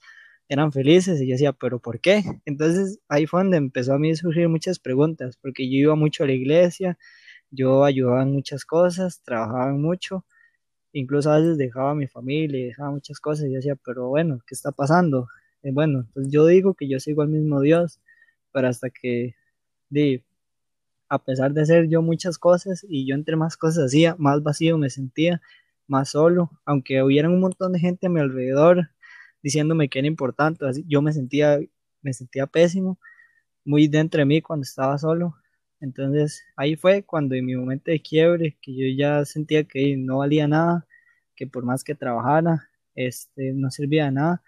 eran 0.48 0.72
felices 0.72 1.20
y 1.20 1.28
yo 1.28 1.32
decía, 1.34 1.52
pero 1.52 1.78
¿por 1.80 2.00
qué? 2.00 2.22
Entonces 2.44 3.00
ahí 3.08 3.26
fue 3.26 3.40
donde 3.42 3.56
empezó 3.58 3.94
a 3.94 3.98
mí 3.98 4.14
surgir 4.16 4.48
muchas 4.48 4.78
preguntas, 4.78 5.36
porque 5.40 5.68
yo 5.70 5.76
iba 5.78 5.94
mucho 5.96 6.24
a 6.24 6.26
la 6.26 6.32
iglesia, 6.34 6.98
yo 7.50 7.84
ayudaba 7.84 8.22
en 8.22 8.32
muchas 8.32 8.64
cosas, 8.64 9.22
trabajaba 9.22 9.72
mucho, 9.72 10.24
incluso 10.92 11.30
a 11.30 11.38
veces 11.38 11.58
dejaba 11.58 11.92
a 11.92 11.94
mi 11.94 12.08
familia, 12.08 12.66
dejaba 12.66 12.90
muchas 12.92 13.20
cosas 13.20 13.46
y 13.46 13.50
yo 13.52 13.56
decía, 13.56 13.76
pero 13.84 14.08
bueno, 14.08 14.40
¿qué 14.46 14.54
está 14.54 14.72
pasando? 14.72 15.28
Y 15.62 15.70
bueno, 15.72 16.06
pues 16.14 16.28
yo 16.30 16.46
digo 16.46 16.74
que 16.74 16.88
yo 16.88 17.00
sigo 17.00 17.22
al 17.22 17.28
mismo 17.28 17.60
Dios, 17.60 18.00
pero 18.52 18.68
hasta 18.68 18.90
que, 18.90 19.34
di, 19.94 20.24
a 21.08 21.18
pesar 21.24 21.52
de 21.54 21.62
hacer 21.62 21.88
yo 21.88 22.02
muchas 22.02 22.38
cosas 22.38 22.84
y 22.88 23.06
yo 23.06 23.14
entre 23.14 23.36
más 23.36 23.56
cosas 23.56 23.86
hacía, 23.86 24.16
más 24.18 24.42
vacío 24.42 24.78
me 24.78 24.90
sentía, 24.90 25.40
más 25.86 26.10
solo, 26.10 26.50
aunque 26.64 27.02
hubiera 27.02 27.28
un 27.28 27.40
montón 27.40 27.72
de 27.72 27.80
gente 27.80 28.06
a 28.06 28.10
mi 28.10 28.20
alrededor, 28.20 28.90
diciéndome 29.42 29.88
que 29.88 30.00
era 30.00 30.08
importante, 30.08 30.66
así, 30.66 30.84
yo 30.88 31.02
me 31.02 31.12
sentía, 31.12 31.60
me 32.02 32.12
sentía 32.14 32.46
pésimo, 32.46 32.98
muy 33.64 33.88
dentro 33.88 34.20
de 34.20 34.26
mí 34.26 34.42
cuando 34.42 34.64
estaba 34.64 34.98
solo. 34.98 35.36
Entonces 35.80 36.44
ahí 36.56 36.76
fue 36.76 37.04
cuando 37.04 37.34
en 37.34 37.46
mi 37.46 37.56
momento 37.56 37.90
de 37.90 38.00
quiebre, 38.02 38.58
que 38.62 38.74
yo 38.74 38.86
ya 38.96 39.24
sentía 39.24 39.64
que 39.64 39.96
no 39.96 40.18
valía 40.18 40.48
nada, 40.48 40.86
que 41.36 41.46
por 41.46 41.64
más 41.64 41.84
que 41.84 41.94
trabajara, 41.94 42.70
este, 42.94 43.52
no 43.52 43.70
servía 43.70 44.06
de 44.06 44.12
nada. 44.12 44.42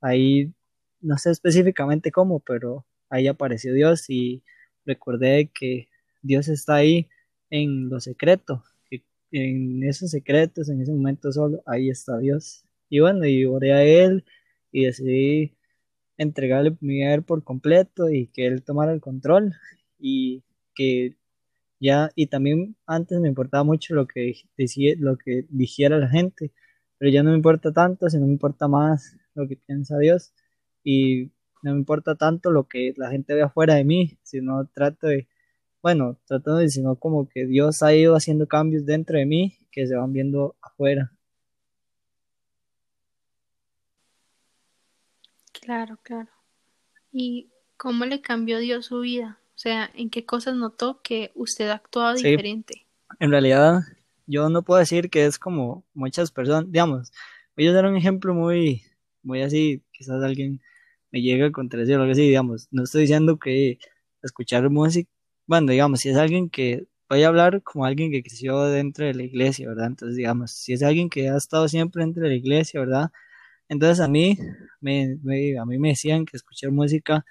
Ahí 0.00 0.52
no 1.00 1.18
sé 1.18 1.30
específicamente 1.30 2.10
cómo, 2.12 2.40
pero 2.40 2.86
ahí 3.10 3.28
apareció 3.28 3.72
Dios 3.74 4.10
y 4.10 4.42
recordé 4.86 5.50
que 5.52 5.88
Dios 6.22 6.48
está 6.48 6.76
ahí 6.76 7.08
en 7.50 7.88
lo 7.90 8.00
secreto, 8.00 8.64
en 9.32 9.82
esos 9.84 10.10
secretos, 10.10 10.68
en 10.68 10.80
ese 10.80 10.92
momento 10.92 11.32
solo, 11.32 11.62
ahí 11.66 11.90
está 11.90 12.18
Dios. 12.18 12.64
Y 12.88 13.00
bueno, 13.00 13.26
y 13.26 13.44
oré 13.44 13.72
a 13.72 13.84
él 13.84 14.24
y 14.72 14.84
decidí 14.84 15.56
entregarle 16.18 16.76
mi 16.80 16.96
vida 16.96 17.20
por 17.22 17.44
completo 17.44 18.10
y 18.10 18.28
que 18.28 18.46
él 18.46 18.62
tomara 18.62 18.92
el 18.92 19.00
control 19.00 19.54
y 19.98 20.44
que 20.74 21.16
ya, 21.80 22.10
y 22.14 22.28
también 22.28 22.76
antes 22.86 23.20
me 23.20 23.28
importaba 23.28 23.64
mucho 23.64 23.94
lo 23.94 24.06
que 24.06 24.34
decía, 24.56 24.94
lo 24.98 25.18
que 25.18 25.46
dijera 25.50 25.98
la 25.98 26.08
gente, 26.08 26.52
pero 26.98 27.10
ya 27.10 27.22
no 27.22 27.30
me 27.30 27.36
importa 27.36 27.72
tanto, 27.72 28.08
sino 28.10 28.26
me 28.26 28.32
importa 28.32 28.68
más 28.68 29.16
lo 29.34 29.46
que 29.48 29.56
piensa 29.56 29.98
Dios 29.98 30.32
y 30.84 31.30
no 31.62 31.72
me 31.72 31.78
importa 31.78 32.14
tanto 32.16 32.50
lo 32.50 32.64
que 32.64 32.94
la 32.96 33.10
gente 33.10 33.34
ve 33.34 33.42
afuera 33.42 33.74
de 33.74 33.84
mí, 33.84 34.18
sino 34.22 34.66
trato 34.66 35.06
de, 35.08 35.26
bueno, 35.82 36.18
trato 36.26 36.56
de, 36.56 36.68
sino 36.70 36.96
como 36.96 37.28
que 37.28 37.46
Dios 37.46 37.82
ha 37.82 37.94
ido 37.94 38.14
haciendo 38.16 38.46
cambios 38.46 38.86
dentro 38.86 39.18
de 39.18 39.26
mí 39.26 39.56
que 39.70 39.86
se 39.86 39.96
van 39.96 40.12
viendo 40.12 40.56
afuera. 40.62 41.12
Claro, 45.52 45.98
claro. 46.02 46.28
¿Y 47.12 47.50
cómo 47.76 48.04
le 48.04 48.20
cambió 48.20 48.58
Dios 48.58 48.86
su 48.86 49.00
vida? 49.00 49.38
O 49.54 49.58
sea, 49.58 49.90
¿en 49.94 50.10
qué 50.10 50.24
cosas 50.24 50.54
notó 50.54 51.00
que 51.02 51.32
usted 51.34 51.68
ha 51.68 51.74
actuado 51.74 52.16
Sí. 52.16 52.28
diferente? 52.28 52.86
En 53.18 53.30
realidad, 53.30 53.80
yo 54.26 54.48
no 54.50 54.62
puedo 54.62 54.80
decir 54.80 55.08
que 55.10 55.24
es 55.26 55.38
como 55.38 55.84
muchas 55.94 56.30
personas, 56.30 56.70
digamos, 56.70 57.12
voy 57.56 57.66
a 57.66 57.72
dar 57.72 57.86
un 57.86 57.96
ejemplo 57.96 58.34
muy, 58.34 58.82
muy 59.22 59.42
así, 59.42 59.82
quizás 59.92 60.22
alguien 60.22 60.60
me 61.12 61.22
llegue 61.22 61.46
a 61.46 61.52
contradecir 61.52 61.96
o 61.96 62.02
algo 62.02 62.12
así, 62.12 62.22
digamos, 62.22 62.68
no 62.70 62.84
estoy 62.84 63.02
diciendo 63.02 63.38
que 63.38 63.78
escuchar 64.22 64.68
música, 64.70 65.10
bueno, 65.46 65.72
digamos, 65.72 66.00
si 66.00 66.10
es 66.10 66.16
alguien 66.16 66.50
que, 66.50 66.86
voy 67.08 67.22
a 67.22 67.28
hablar 67.28 67.62
como 67.62 67.84
alguien 67.84 68.10
que 68.10 68.22
creció 68.22 68.64
dentro 68.64 69.06
de 69.06 69.14
la 69.14 69.22
iglesia, 69.22 69.68
¿verdad? 69.68 69.86
Entonces, 69.88 70.16
digamos, 70.16 70.52
si 70.52 70.72
es 70.72 70.82
alguien 70.82 71.08
que 71.08 71.28
ha 71.30 71.36
estado 71.36 71.68
siempre 71.68 72.02
dentro 72.02 72.22
de 72.22 72.30
la 72.30 72.34
iglesia, 72.34 72.80
¿verdad? 72.80 73.10
Entonces 73.68 74.00
a 74.00 74.08
mí 74.08 74.38
me, 74.80 75.18
a 75.60 75.66
mí 75.66 75.78
me 75.78 75.90
decían 75.90 76.24
que 76.26 76.36
escuchar 76.36 76.70
música 76.72 77.24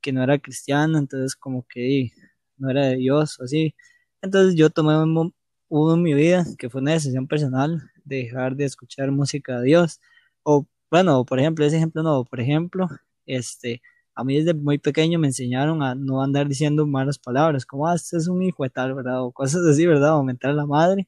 que 0.00 0.12
no 0.12 0.22
era 0.22 0.38
cristiana, 0.38 0.98
entonces 0.98 1.36
como 1.36 1.66
que 1.68 2.12
no 2.58 2.70
era 2.70 2.86
de 2.86 2.96
Dios 2.96 3.40
o 3.40 3.44
así. 3.44 3.74
Entonces 4.22 4.56
yo 4.56 4.70
tomé 4.70 4.96
un, 4.98 5.34
en 5.70 6.02
mi 6.02 6.14
vida 6.14 6.44
que 6.58 6.70
fue 6.70 6.80
una 6.82 6.92
decisión 6.92 7.26
personal 7.28 7.90
de 8.04 8.16
dejar 8.18 8.56
de 8.56 8.64
escuchar 8.66 9.10
música 9.12 9.60
de 9.60 9.66
Dios. 9.66 10.00
O 10.44 10.66
bueno, 10.90 11.24
por 11.24 11.40
ejemplo, 11.40 11.64
ese 11.64 11.76
ejemplo 11.78 12.02
no, 12.02 12.24
por 12.24 12.40
ejemplo, 12.40 12.88
este, 13.36 13.82
a 14.14 14.24
mí 14.24 14.36
desde 14.38 14.54
muy 14.54 14.78
pequeño 14.78 15.18
me 15.18 15.28
enseñaron 15.28 15.82
a 15.82 15.94
no 15.94 16.22
andar 16.22 16.48
diciendo 16.48 16.86
malas 16.86 17.18
palabras, 17.18 17.66
como, 17.66 17.88
ah, 17.88 17.94
este 17.94 18.16
es 18.18 18.28
un 18.28 18.42
hijo 18.42 18.64
de 18.64 18.70
tal, 18.70 18.94
¿verdad? 18.94 19.22
O 19.24 19.32
cosas 19.32 19.62
así, 19.70 19.86
¿verdad? 19.86 20.18
O 20.18 20.24
mentar 20.24 20.50
a 20.52 20.54
la 20.54 20.66
madre. 20.66 21.06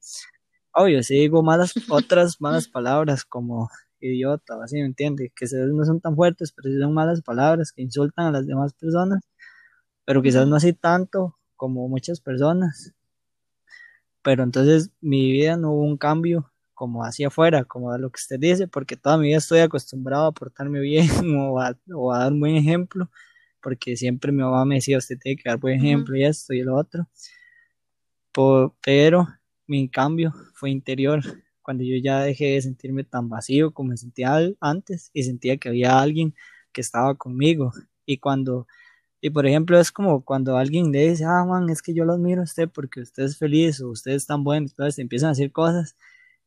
Obvio, 0.75 1.03
sí 1.03 1.15
digo 1.17 1.43
malas, 1.43 1.75
otras 1.91 2.41
malas 2.41 2.69
palabras 2.69 3.25
como 3.25 3.71
idiota, 4.01 4.55
así, 4.65 4.77
¿me 4.77 4.87
entiendes? 4.87 5.31
Que 5.37 5.47
no 5.73 5.85
son 5.85 6.01
tan 6.01 6.17
fuertes, 6.17 6.53
pero 6.53 6.71
sí 6.73 6.81
son 6.81 6.95
malas 6.95 7.23
palabras 7.23 7.73
que 7.73 7.83
insultan 7.83 8.27
a 8.27 8.33
las 8.33 8.47
demás 8.47 8.75
personas. 8.75 9.23
pero 10.05 10.23
quizás 10.23 10.47
no 10.49 10.57
así 10.57 10.73
tanto 10.75 11.37
como 11.57 11.89
muchas 11.89 12.21
personas. 12.21 12.95
Pero 14.23 14.43
entonces 14.43 14.91
mi 15.01 15.31
vida 15.33 15.57
no 15.57 15.73
hubo 15.73 15.83
un 15.83 15.97
cambio 15.97 16.52
como 16.75 17.05
hacia 17.05 17.29
afuera, 17.29 17.65
como 17.65 17.93
a 17.93 17.99
lo 17.99 18.11
que 18.11 18.19
usted 18.19 18.39
dice, 18.41 18.69
porque 18.69 18.97
toda 18.97 19.19
mi 19.19 19.29
vida 19.29 19.39
estoy 19.39 19.61
acostumbrado 19.61 20.27
a 20.27 20.33
portarme 20.33 20.81
bien 20.81 21.09
o 21.39 21.61
a, 21.61 21.77
o 21.95 22.13
a 22.13 22.19
dar 22.21 22.33
un 22.33 22.41
buen 22.41 22.57
ejemplo, 22.57 23.11
porque 23.61 23.97
siempre 23.97 24.33
mi 24.33 24.43
mamá 24.43 24.65
me 24.65 24.77
decía, 24.77 24.99
usted 24.99 25.19
tiene 25.19 25.41
que 25.41 25.49
dar 25.49 25.59
buen 25.59 25.79
ejemplo 25.79 26.17
y 26.17 26.25
esto 26.25 26.55
y 26.55 26.63
lo 26.63 26.77
otro. 26.77 27.07
pero 28.83 29.29
mi 29.67 29.89
cambio 29.89 30.33
fue 30.55 30.71
interior, 30.71 31.23
cuando 31.63 31.85
yo 31.85 31.97
ya 32.03 32.21
dejé 32.23 32.55
de 32.55 32.63
sentirme 32.63 33.05
tan 33.05 33.29
vacío 33.29 33.73
como 33.73 33.91
me 33.91 33.97
sentía 33.97 34.39
antes 34.61 35.11
y 35.15 35.23
sentía 35.25 35.57
que 35.57 35.69
había 35.69 36.01
alguien 36.01 36.35
que 36.73 36.81
estaba 36.81 37.15
conmigo. 37.15 37.73
Y 38.07 38.19
cuando, 38.19 38.67
y 39.21 39.31
por 39.31 39.47
ejemplo, 39.47 39.79
es 39.79 39.93
como 39.93 40.25
cuando 40.25 40.57
alguien 40.59 40.93
le 40.93 41.11
dice, 41.11 41.25
ah, 41.27 41.45
man, 41.45 41.71
es 41.71 41.83
que 41.83 41.95
yo 41.95 42.05
lo 42.05 42.15
admiro 42.15 42.43
a 42.43 42.45
usted 42.45 42.69
porque 42.69 43.01
usted 43.01 43.25
es 43.25 43.39
feliz 43.39 43.81
o 43.81 43.91
usted 43.91 44.13
es 44.13 44.27
tan 44.27 44.45
bueno, 44.45 44.67
entonces 44.69 44.99
empiezan 44.99 45.29
a 45.29 45.33
decir 45.33 45.53
cosas 45.53 45.97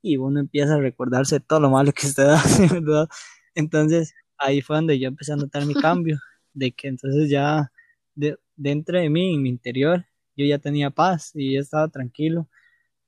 y 0.05 0.17
uno 0.17 0.39
empieza 0.39 0.75
a 0.75 0.79
recordarse 0.79 1.39
todo 1.39 1.59
lo 1.61 1.69
malo 1.71 1.91
que 1.93 2.07
usted 2.07 2.25
hace, 2.25 2.67
¿verdad? 2.67 3.07
Entonces 3.55 4.13
ahí 4.37 4.61
fue 4.61 4.77
donde 4.77 4.99
yo 4.99 5.07
empecé 5.07 5.33
a 5.33 5.37
notar 5.37 5.65
mi 5.65 5.73
cambio, 5.75 6.19
de 6.53 6.71
que 6.71 6.87
entonces 6.89 7.29
ya 7.29 7.71
de, 8.15 8.37
dentro 8.55 8.99
de 8.99 9.09
mí, 9.09 9.35
en 9.35 9.41
mi 9.41 9.49
interior, 9.49 10.05
yo 10.37 10.45
ya 10.45 10.59
tenía 10.59 10.91
paz 10.91 11.31
y 11.33 11.53
ya 11.55 11.61
estaba 11.61 11.87
tranquilo 11.89 12.47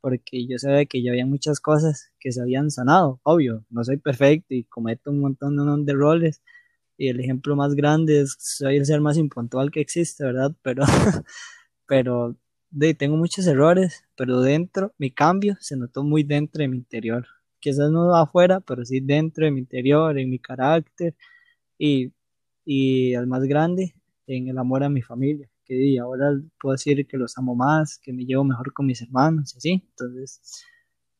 porque 0.01 0.47
yo 0.47 0.57
sabía 0.59 0.85
que 0.85 1.03
ya 1.03 1.11
había 1.11 1.25
muchas 1.25 1.59
cosas 1.59 2.11
que 2.19 2.31
se 2.31 2.41
habían 2.41 2.71
sanado, 2.71 3.19
obvio, 3.23 3.65
no 3.69 3.83
soy 3.83 3.97
perfecto 3.97 4.53
y 4.55 4.63
cometo 4.65 5.11
un 5.11 5.19
montón 5.21 5.85
de 5.85 5.93
roles 5.93 6.41
y 6.97 7.09
el 7.09 7.19
ejemplo 7.19 7.55
más 7.55 7.75
grande 7.75 8.21
es 8.21 8.35
soy 8.39 8.77
el 8.77 8.85
ser 8.85 9.01
más 9.01 9.17
impuntual 9.17 9.71
que 9.71 9.81
existe, 9.81 10.23
¿verdad? 10.25 10.55
Pero, 10.63 10.85
pero 11.87 12.35
de, 12.70 12.93
tengo 12.93 13.18
muchos 13.18 13.47
errores, 13.47 14.05
pero 14.15 14.41
dentro, 14.41 14.93
mi 14.97 15.11
cambio 15.11 15.57
se 15.59 15.78
notó 15.78 16.03
muy 16.03 16.24
dentro 16.24 16.61
de 16.61 16.68
mi 16.70 16.78
interior. 16.78 17.28
Quizás 17.59 17.91
no 17.91 18.15
afuera, 18.15 18.59
pero 18.61 18.86
sí 18.86 18.99
dentro 18.99 19.45
de 19.45 19.51
mi 19.51 19.59
interior, 19.61 20.18
en 20.20 20.30
mi 20.30 20.39
carácter 20.39 21.15
y, 21.80 22.13
y 22.65 23.15
al 23.15 23.28
más 23.28 23.43
grande, 23.43 23.95
en 24.28 24.49
el 24.49 24.57
amor 24.57 24.84
a 24.84 24.89
mi 24.89 25.01
familia 25.01 25.49
que 25.68 25.99
ahora 25.99 26.32
puedo 26.59 26.74
decir 26.74 27.05
que 27.07 27.18
los 27.18 27.38
amo 27.38 27.55
más, 27.55 27.99
que 27.99 28.13
me 28.13 28.26
llevo 28.26 28.43
mejor 28.45 28.74
con 28.74 28.86
mis 28.86 29.01
hermanos 29.01 29.53
y 29.53 29.57
así. 29.57 29.84
Entonces, 29.89 30.41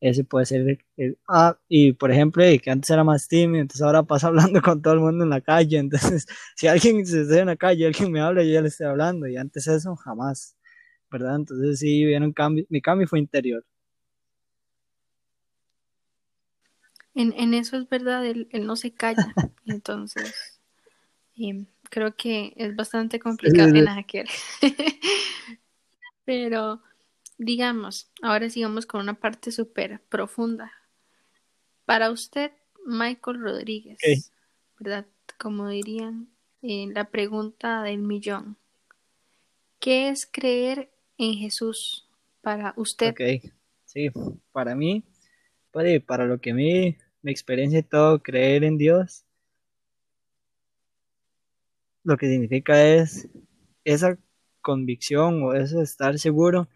ese 0.00 0.24
puede 0.24 0.46
ser 0.46 0.78
el, 0.96 1.18
ah, 1.28 1.58
y 1.68 1.92
por 1.92 2.10
ejemplo, 2.10 2.42
que 2.62 2.70
antes 2.70 2.90
era 2.90 3.04
más 3.04 3.28
tímido, 3.28 3.62
entonces 3.62 3.82
ahora 3.82 4.02
pasa 4.04 4.28
hablando 4.52 4.62
con 4.62 4.80
todo 4.82 4.94
el 4.94 5.00
mundo 5.00 5.24
en 5.24 5.30
la 5.30 5.40
calle. 5.42 5.78
Entonces, 5.78 6.26
si 6.56 6.66
alguien 6.68 7.04
se 7.06 7.22
está 7.22 7.40
en 7.40 7.46
la 7.46 7.56
calle, 7.56 7.86
alguien 7.86 8.12
me 8.12 8.20
habla, 8.20 8.42
yo 8.44 8.52
ya 8.52 8.62
le 8.62 8.68
estoy 8.68 8.86
hablando, 8.86 9.26
y 9.28 9.36
antes 9.36 9.66
eso 9.68 9.96
jamás, 9.96 10.56
¿verdad? 11.10 11.36
Entonces, 11.36 11.78
sí, 11.78 12.04
vieron 12.04 12.32
cambio, 12.32 12.66
mi 12.68 12.80
cambio 12.80 13.06
fue 13.06 13.18
interior. 13.18 13.64
En, 17.14 17.32
en 17.36 17.54
eso 17.54 17.76
es 17.76 17.88
verdad, 17.88 18.24
él, 18.24 18.48
él 18.52 18.66
no 18.66 18.76
se 18.76 18.92
calla, 18.92 19.34
entonces. 19.66 20.60
Em, 21.36 21.66
creo 21.90 22.14
que 22.16 22.52
es 22.56 22.74
bastante 22.74 23.18
complicado 23.18 23.74
en 23.74 23.88
aquel. 23.88 24.28
Pero, 26.24 26.82
digamos, 27.38 28.10
ahora 28.22 28.50
sigamos 28.50 28.86
con 28.86 29.00
una 29.00 29.14
parte 29.14 29.50
súper 29.50 30.00
profunda. 30.08 30.72
Para 31.84 32.10
usted, 32.10 32.52
Michael 32.84 33.40
Rodríguez, 33.40 34.32
¿verdad? 34.78 35.06
Como 35.38 35.68
dirían 35.68 36.28
en 36.62 36.92
la 36.92 37.10
pregunta 37.10 37.82
del 37.82 37.98
millón. 37.98 38.56
¿Qué 39.78 40.08
es 40.08 40.28
creer 40.30 40.90
en 41.18 41.34
Jesús 41.34 42.08
para 42.40 42.72
usted? 42.76 43.10
Ok, 43.10 43.52
sí, 43.84 44.10
para 44.52 44.74
mí, 44.74 45.04
para, 45.70 45.88
para 46.00 46.24
lo 46.24 46.40
que 46.40 46.54
mí, 46.54 46.96
mi 47.22 47.30
experiencia 47.30 47.80
y 47.80 47.82
todo, 47.82 48.22
creer 48.22 48.64
en 48.64 48.78
Dios 48.78 49.24
lo 52.08 52.16
que 52.16 52.26
significa 52.26 52.82
es 52.82 53.28
esa 53.84 54.18
convicción 54.62 55.42
o 55.42 55.52
eso 55.52 55.82
estar 55.82 56.18
seguro 56.18 56.66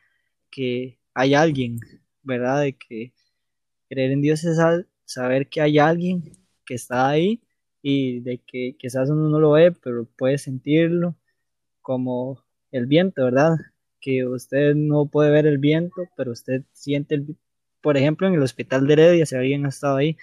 que 0.51 0.99
hay 1.14 1.32
alguien, 1.32 1.80
¿verdad? 2.22 2.61
De 2.61 2.74
que 2.74 3.14
creer 3.88 4.12
en 4.12 4.20
Dios 4.20 4.45
es 4.45 4.59
saber 5.07 5.49
que 5.49 5.62
hay 5.62 5.78
alguien 5.78 6.32
que 6.66 6.74
está 6.74 7.09
ahí 7.09 7.40
y 7.80 8.20
de 8.20 8.38
que 8.47 8.76
quizás 8.78 9.09
uno 9.09 9.30
no 9.30 9.40
lo 9.40 9.53
ve, 9.53 9.72
pero 9.72 10.05
puede 10.05 10.36
sentirlo 10.36 11.16
como 11.80 12.45
el 12.70 12.86
viento, 12.86 13.24
¿verdad? 13.24 13.57
Que 14.03 14.26
usted 14.26 14.74
no 14.74 15.07
puede 15.07 15.30
ver 15.30 15.46
el 15.46 15.57
viento, 15.57 16.03
pero 16.16 16.32
usted 16.32 16.64
siente 16.72 17.14
el... 17.14 17.36
Por 17.80 17.96
ejemplo, 17.96 18.28
en 18.28 18.34
el 18.34 18.42
hospital 18.42 18.86
de 18.86 18.92
Heredia, 18.92 19.26
si 19.26 19.34
alguien 19.34 19.64
ha 19.64 19.70
estado 19.70 19.96
ahí, 19.96 20.18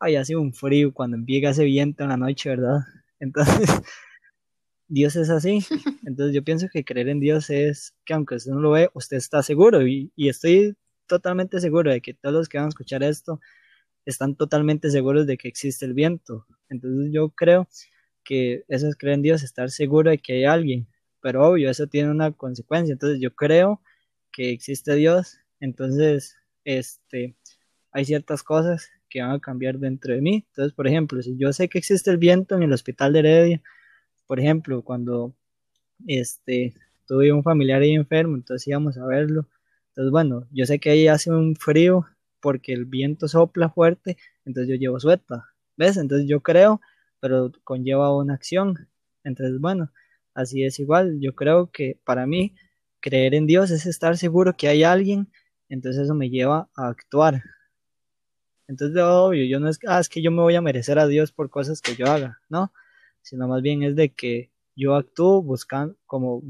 hay 0.00 0.16
así 0.16 0.34
un 0.34 0.52
frío 0.52 0.92
cuando 0.92 1.16
empieza 1.16 1.50
ese 1.50 1.64
viento 1.64 2.02
en 2.02 2.10
la 2.10 2.16
noche, 2.16 2.50
¿verdad? 2.50 2.80
Entonces, 3.20 3.68
Dios 4.88 5.16
es 5.16 5.30
así. 5.30 5.60
Entonces 6.06 6.34
yo 6.34 6.42
pienso 6.42 6.66
que 6.72 6.84
creer 6.84 7.08
en 7.08 7.20
Dios 7.20 7.50
es 7.50 7.94
que 8.04 8.14
aunque 8.14 8.36
usted 8.36 8.52
no 8.52 8.60
lo 8.60 8.70
ve, 8.72 8.90
usted 8.94 9.18
está 9.18 9.42
seguro 9.42 9.86
y, 9.86 10.10
estoy 10.16 10.76
totalmente 11.06 11.60
seguro 11.60 11.90
de 11.90 12.00
que 12.00 12.14
todos 12.14 12.34
los 12.34 12.48
que 12.48 12.58
van 12.58 12.66
a 12.66 12.70
escuchar 12.70 13.02
esto 13.02 13.40
están 14.04 14.36
totalmente 14.36 14.90
seguros 14.90 15.26
de 15.26 15.36
que 15.38 15.48
existe 15.48 15.84
el 15.84 15.94
viento. 15.94 16.46
Entonces 16.70 17.12
yo 17.12 17.30
creo 17.30 17.68
que 18.24 18.64
eso 18.68 18.88
es 18.88 18.96
creer 18.96 19.16
en 19.16 19.22
Dios, 19.22 19.42
estar 19.42 19.70
seguro 19.70 20.10
de 20.10 20.18
que 20.18 20.34
hay 20.34 20.44
alguien. 20.44 20.88
Pero 21.28 21.46
obvio, 21.46 21.68
eso 21.68 21.86
tiene 21.86 22.10
una 22.10 22.32
consecuencia. 22.32 22.94
Entonces 22.94 23.20
yo 23.20 23.34
creo 23.34 23.82
que 24.32 24.50
existe 24.50 24.94
Dios. 24.94 25.40
Entonces, 25.60 26.38
este, 26.64 27.36
hay 27.92 28.06
ciertas 28.06 28.42
cosas 28.42 28.88
que 29.10 29.20
van 29.20 29.32
a 29.32 29.38
cambiar 29.38 29.78
dentro 29.78 30.14
de 30.14 30.22
mí. 30.22 30.46
Entonces, 30.48 30.72
por 30.72 30.86
ejemplo, 30.88 31.20
si 31.20 31.36
yo 31.36 31.52
sé 31.52 31.68
que 31.68 31.76
existe 31.76 32.10
el 32.10 32.16
viento 32.16 32.54
en 32.56 32.62
el 32.62 32.72
hospital 32.72 33.12
de 33.12 33.18
Heredia, 33.18 33.62
por 34.26 34.40
ejemplo, 34.40 34.80
cuando 34.80 35.34
este, 36.06 36.72
tuve 37.06 37.30
un 37.30 37.42
familiar 37.42 37.82
ahí 37.82 37.92
enfermo, 37.92 38.34
entonces 38.34 38.66
íbamos 38.66 38.96
a 38.96 39.04
verlo. 39.04 39.46
Entonces, 39.88 40.10
bueno, 40.10 40.46
yo 40.50 40.64
sé 40.64 40.78
que 40.78 40.88
ahí 40.88 41.08
hace 41.08 41.30
un 41.30 41.56
frío 41.56 42.06
porque 42.40 42.72
el 42.72 42.86
viento 42.86 43.28
sopla 43.28 43.68
fuerte, 43.68 44.16
entonces 44.46 44.70
yo 44.70 44.76
llevo 44.76 44.98
sueta, 44.98 45.44
¿ves? 45.76 45.98
Entonces 45.98 46.26
yo 46.26 46.40
creo, 46.40 46.80
pero 47.20 47.52
conlleva 47.64 48.16
una 48.16 48.32
acción. 48.32 48.88
Entonces, 49.24 49.60
bueno, 49.60 49.90
así 50.40 50.64
es 50.64 50.78
igual. 50.78 51.18
Yo 51.20 51.34
creo 51.34 51.70
que 51.70 51.98
para 52.04 52.26
mí 52.26 52.54
creer 53.00 53.34
en 53.34 53.46
Dios 53.46 53.70
es 53.70 53.86
estar 53.86 54.16
seguro 54.16 54.56
que 54.56 54.68
hay 54.68 54.82
alguien, 54.84 55.28
entonces 55.68 56.04
eso 56.04 56.14
me 56.14 56.30
lleva 56.30 56.68
a 56.76 56.88
actuar. 56.88 57.42
Entonces, 58.66 59.02
obvio, 59.02 59.44
yo 59.46 59.60
no 59.60 59.68
es, 59.68 59.78
ah, 59.86 60.00
es 60.00 60.08
que 60.08 60.22
yo 60.22 60.30
me 60.30 60.42
voy 60.42 60.54
a 60.54 60.60
merecer 60.60 60.98
a 60.98 61.06
Dios 61.06 61.32
por 61.32 61.50
cosas 61.50 61.80
que 61.80 61.94
yo 61.94 62.06
haga, 62.06 62.40
¿no? 62.48 62.72
sino 63.28 63.46
más 63.46 63.62
bien 63.62 63.82
es 63.82 63.94
de 63.96 64.10
que 64.10 64.50
yo 64.74 64.94
actúo 64.94 65.42
buscando, 65.42 65.96
como 66.06 66.42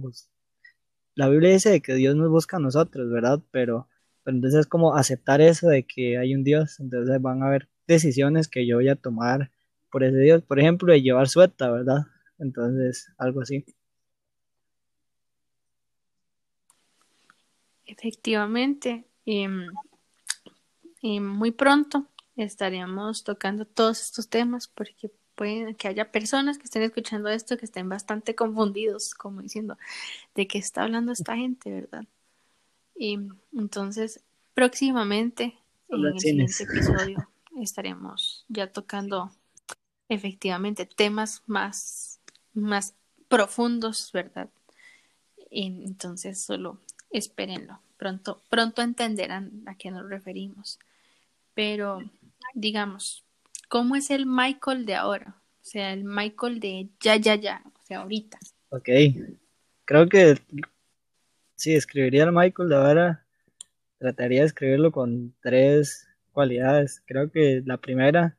la 1.14 1.28
Biblia 1.28 1.50
dice 1.50 1.80
que 1.80 1.94
Dios 1.94 2.14
nos 2.14 2.30
busca 2.30 2.58
a 2.58 2.60
nosotros, 2.60 3.10
¿verdad? 3.10 3.40
Pero, 3.50 3.88
pero 4.22 4.36
entonces 4.36 4.60
es 4.60 4.66
como 4.66 4.94
aceptar 4.94 5.40
eso 5.40 5.68
de 5.68 5.84
que 5.84 6.18
hay 6.18 6.34
un 6.34 6.44
Dios, 6.44 6.78
entonces 6.78 7.20
van 7.20 7.42
a 7.42 7.46
haber 7.48 7.68
decisiones 7.86 8.48
que 8.48 8.66
yo 8.66 8.76
voy 8.76 8.88
a 8.88 8.96
tomar 8.96 9.50
por 9.90 10.04
ese 10.04 10.18
Dios, 10.18 10.42
por 10.42 10.60
ejemplo, 10.60 10.92
de 10.92 11.02
llevar 11.02 11.28
sueta, 11.28 11.70
¿verdad? 11.70 12.02
Entonces, 12.38 13.08
algo 13.18 13.40
así. 13.40 13.64
Efectivamente, 17.88 19.06
em, 19.24 19.66
em, 21.02 21.24
muy 21.24 21.52
pronto 21.52 22.06
estaríamos 22.36 23.24
tocando 23.24 23.64
todos 23.64 24.02
estos 24.02 24.28
temas 24.28 24.68
porque 24.68 25.10
puede 25.34 25.74
que 25.74 25.88
haya 25.88 26.12
personas 26.12 26.58
que 26.58 26.64
estén 26.64 26.82
escuchando 26.82 27.30
esto 27.30 27.56
que 27.56 27.64
estén 27.64 27.88
bastante 27.88 28.34
confundidos, 28.34 29.14
como 29.14 29.40
diciendo, 29.40 29.78
¿de 30.34 30.46
qué 30.46 30.58
está 30.58 30.82
hablando 30.82 31.12
esta 31.12 31.34
gente, 31.34 31.70
verdad? 31.70 32.04
Y 32.94 33.18
entonces, 33.56 34.22
próximamente, 34.52 35.56
en 35.88 36.04
el 36.04 36.20
siguiente 36.20 36.64
episodio, 36.64 37.26
estaremos 37.58 38.44
ya 38.48 38.70
tocando 38.70 39.30
efectivamente 40.10 40.84
temas 40.84 41.42
más, 41.46 42.20
más 42.52 42.94
profundos, 43.28 44.10
¿verdad? 44.12 44.50
Y 45.50 45.84
entonces, 45.84 46.42
solo 46.42 46.78
espérenlo. 47.10 47.80
Pronto, 47.96 48.40
pronto 48.48 48.82
entenderán 48.82 49.62
a 49.66 49.74
qué 49.76 49.90
nos 49.90 50.08
referimos. 50.08 50.78
Pero, 51.54 52.00
digamos, 52.54 53.24
¿Cómo 53.68 53.96
es 53.96 54.10
el 54.10 54.24
Michael 54.24 54.86
de 54.86 54.94
ahora? 54.94 55.36
O 55.60 55.64
sea, 55.64 55.92
el 55.92 56.02
Michael 56.02 56.58
de 56.58 56.88
ya, 57.00 57.16
ya, 57.16 57.34
ya, 57.34 57.62
o 57.66 57.86
sea, 57.86 57.98
ahorita. 57.98 58.38
Ok, 58.70 58.88
creo 59.84 60.08
que 60.08 60.38
si 61.54 61.74
escribiría 61.74 62.24
el 62.24 62.32
Michael 62.32 62.70
de 62.70 62.76
ahora, 62.76 63.26
trataría 63.98 64.40
de 64.40 64.46
escribirlo 64.46 64.90
con 64.90 65.34
tres 65.42 66.08
cualidades. 66.32 67.02
Creo 67.04 67.30
que 67.30 67.62
la 67.66 67.76
primera 67.76 68.38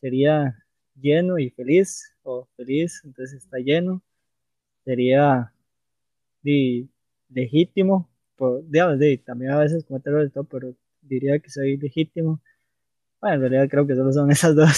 sería 0.00 0.64
lleno 0.94 1.36
y 1.38 1.50
feliz, 1.50 2.14
o 2.22 2.46
feliz, 2.56 3.02
entonces 3.04 3.42
está 3.42 3.58
lleno. 3.58 4.02
Sería 4.84 5.52
legítimo, 7.30 8.08
por, 8.36 8.68
digamos, 8.68 8.98
di, 8.98 9.18
también 9.18 9.52
a 9.52 9.58
veces 9.58 9.84
comete 9.84 10.10
errores, 10.10 10.32
todo, 10.32 10.44
pero 10.44 10.74
diría 11.02 11.38
que 11.38 11.50
soy 11.50 11.76
legítimo. 11.76 12.40
Bueno, 13.20 13.36
en 13.36 13.40
realidad 13.42 13.68
creo 13.68 13.86
que 13.86 13.96
solo 13.96 14.12
son 14.12 14.30
esas 14.32 14.54
dos, 14.56 14.70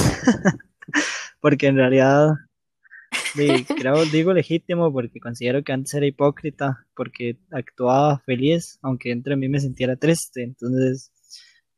porque 1.40 1.68
en 1.68 1.76
realidad 1.76 2.34
di, 3.36 3.64
creo, 3.64 4.04
digo 4.06 4.32
legítimo 4.32 4.92
porque 4.92 5.20
considero 5.20 5.62
que 5.62 5.72
antes 5.72 5.94
era 5.94 6.06
hipócrita, 6.06 6.86
porque 6.94 7.38
actuaba 7.50 8.20
feliz, 8.20 8.78
aunque 8.82 9.10
entre 9.12 9.36
mí 9.36 9.48
me 9.48 9.60
sintiera 9.60 9.96
triste, 9.96 10.42
entonces 10.42 11.12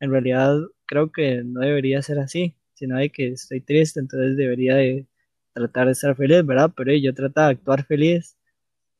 en 0.00 0.10
realidad 0.10 0.56
creo 0.86 1.10
que 1.12 1.42
no 1.44 1.60
debería 1.60 2.02
ser 2.02 2.18
así, 2.18 2.56
sino 2.74 2.96
de 2.98 3.10
que 3.10 3.28
estoy 3.28 3.60
triste, 3.60 4.00
entonces 4.00 4.36
debería 4.36 4.74
de 4.76 5.06
tratar 5.52 5.86
de 5.86 5.92
estar 5.92 6.16
feliz, 6.16 6.44
¿verdad? 6.44 6.72
Pero 6.76 6.92
yo 6.94 7.14
trataba 7.14 7.48
de 7.48 7.54
actuar 7.54 7.84
feliz, 7.86 8.36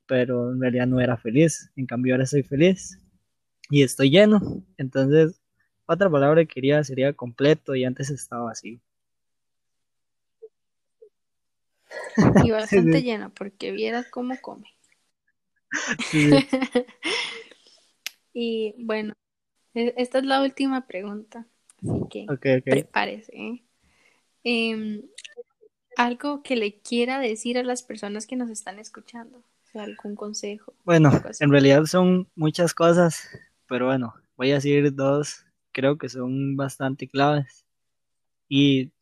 pero 0.07 0.53
en 0.53 0.61
realidad 0.61 0.87
no 0.87 1.01
era 1.01 1.17
feliz, 1.17 1.71
en 1.77 1.87
cambio 1.87 2.15
ahora 2.15 2.27
soy 2.27 2.43
feliz 2.43 2.99
y 3.71 3.83
estoy 3.83 4.11
lleno, 4.11 4.41
entonces 4.77 5.41
otra 5.87 6.11
palabra 6.11 6.43
que 6.43 6.55
quería 6.55 6.83
sería 6.85 7.13
completo 7.13 7.75
y 7.75 7.85
antes 7.85 8.11
estaba 8.11 8.51
así. 8.51 8.81
Y 12.45 12.51
bastante 12.51 13.03
lleno, 13.03 13.31
porque 13.31 13.73
vieras 13.73 14.07
cómo 14.11 14.35
come. 14.41 14.69
Sí, 16.11 16.31
Y 18.35 18.75
bueno, 18.79 19.15
e- 19.75 19.95
esta 19.97 20.19
es 20.19 20.25
la 20.25 20.43
última 20.43 20.87
pregunta, 20.87 21.47
así 21.83 22.05
que 22.11 22.27
prepárese. 22.65 23.33
¿eh? 23.35 23.63
Em, 24.43 25.03
algo 25.97 26.43
que 26.43 26.57
le 26.57 26.81
quiera 26.81 27.21
decir 27.21 27.59
a 27.59 27.63
las 27.63 27.83
personas 27.83 28.27
que 28.27 28.37
nos 28.37 28.51
están 28.51 28.79
escuchando, 28.79 29.43
algún 29.77 30.15
consejo, 30.15 30.75
Bueno, 30.85 31.11
en 31.41 31.51
realidad 31.51 31.85
son 31.85 32.29
muchas 32.35 32.75
cosas, 32.75 33.29
pero 33.69 33.87
bueno, 33.87 34.15
voy 34.37 34.53
a 34.53 34.55
decir 34.55 34.95
dos, 34.95 35.45
creo 35.73 35.99
que 35.99 36.09
son 36.09 36.57
bastante 36.57 37.09
claves. 37.09 37.65
Y 38.49 38.93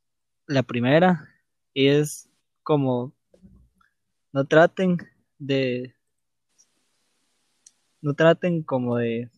la 0.47 0.63
primera 0.63 1.29
es 1.75 2.29
como 2.63 3.13
no 4.33 4.47
traten 4.47 4.99
de, 5.39 5.95
no 8.01 8.15
traten 8.15 8.63
como 8.63 8.97
de, 8.97 9.31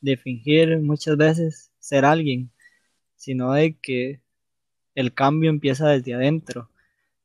de 0.00 0.16
fingir 0.16 0.78
muchas 0.80 1.16
veces 1.16 1.72
ser 1.78 2.04
alguien, 2.04 2.50
sino 3.16 3.52
de 3.52 3.76
que 3.78 4.20
el 4.94 5.14
cambio 5.14 5.50
empieza 5.50 5.88
desde 5.88 6.14
adentro, 6.14 6.70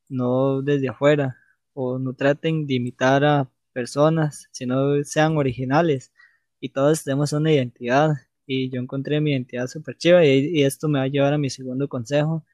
no 0.07 0.61
desde 0.61 0.89
afuera, 0.89 1.42
o 1.73 1.99
no 1.99 2.13
traten 2.13 2.67
de 2.67 2.75
imitar 2.75 3.23
a 3.25 3.49
personas, 3.73 4.47
sino 4.51 5.03
sean 5.03 5.37
originales 5.37 6.11
y 6.59 6.69
todos 6.69 7.03
tenemos 7.03 7.33
una 7.33 7.51
identidad 7.51 8.13
y 8.45 8.69
yo 8.69 8.81
encontré 8.81 9.21
mi 9.21 9.31
identidad 9.31 9.67
súper 9.67 9.97
chiva 9.97 10.25
y, 10.25 10.63
esto 10.63 10.87
me 10.89 10.99
va 10.99 11.05
a 11.05 11.07
llevar 11.07 11.33
a 11.33 11.37
mi 11.37 11.49
segundo 11.49 11.87
consejo, 11.89 12.45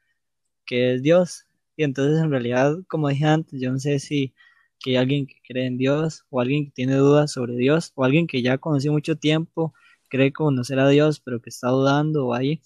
que 0.66 0.96
es 0.96 1.04
Dios. 1.04 1.46
Y 1.78 1.84
entonces 1.84 2.20
en 2.24 2.32
realidad, 2.32 2.78
como 2.88 3.10
dije 3.10 3.26
antes, 3.26 3.62
yo 3.62 3.72
no 3.72 3.80
sé 3.80 4.00
si 4.00 4.34
que 4.80 4.92
hay 4.92 4.98
alguien 4.98 5.28
que 5.28 5.36
cree 5.48 5.66
en 5.68 5.78
Dios 5.78 6.26
o 6.30 6.42
alguien 6.42 6.66
que 6.66 6.72
tiene 6.72 6.96
dudas 6.96 7.32
sobre 7.34 7.56
Dios 7.56 7.92
o 7.96 8.04
alguien 8.06 8.28
que 8.28 8.42
ya 8.42 8.58
conoció 8.58 8.92
mucho 8.94 9.18
tiempo, 9.18 9.74
cree 10.10 10.34
conocer 10.34 10.80
a 10.80 10.90
Dios, 10.90 11.20
pero 11.20 11.42
que 11.42 11.50
está 11.50 11.70
dudando 11.70 12.28
o 12.28 12.34
ahí. 12.34 12.62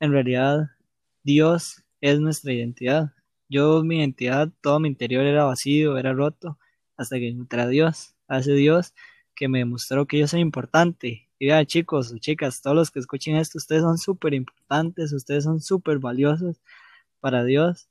En 0.00 0.12
realidad, 0.12 0.70
Dios 1.22 1.84
es 2.00 2.20
nuestra 2.20 2.52
identidad. 2.52 3.12
Yo, 3.52 3.84
mi 3.84 3.98
identidad, 3.98 4.50
todo 4.62 4.80
mi 4.80 4.88
interior 4.88 5.26
era 5.26 5.44
vacío, 5.44 5.98
era 5.98 6.14
roto, 6.14 6.58
hasta 6.96 7.18
que 7.18 7.28
encontré 7.28 7.60
a 7.60 7.68
Dios, 7.68 8.14
a 8.26 8.38
ese 8.38 8.54
Dios 8.54 8.94
que 9.34 9.46
me 9.46 9.58
demostró 9.58 10.06
que 10.06 10.18
yo 10.18 10.26
soy 10.26 10.40
importante. 10.40 11.28
Y 11.38 11.48
vea, 11.48 11.62
chicos 11.66 12.12
o 12.12 12.18
chicas, 12.18 12.62
todos 12.62 12.74
los 12.74 12.90
que 12.90 12.98
escuchen 13.00 13.36
esto, 13.36 13.58
ustedes 13.58 13.82
son 13.82 13.98
súper 13.98 14.32
importantes, 14.32 15.12
ustedes 15.12 15.44
son 15.44 15.60
súper 15.60 15.98
valiosos 15.98 16.62
para 17.20 17.44
Dios. 17.44 17.88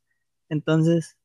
Entonces, 0.49 1.16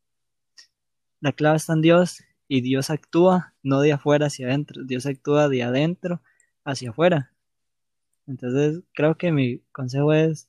la 1.21 1.33
clave 1.33 1.57
está 1.57 1.73
en 1.73 1.81
Dios 1.81 2.23
y 2.47 2.61
Dios 2.61 2.91
actúa 2.91 3.55
no 3.63 3.81
de 3.81 3.93
afuera 3.95 4.27
hacia 4.27 4.49
adentro, 4.49 4.85
Dios 4.85 5.07
actúa 5.07 5.49
de 5.49 5.63
adentro 5.63 6.21
hacia 6.63 6.91
afuera. 6.91 7.33
Entonces, 8.27 8.83
creo 8.93 9.17
que 9.17 9.33
mi 9.33 9.61
consejo 9.73 10.13
es 10.13 10.47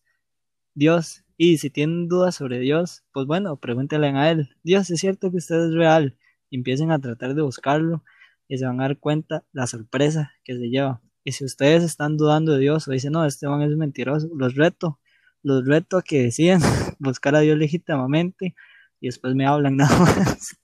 Dios. 0.75 1.23
Y 1.37 1.59
si 1.59 1.69
tienen 1.69 2.07
dudas 2.07 2.35
sobre 2.35 2.59
Dios, 2.59 3.03
pues 3.13 3.27
bueno, 3.27 3.57
pregúntenle 3.57 4.07
a 4.09 4.31
Él. 4.31 4.49
Dios, 4.63 4.89
¿es 4.89 4.99
cierto 4.99 5.29
que 5.31 5.37
usted 5.37 5.67
es 5.67 5.73
real? 5.73 6.17
Empiecen 6.49 6.91
a 6.91 6.99
tratar 6.99 7.35
de 7.35 7.43
buscarlo 7.43 8.03
y 8.47 8.57
se 8.57 8.65
van 8.65 8.79
a 8.79 8.83
dar 8.83 8.97
cuenta 8.97 9.43
la 9.51 9.67
sorpresa 9.67 10.33
que 10.43 10.55
se 10.55 10.69
lleva. 10.69 11.01
Y 11.23 11.33
si 11.33 11.45
ustedes 11.45 11.83
están 11.83 12.17
dudando 12.17 12.53
de 12.53 12.59
Dios 12.59 12.87
o 12.87 12.91
dicen, 12.91 13.11
no, 13.11 13.25
este 13.25 13.47
man 13.47 13.61
es 13.61 13.75
mentiroso, 13.75 14.29
los 14.35 14.55
reto, 14.55 14.99
los 15.43 15.65
reto 15.65 15.97
a 15.97 16.01
que 16.01 16.23
deciden 16.23 16.59
buscar 16.99 17.35
a 17.35 17.41
Dios 17.41 17.57
legítimamente 17.57 18.55
y 18.99 19.07
después 19.07 19.35
me 19.35 19.45
hablan 19.45 19.75
nada 19.77 19.99
más. 19.99 20.57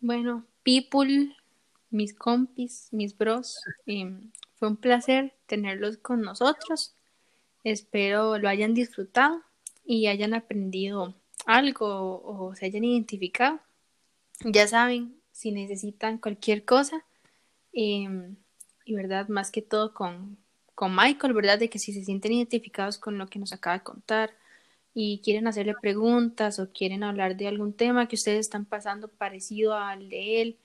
Bueno, 0.00 0.46
people, 0.62 1.34
mis 1.90 2.14
compis, 2.14 2.88
mis 2.92 3.16
bros, 3.16 3.58
fue 3.84 4.68
un 4.68 4.76
placer 4.76 5.34
tenerlos 5.46 5.98
con 5.98 6.22
nosotros. 6.22 6.94
Espero 7.64 8.38
lo 8.38 8.48
hayan 8.48 8.74
disfrutado 8.74 9.42
y 9.84 10.06
hayan 10.06 10.34
aprendido 10.34 11.14
algo 11.46 12.22
o 12.24 12.54
se 12.54 12.66
hayan 12.66 12.84
identificado. 12.84 13.60
Ya 14.44 14.66
saben, 14.66 15.16
si 15.32 15.52
necesitan 15.52 16.18
cualquier 16.18 16.64
cosa, 16.64 17.04
y 17.72 18.08
verdad, 18.94 19.28
más 19.28 19.50
que 19.50 19.62
todo 19.62 19.92
con, 19.92 20.38
con 20.74 20.94
Michael, 20.96 21.34
¿verdad? 21.34 21.58
De 21.58 21.68
que 21.68 21.78
si 21.78 21.92
se 21.92 22.04
sienten 22.04 22.32
identificados 22.32 22.98
con 22.98 23.18
lo 23.18 23.26
que 23.26 23.38
nos 23.38 23.52
acaba 23.52 23.78
de 23.78 23.84
contar 23.84 24.30
y 24.94 25.20
quieren 25.22 25.46
hacerle 25.46 25.74
preguntas 25.80 26.58
o 26.58 26.72
quieren 26.72 27.02
hablar 27.02 27.36
de 27.36 27.48
algún 27.48 27.74
tema 27.74 28.08
que 28.08 28.16
ustedes 28.16 28.40
están 28.40 28.64
pasando 28.64 29.08
parecido 29.08 29.74
al 29.74 30.08
de 30.08 30.40
él 30.40 30.58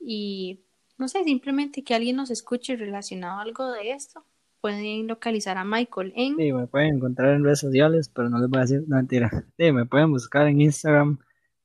y 0.00 0.60
no 0.98 1.08
sé, 1.08 1.24
simplemente 1.24 1.82
que 1.82 1.94
alguien 1.94 2.16
nos 2.16 2.30
escuche 2.30 2.76
relacionado 2.76 3.38
a 3.38 3.42
algo 3.42 3.70
de 3.72 3.90
esto, 3.90 4.24
pueden 4.60 5.06
localizar 5.06 5.58
a 5.58 5.64
Michael 5.64 6.12
en 6.16 6.36
Sí, 6.36 6.52
me 6.52 6.66
pueden 6.66 6.96
encontrar 6.96 7.34
en 7.34 7.44
redes 7.44 7.60
sociales, 7.60 8.08
pero 8.08 8.30
no 8.30 8.38
les 8.38 8.48
voy 8.48 8.58
a 8.58 8.62
decir, 8.62 8.84
no 8.86 8.96
mentira. 8.96 9.30
Sí, 9.58 9.72
me 9.72 9.86
pueden 9.86 10.10
buscar 10.10 10.46
en 10.46 10.60
Instagram 10.60 11.18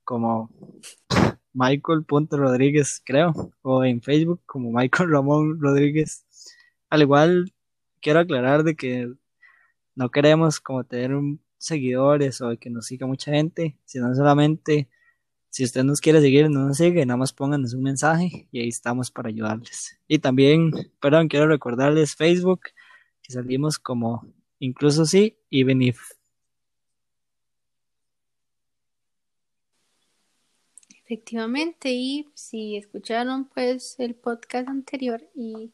como 0.04 0.50
Michael.Rodríguez, 1.52 3.02
creo, 3.04 3.32
o 3.62 3.84
en 3.84 4.02
Facebook 4.02 4.42
como 4.46 4.70
Michael 4.70 5.10
Ramón 5.10 5.60
Rodríguez. 5.60 6.26
Al 6.88 7.02
igual, 7.02 7.52
quiero 8.00 8.20
aclarar 8.20 8.64
de 8.64 8.74
que 8.74 9.12
no 9.94 10.10
queremos 10.10 10.60
como 10.60 10.84
tener 10.84 11.12
seguidores 11.58 12.40
o 12.40 12.56
que 12.58 12.70
nos 12.70 12.86
siga 12.86 13.06
mucha 13.06 13.32
gente, 13.32 13.78
sino 13.84 14.14
solamente 14.14 14.88
si 15.50 15.64
usted 15.64 15.82
nos 15.82 16.00
quiere 16.00 16.20
seguir, 16.20 16.48
no 16.48 16.66
nos 16.66 16.76
sigue, 16.76 17.04
nada 17.04 17.18
más 17.18 17.32
pónganos 17.32 17.74
un 17.74 17.82
mensaje 17.82 18.46
y 18.52 18.60
ahí 18.60 18.68
estamos 18.68 19.10
para 19.10 19.28
ayudarles. 19.28 19.98
Y 20.06 20.20
también, 20.20 20.70
perdón, 21.00 21.28
quiero 21.28 21.48
recordarles 21.48 22.14
Facebook, 22.14 22.60
que 23.22 23.32
salimos 23.32 23.78
como 23.78 24.26
incluso 24.60 25.04
sí 25.04 25.36
y 25.50 25.64
Benif. 25.64 25.98
Efectivamente, 31.04 31.90
y 31.90 32.28
si 32.34 32.76
escucharon 32.76 33.46
pues 33.46 33.98
el 33.98 34.14
podcast 34.14 34.68
anterior 34.68 35.20
y 35.34 35.72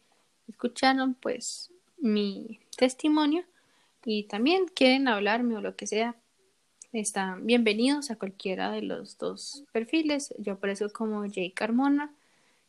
escucharon 0.49 1.13
pues 1.13 1.71
mi 1.99 2.61
testimonio 2.79 3.45
y 4.07 4.25
también 4.25 4.65
quieren 4.75 5.09
hablarme 5.09 5.57
o 5.57 5.61
lo 5.61 5.77
que 5.77 5.87
sea, 5.87 6.17
están 7.01 7.45
bienvenidos 7.45 8.11
a 8.11 8.17
cualquiera 8.17 8.71
de 8.71 8.81
los 8.81 9.19
dos 9.19 9.65
perfiles. 9.73 10.35
Yo 10.39 10.55
aparezco 10.55 10.89
como 10.91 11.31
Jay 11.31 11.51
Carmona 11.51 12.15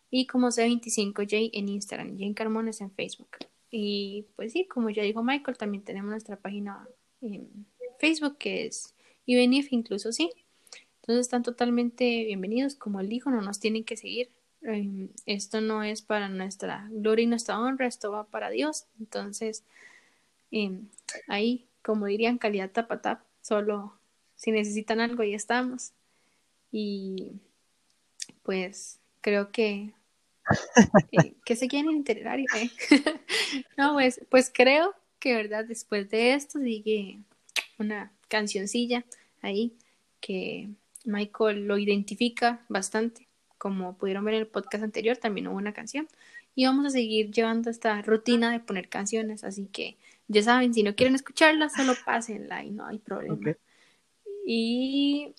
y 0.09 0.27
como 0.27 0.47
C25J 0.47 1.51
en 1.53 1.69
Instagram. 1.69 2.17
Jay 2.17 2.33
Carmona 2.33 2.71
es 2.71 2.81
en 2.81 2.91
Facebook. 2.91 3.37
Y 3.71 4.25
pues 4.35 4.51
sí, 4.51 4.65
como 4.65 4.89
ya 4.89 5.03
dijo 5.03 5.23
Michael, 5.23 5.57
también 5.57 5.83
tenemos 5.83 6.11
nuestra 6.11 6.35
página 6.35 6.87
en 7.21 7.65
Facebook 7.99 8.37
que 8.37 8.65
es 8.65 8.95
Ibenif, 9.25 9.71
incluso 9.71 10.11
sí. 10.11 10.29
Entonces 11.01 11.25
están 11.25 11.43
totalmente 11.43 12.25
bienvenidos. 12.25 12.75
Como 12.75 12.99
él 12.99 13.07
dijo, 13.07 13.29
no 13.29 13.41
nos 13.41 13.61
tienen 13.61 13.85
que 13.85 13.95
seguir. 13.95 14.29
Eh, 14.63 15.07
esto 15.25 15.61
no 15.61 15.83
es 15.83 16.01
para 16.01 16.27
nuestra 16.27 16.89
gloria 16.91 17.23
y 17.23 17.27
nuestra 17.27 17.59
honra, 17.59 17.87
esto 17.87 18.11
va 18.11 18.25
para 18.25 18.49
Dios. 18.49 18.87
Entonces, 18.99 19.63
eh, 20.51 20.81
ahí, 21.27 21.65
como 21.81 22.07
dirían, 22.07 22.37
calidad 22.37 22.71
tapatap, 22.71 23.21
solo 23.41 23.96
si 24.37 24.51
necesitan 24.51 25.01
algo, 25.01 25.23
ahí 25.23 25.33
estamos. 25.33 25.91
Y 26.71 27.33
pues 28.43 28.99
creo 29.19 29.51
que 29.51 29.93
eh, 31.11 31.35
que 31.43 31.55
se 31.55 31.67
quieren 31.67 31.89
en 31.91 31.97
itinerario, 31.97 32.45
¿eh? 32.55 32.69
no, 33.77 33.93
pues, 33.93 34.21
pues 34.29 34.49
creo 34.53 34.95
que 35.19 35.35
verdad 35.35 35.65
después 35.65 36.09
de 36.09 36.33
esto 36.33 36.59
sigue 36.59 37.19
una 37.77 38.13
cancioncilla 38.29 39.03
ahí 39.41 39.73
que 40.21 40.69
Michael 41.03 41.67
lo 41.67 41.77
identifica 41.77 42.65
bastante. 42.69 43.27
Como 43.57 43.97
pudieron 43.97 44.23
ver 44.23 44.35
en 44.35 44.41
el 44.41 44.47
podcast 44.47 44.83
anterior, 44.83 45.17
también 45.17 45.47
hubo 45.47 45.57
una 45.57 45.73
canción. 45.73 46.07
Y 46.53 46.65
vamos 46.65 46.85
a 46.85 46.89
seguir 46.91 47.31
llevando 47.31 47.69
esta 47.69 48.01
rutina 48.01 48.51
de 48.51 48.59
poner 48.59 48.87
canciones. 48.89 49.43
Así 49.43 49.65
que 49.65 49.97
ya 50.27 50.43
saben, 50.43 50.73
si 50.73 50.83
no 50.83 50.95
quieren 50.95 51.15
escucharla, 51.15 51.69
solo 51.69 51.93
pásenla 52.05 52.63
y 52.63 52.69
no 52.69 52.85
hay 52.85 52.99
problema. 52.99 53.55
Y 54.49 55.35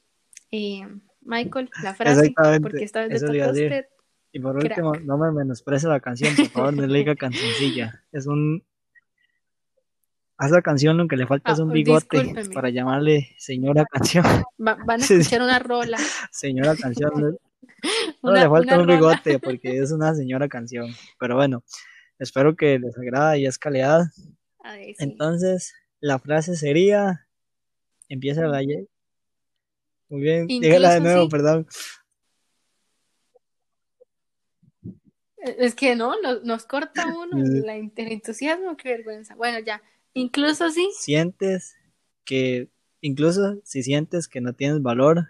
eh, 0.50 0.86
Michael, 1.22 1.70
la 1.82 1.94
frase, 1.94 2.34
porque 2.60 2.84
esta 2.84 3.06
vez 3.06 3.22
le 3.22 3.26
toca 3.26 3.46
a 3.46 3.50
usted. 3.52 3.86
Y 4.32 4.40
por 4.40 4.58
Crack. 4.58 4.76
último, 4.84 4.92
no 5.06 5.16
me 5.16 5.32
menosprecie 5.32 5.88
la 5.88 6.00
canción, 6.00 6.36
por 6.36 6.46
favor, 6.48 6.74
no 6.74 6.86
le 6.86 6.98
diga 6.98 7.16
cancioncilla. 7.16 8.04
Es 8.12 8.26
un. 8.26 8.62
A 10.36 10.46
esa 10.46 10.60
canción 10.60 10.98
lo 10.98 11.08
que 11.08 11.16
le 11.16 11.26
falta 11.26 11.50
Ah, 11.50 11.54
es 11.54 11.58
un 11.58 11.72
bigote 11.72 12.18
discúlpeme. 12.18 12.54
para 12.54 12.68
llamarle 12.68 13.30
señora 13.38 13.86
canción. 13.90 14.24
Va- 14.60 14.76
van 14.86 15.00
a 15.00 15.04
escuchar 15.04 15.40
una 15.42 15.58
rola. 15.58 15.96
Señora 16.30 16.76
canción. 16.76 17.10
No, 17.16 17.38
Una- 18.30 18.42
le 18.44 18.48
falta 18.50 18.74
un 18.78 18.80
rola. 18.86 18.94
bigote 18.94 19.38
porque 19.38 19.78
es 19.78 19.90
una 19.90 20.14
señora 20.14 20.48
canción. 20.48 20.90
Pero 21.18 21.34
bueno, 21.36 21.64
espero 22.18 22.54
que 22.54 22.78
les 22.78 22.96
agrada 22.98 23.38
y 23.38 23.46
es 23.46 23.58
calidad. 23.58 24.02
A 24.62 24.72
ver, 24.74 24.88
sí. 24.88 24.96
Entonces, 24.98 25.72
la 26.00 26.18
frase 26.18 26.54
sería. 26.56 27.26
Empieza 28.10 28.42
la 28.46 28.62
Y. 28.62 28.86
Muy 30.08 30.22
bien, 30.22 30.46
dígala 30.46 30.94
de 30.94 31.00
nuevo, 31.00 31.24
sí. 31.24 31.28
perdón. 31.28 31.66
Es 35.36 35.74
que 35.74 35.94
no, 35.94 36.20
nos, 36.20 36.42
nos 36.44 36.64
corta 36.64 37.06
uno 37.18 37.38
la, 37.64 37.76
el 37.76 37.92
entusiasmo, 37.96 38.76
qué 38.76 38.90
vergüenza. 38.90 39.34
Bueno, 39.36 39.58
ya, 39.60 39.82
incluso 40.14 40.70
sí, 40.70 40.90
sientes 40.98 41.76
que, 42.24 42.70
incluso 43.00 43.60
si 43.64 43.82
sientes 43.82 44.28
que 44.28 44.40
no 44.40 44.54
tienes 44.54 44.82
valor, 44.82 45.28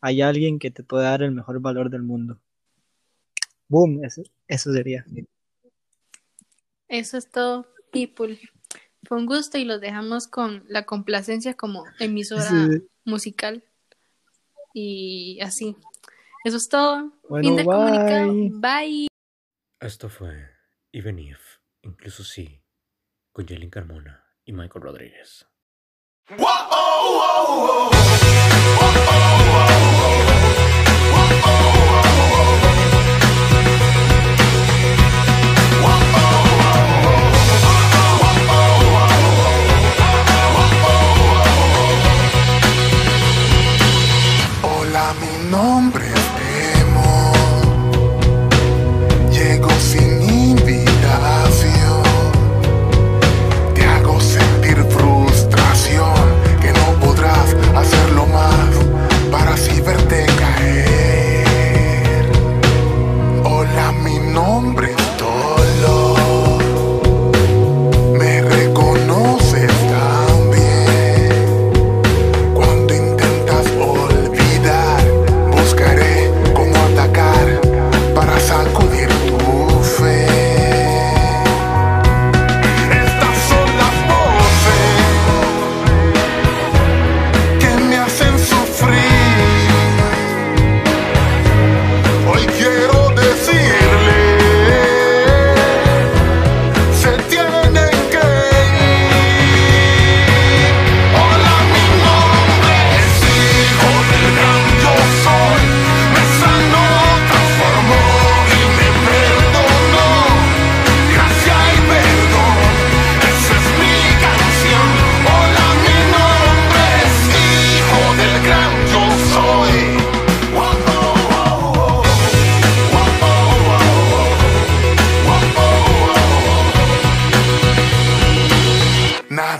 hay 0.00 0.22
alguien 0.22 0.58
que 0.58 0.70
te 0.70 0.82
puede 0.82 1.04
dar 1.04 1.22
el 1.22 1.32
mejor 1.32 1.60
valor 1.60 1.90
del 1.90 2.02
mundo. 2.02 2.40
Boom, 3.68 4.04
eso, 4.04 4.22
eso 4.46 4.72
sería. 4.72 5.04
eso 6.88 7.18
es 7.18 7.28
todo, 7.28 7.66
people. 7.90 8.38
Fue 9.02 9.18
un 9.18 9.26
gusto 9.26 9.58
y 9.58 9.64
los 9.64 9.80
dejamos 9.80 10.28
con 10.28 10.64
la 10.68 10.84
complacencia 10.84 11.54
como 11.54 11.84
emisora 11.98 12.42
Sí. 12.42 12.88
Musical. 13.06 13.64
Y 14.74 15.40
así. 15.40 15.76
Eso 16.44 16.58
es 16.58 16.68
todo. 16.68 17.12
Bueno, 17.28 17.56
bye. 17.56 18.50
Bye. 18.52 19.08
Esto 19.80 20.08
fue 20.08 20.50
Even 20.92 21.18
If, 21.18 21.58
incluso 21.82 22.24
sí, 22.24 22.62
con 23.32 23.46
Jelin 23.46 23.70
Carmona 23.70 24.24
y 24.44 24.52
Michael 24.52 24.82
Rodríguez. 24.82 25.46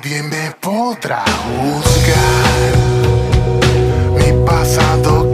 Nadie 0.07 0.23
me 0.23 0.53
podrá 0.61 1.25
juzgar. 1.43 2.77
Mi 4.15 4.47
pasado 4.47 5.33